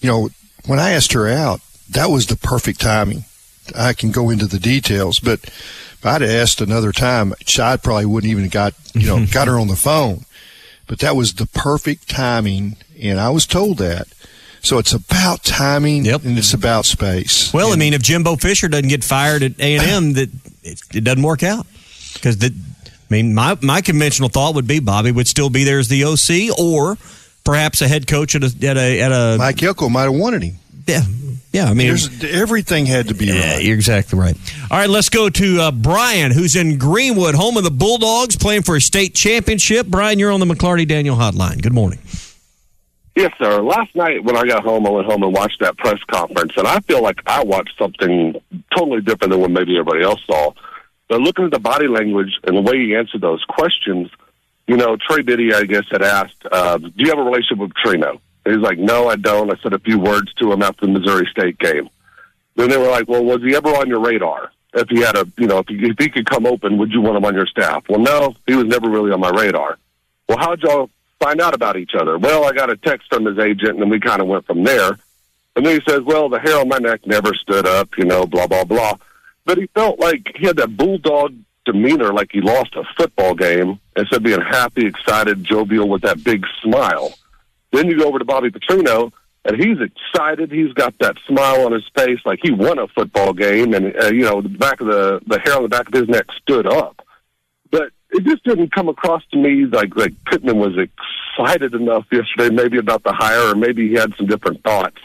you 0.01 0.09
know, 0.09 0.29
when 0.65 0.79
I 0.79 0.91
asked 0.91 1.13
her 1.13 1.27
out, 1.27 1.61
that 1.89 2.09
was 2.09 2.27
the 2.27 2.37
perfect 2.37 2.79
timing. 2.81 3.25
I 3.75 3.93
can 3.93 4.11
go 4.11 4.29
into 4.29 4.47
the 4.47 4.59
details, 4.59 5.19
but 5.19 5.43
if 5.43 6.05
I'd 6.05 6.23
asked 6.23 6.61
another 6.61 6.91
time, 6.91 7.33
I 7.59 7.77
probably 7.77 8.05
wouldn't 8.05 8.31
even 8.31 8.43
have 8.43 8.53
got, 8.53 8.73
you 8.93 9.07
know, 9.07 9.25
got 9.31 9.47
her 9.47 9.59
on 9.59 9.67
the 9.67 9.75
phone. 9.75 10.25
But 10.87 10.99
that 10.99 11.15
was 11.15 11.35
the 11.35 11.45
perfect 11.45 12.09
timing, 12.09 12.77
and 12.99 13.19
I 13.19 13.29
was 13.29 13.45
told 13.45 13.77
that. 13.77 14.07
So 14.61 14.77
it's 14.77 14.91
about 14.91 15.43
timing, 15.43 16.05
yep. 16.05 16.23
and 16.23 16.37
it's 16.37 16.53
about 16.53 16.85
space. 16.85 17.53
Well, 17.53 17.71
I 17.71 17.75
mean, 17.75 17.93
if 17.93 18.01
Jimbo 18.01 18.35
Fisher 18.37 18.67
doesn't 18.67 18.89
get 18.89 19.03
fired 19.03 19.43
at 19.43 19.59
A 19.59 19.77
and 19.77 19.83
M, 19.83 20.13
that 20.13 20.29
it, 20.63 20.81
it 20.93 21.03
doesn't 21.03 21.23
work 21.23 21.43
out 21.43 21.65
because 22.13 22.37
the. 22.37 22.53
I 23.11 23.13
mean, 23.15 23.33
my 23.33 23.57
my 23.61 23.81
conventional 23.81 24.29
thought 24.29 24.53
would 24.53 24.67
be 24.67 24.79
Bobby 24.79 25.11
would 25.11 25.27
still 25.27 25.49
be 25.49 25.63
there 25.63 25.79
as 25.79 25.87
the 25.87 26.03
OC, 26.03 26.59
or 26.59 26.95
perhaps 27.43 27.81
a 27.81 27.87
head 27.87 28.05
coach 28.05 28.35
at 28.35 28.43
a 28.43 28.67
at 28.67 28.77
a, 28.77 29.01
at 29.01 29.11
a 29.11 29.35
Mike 29.39 29.63
Elko 29.63 29.89
might 29.89 30.03
have 30.03 30.13
wanted 30.13 30.43
him. 30.43 30.55
Yeah, 30.85 31.01
yeah. 31.51 31.65
I 31.65 31.73
mean, 31.73 31.87
There's, 31.87 32.23
everything 32.23 32.85
had 32.85 33.07
to 33.07 33.15
be 33.15 33.25
Yeah, 33.25 33.55
right. 33.55 33.63
you're 33.63 33.73
exactly 33.75 34.19
right. 34.19 34.35
All 34.69 34.77
right, 34.77 34.89
let's 34.89 35.09
go 35.09 35.27
to 35.29 35.59
uh, 35.61 35.71
Brian, 35.71 36.31
who's 36.31 36.55
in 36.55 36.77
Greenwood, 36.77 37.33
home 37.33 37.57
of 37.57 37.63
the 37.63 37.71
Bulldogs, 37.71 38.35
playing 38.35 38.61
for 38.61 38.75
a 38.75 38.81
state 38.81 39.15
championship. 39.15 39.87
Brian, 39.87 40.19
you're 40.19 40.31
on 40.31 40.39
the 40.39 40.45
McLarty 40.47 40.87
Daniel 40.87 41.15
Hotline. 41.15 41.61
Good 41.63 41.73
morning. 41.73 41.99
Yes, 43.19 43.33
sir. 43.37 43.61
Last 43.61 43.93
night 43.97 44.23
when 44.23 44.37
I 44.37 44.45
got 44.45 44.63
home, 44.63 44.87
I 44.87 44.91
went 44.91 45.05
home 45.05 45.23
and 45.23 45.33
watched 45.33 45.59
that 45.59 45.77
press 45.77 46.01
conference, 46.09 46.53
and 46.55 46.65
I 46.65 46.79
feel 46.79 47.03
like 47.03 47.19
I 47.27 47.43
watched 47.43 47.77
something 47.77 48.33
totally 48.73 49.01
different 49.01 49.31
than 49.31 49.41
what 49.41 49.51
maybe 49.51 49.77
everybody 49.77 50.05
else 50.05 50.21
saw. 50.25 50.53
But 51.09 51.19
looking 51.19 51.43
at 51.43 51.51
the 51.51 51.59
body 51.59 51.89
language 51.89 52.39
and 52.45 52.55
the 52.55 52.61
way 52.61 52.77
he 52.77 52.95
answered 52.95 53.19
those 53.19 53.43
questions, 53.43 54.09
you 54.67 54.77
know, 54.77 54.95
Trey 54.95 55.21
Biddy, 55.21 55.53
I 55.53 55.63
guess, 55.63 55.83
had 55.91 56.01
asked, 56.01 56.45
uh, 56.49 56.77
"Do 56.77 56.93
you 56.95 57.09
have 57.09 57.19
a 57.19 57.23
relationship 57.23 57.57
with 57.57 57.73
Trino?" 57.73 58.21
And 58.45 58.55
he's 58.55 58.63
like, 58.63 58.77
"No, 58.77 59.09
I 59.09 59.17
don't." 59.17 59.51
I 59.51 59.61
said 59.61 59.73
a 59.73 59.79
few 59.79 59.99
words 59.99 60.33
to 60.35 60.53
him 60.53 60.61
after 60.61 60.85
the 60.85 60.93
Missouri 60.93 61.27
State 61.29 61.59
game. 61.59 61.89
Then 62.55 62.69
they 62.69 62.77
were 62.77 62.87
like, 62.87 63.09
"Well, 63.09 63.25
was 63.25 63.41
he 63.41 63.53
ever 63.53 63.67
on 63.75 63.89
your 63.89 63.99
radar? 63.99 64.53
If 64.73 64.87
he 64.87 65.01
had 65.01 65.17
a, 65.17 65.27
you 65.37 65.47
know, 65.47 65.57
if 65.57 65.67
he, 65.67 65.75
if 65.89 65.99
he 65.99 66.07
could 66.07 66.25
come 66.25 66.45
open, 66.45 66.77
would 66.77 66.93
you 66.93 67.01
want 67.01 67.17
him 67.17 67.25
on 67.25 67.35
your 67.35 67.47
staff?" 67.47 67.83
Well, 67.89 67.99
no, 67.99 68.37
he 68.47 68.55
was 68.55 68.67
never 68.67 68.89
really 68.89 69.11
on 69.11 69.19
my 69.19 69.31
radar. 69.31 69.77
Well, 70.29 70.37
how'd 70.37 70.61
y'all 70.61 70.89
find 71.19 71.41
out 71.41 71.53
about 71.53 71.77
each 71.77 71.91
other? 71.97 72.17
Well, 72.17 72.45
I 72.45 72.53
got 72.53 72.69
a 72.69 72.77
text 72.77 73.07
from 73.09 73.25
his 73.25 73.37
agent, 73.37 73.71
and 73.71 73.81
then 73.81 73.89
we 73.89 73.99
kind 73.99 74.21
of 74.21 74.27
went 74.27 74.45
from 74.45 74.63
there. 74.63 74.97
And 75.55 75.65
then 75.65 75.79
he 75.79 75.81
says, 75.89 76.01
"Well, 76.01 76.29
the 76.29 76.39
hair 76.39 76.57
on 76.59 76.67
my 76.67 76.77
neck 76.77 77.05
never 77.05 77.33
stood 77.33 77.67
up, 77.67 77.89
you 77.97 78.05
know, 78.05 78.25
blah 78.25 78.47
blah 78.47 78.63
blah." 78.63 78.95
But 79.45 79.57
he 79.57 79.67
felt 79.73 79.99
like 79.99 80.31
he 80.35 80.45
had 80.45 80.57
that 80.57 80.77
bulldog 80.77 81.35
demeanor, 81.65 82.13
like 82.13 82.31
he 82.31 82.41
lost 82.41 82.75
a 82.75 82.83
football 82.97 83.35
game, 83.35 83.79
instead 83.95 84.17
of 84.17 84.23
being 84.23 84.41
happy, 84.41 84.85
excited, 84.85 85.43
jovial 85.43 85.89
with 85.89 86.03
that 86.03 86.23
big 86.23 86.45
smile. 86.61 87.13
Then 87.71 87.87
you 87.87 87.97
go 87.97 88.07
over 88.07 88.19
to 88.19 88.25
Bobby 88.25 88.49
Petrino, 88.49 89.11
and 89.45 89.55
he's 89.55 89.77
excited. 89.79 90.51
He's 90.51 90.73
got 90.73 90.97
that 90.99 91.17
smile 91.27 91.65
on 91.65 91.71
his 91.71 91.83
face, 91.95 92.19
like 92.25 92.39
he 92.41 92.51
won 92.51 92.79
a 92.79 92.87
football 92.87 93.33
game, 93.33 93.73
and 93.73 93.95
uh, 93.95 94.07
you 94.07 94.21
know, 94.21 94.41
the 94.41 94.49
back 94.49 94.81
of 94.81 94.87
the 94.87 95.21
the 95.27 95.39
hair 95.39 95.55
on 95.55 95.63
the 95.63 95.69
back 95.69 95.87
of 95.87 95.93
his 95.93 96.07
neck 96.07 96.25
stood 96.41 96.67
up. 96.67 97.05
But 97.71 97.91
it 98.11 98.23
just 98.23 98.43
didn't 98.43 98.73
come 98.73 98.89
across 98.89 99.23
to 99.31 99.37
me 99.37 99.65
like 99.65 99.95
like 99.95 100.13
Pittman 100.25 100.57
was 100.57 100.77
excited 100.77 101.73
enough 101.73 102.05
yesterday, 102.11 102.53
maybe 102.53 102.77
about 102.77 103.03
the 103.03 103.13
hire, 103.13 103.51
or 103.51 103.55
maybe 103.55 103.87
he 103.87 103.93
had 103.95 104.13
some 104.15 104.25
different 104.25 104.63
thoughts. 104.63 104.97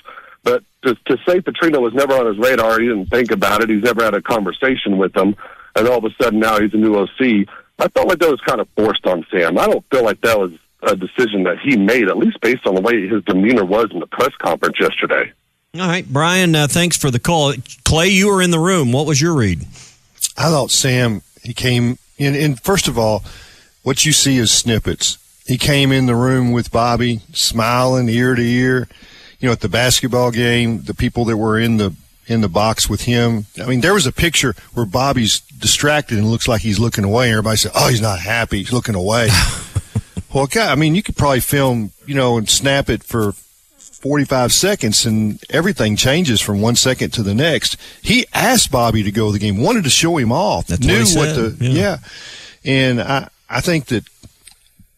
But 0.42 0.62
to, 0.82 0.94
to 1.06 1.16
say 1.26 1.40
Petrino 1.40 1.80
was 1.80 1.94
never 1.94 2.14
on 2.14 2.26
his 2.26 2.38
radar, 2.38 2.80
he 2.80 2.88
didn't 2.88 3.06
think 3.06 3.30
about 3.30 3.62
it. 3.62 3.70
He's 3.70 3.82
never 3.82 4.04
had 4.04 4.14
a 4.14 4.22
conversation 4.22 4.98
with 4.98 5.16
him, 5.16 5.36
and 5.76 5.88
all 5.88 5.98
of 5.98 6.04
a 6.04 6.22
sudden 6.22 6.40
now 6.40 6.60
he's 6.60 6.74
a 6.74 6.78
new 6.78 6.94
OC. 6.96 7.48
I 7.78 7.88
felt 7.88 8.08
like 8.08 8.18
that 8.18 8.30
was 8.30 8.40
kind 8.42 8.60
of 8.60 8.68
forced 8.76 9.06
on 9.06 9.26
Sam. 9.30 9.58
I 9.58 9.66
don't 9.66 9.84
feel 9.90 10.04
like 10.04 10.20
that 10.20 10.38
was 10.38 10.52
a 10.82 10.96
decision 10.96 11.44
that 11.44 11.58
he 11.58 11.76
made, 11.76 12.08
at 12.08 12.18
least 12.18 12.40
based 12.40 12.66
on 12.66 12.74
the 12.74 12.80
way 12.80 13.06
his 13.08 13.24
demeanor 13.24 13.64
was 13.64 13.90
in 13.90 14.00
the 14.00 14.06
press 14.06 14.34
conference 14.38 14.78
yesterday. 14.78 15.32
All 15.74 15.88
right, 15.88 16.06
Brian, 16.06 16.54
uh, 16.54 16.68
thanks 16.68 16.96
for 16.96 17.10
the 17.10 17.18
call. 17.18 17.52
Clay, 17.84 18.08
you 18.08 18.28
were 18.28 18.40
in 18.40 18.50
the 18.50 18.60
room. 18.60 18.92
What 18.92 19.06
was 19.06 19.20
your 19.20 19.34
read? 19.34 19.62
I 20.36 20.50
thought 20.50 20.70
Sam, 20.70 21.22
he 21.42 21.52
came 21.52 21.98
in, 22.18 22.34
and 22.34 22.60
first 22.60 22.88
of 22.88 22.98
all, 22.98 23.24
what 23.82 24.04
you 24.04 24.12
see 24.12 24.38
is 24.38 24.50
snippets. 24.50 25.18
He 25.46 25.58
came 25.58 25.92
in 25.92 26.06
the 26.06 26.16
room 26.16 26.52
with 26.52 26.72
Bobby, 26.72 27.20
smiling 27.32 28.08
ear 28.08 28.34
to 28.34 28.42
ear. 28.42 28.88
You 29.40 29.48
know, 29.48 29.52
at 29.52 29.60
the 29.60 29.68
basketball 29.68 30.30
game, 30.30 30.82
the 30.82 30.94
people 30.94 31.26
that 31.26 31.36
were 31.36 31.58
in 31.58 31.76
the 31.76 31.94
in 32.26 32.40
the 32.40 32.48
box 32.48 32.88
with 32.88 33.02
him. 33.02 33.46
I 33.60 33.66
mean, 33.66 33.82
there 33.82 33.92
was 33.92 34.06
a 34.06 34.12
picture 34.12 34.54
where 34.72 34.86
Bobby's 34.86 35.40
distracted 35.40 36.16
and 36.16 36.30
looks 36.30 36.48
like 36.48 36.62
he's 36.62 36.78
looking 36.78 37.04
away. 37.04 37.26
And 37.26 37.32
everybody 37.32 37.58
said, 37.58 37.72
"Oh, 37.74 37.88
he's 37.88 38.00
not 38.00 38.20
happy. 38.20 38.58
He's 38.58 38.72
looking 38.72 38.94
away." 38.94 39.28
well, 40.34 40.46
God, 40.46 40.70
I 40.70 40.74
mean, 40.74 40.94
you 40.94 41.02
could 41.02 41.16
probably 41.16 41.40
film, 41.40 41.92
you 42.06 42.14
know, 42.14 42.38
and 42.38 42.48
snap 42.48 42.88
it 42.88 43.02
for 43.02 43.34
45 44.04 44.52
seconds 44.52 45.06
and 45.06 45.42
everything 45.48 45.96
changes 45.96 46.38
from 46.38 46.60
one 46.60 46.76
second 46.76 47.10
to 47.14 47.22
the 47.22 47.34
next. 47.34 47.78
He 48.02 48.26
asked 48.34 48.70
Bobby 48.70 49.02
to 49.02 49.10
go 49.10 49.28
to 49.28 49.32
the 49.32 49.38
game, 49.38 49.56
wanted 49.56 49.84
to 49.84 49.90
show 49.90 50.18
him 50.18 50.30
off, 50.30 50.66
That's 50.66 50.84
knew 50.86 51.04
what, 51.18 51.34
what 51.34 51.58
the, 51.58 51.64
Yeah. 51.64 51.70
yeah. 51.70 51.96
And 52.66 53.00
I, 53.00 53.28
I 53.48 53.62
think 53.62 53.86
that, 53.86 54.04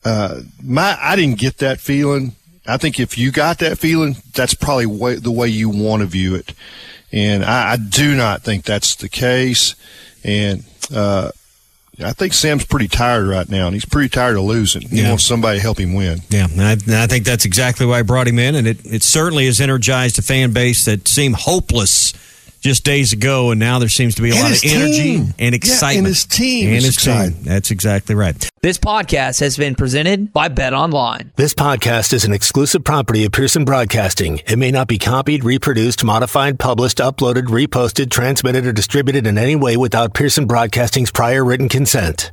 uh, 0.05 0.41
my, 0.61 0.99
I 1.01 1.15
didn't 1.15 1.39
get 1.39 1.59
that 1.59 1.81
feeling. 1.81 2.33
I 2.67 2.79
think 2.79 2.99
if 2.99 3.17
you 3.17 3.31
got 3.31 3.59
that 3.61 3.79
feeling, 3.79 4.17
that's 4.35 4.55
probably 4.55 4.87
way, 4.87 5.15
the 5.15 5.31
way 5.31 5.47
you 5.47 5.69
want 5.69 6.01
to 6.01 6.07
view 6.07 6.35
it. 6.35 6.53
And 7.13 7.45
I, 7.45 7.75
I 7.75 7.77
do 7.77 8.17
not 8.17 8.43
think 8.43 8.65
that's 8.65 8.97
the 8.97 9.09
case. 9.09 9.77
And, 10.25 10.65
uh, 10.93 11.31
I 12.05 12.13
think 12.13 12.35
Sam's 12.35 12.65
pretty 12.67 12.89
tired 12.89 13.27
right 13.27 13.49
now, 13.49 13.67
and 13.67 13.75
he's 13.75 13.85
pretty 13.87 14.11
tired 14.11 14.37
of 14.37 14.43
losing. 14.45 14.89
He 14.89 15.01
Yeah. 15.01 15.09
wants 15.11 15.25
somebody 15.25 15.59
to 15.59 15.63
help 15.63 15.79
him 15.81 15.95
win. 15.95 16.21
Yeah, 16.29 16.45
and 16.51 16.63
I, 16.63 16.73
and 16.73 16.95
I 16.95 17.07
think 17.07 17.25
that's 17.25 17.45
exactly 17.47 17.87
why 17.87 18.01
I 18.01 18.03
brought 18.03 18.29
him 18.29 18.39
in, 18.39 18.55
and 18.55 18.67
it, 18.67 18.79
it 18.85 19.03
certainly 19.03 19.47
has 19.47 19.61
energized 19.61 20.19
a 20.19 20.23
fan 20.23 20.53
base 20.53 20.85
that 20.85 21.09
seemed 21.09 21.37
hopeless 21.37 22.13
just 22.67 22.85
days 22.85 23.13
ago, 23.13 23.51
and 23.53 23.61
now 23.61 23.79
there 23.79 23.89
seems 23.89 24.15
to 24.17 24.23
be 24.23 24.31
a 24.31 24.35
And 24.35 24.43
lot 24.43 24.53
of 24.53 24.61
energy 24.65 24.93
team. 24.93 25.21
and 25.21 25.29
Yeah, 25.39 25.45
and 25.47 25.55
excitement. 25.55 26.07
his 26.09 26.25
team 26.27 26.69
And 26.69 26.77
is 26.79 26.85
his 26.87 26.97
team. 26.97 27.37
That's 27.43 27.71
exactly 27.71 28.15
right. 28.15 28.35
This 28.63 28.77
podcast 28.79 29.39
has 29.41 29.57
been 29.57 29.77
presented 29.77 30.33
by 30.33 30.49
Bet 30.49 30.75
Online. 30.75 31.31
This 31.37 31.55
podcast 31.55 32.13
is 32.13 32.25
an 32.25 32.33
exclusive 32.33 32.83
property 32.83 33.25
of 33.25 33.31
Pearson 33.33 33.65
Broadcasting. 33.65 34.41
It 34.49 34.57
may 34.59 34.73
not 34.73 34.89
be 34.89 34.99
copied, 34.99 35.45
reproduced, 35.45 36.03
modified, 36.03 36.59
published, 36.59 36.99
uploaded, 36.99 37.45
reposted, 37.45 38.11
transmitted, 38.11 38.67
or 38.67 38.73
distributed 38.73 39.27
in 39.27 39.39
any 39.39 39.55
way 39.55 39.77
without 39.77 40.15
Pearson 40.15 40.47
Broadcasting's 40.47 41.13
prior 41.13 41.45
written 41.45 41.69
consent. 41.69 42.33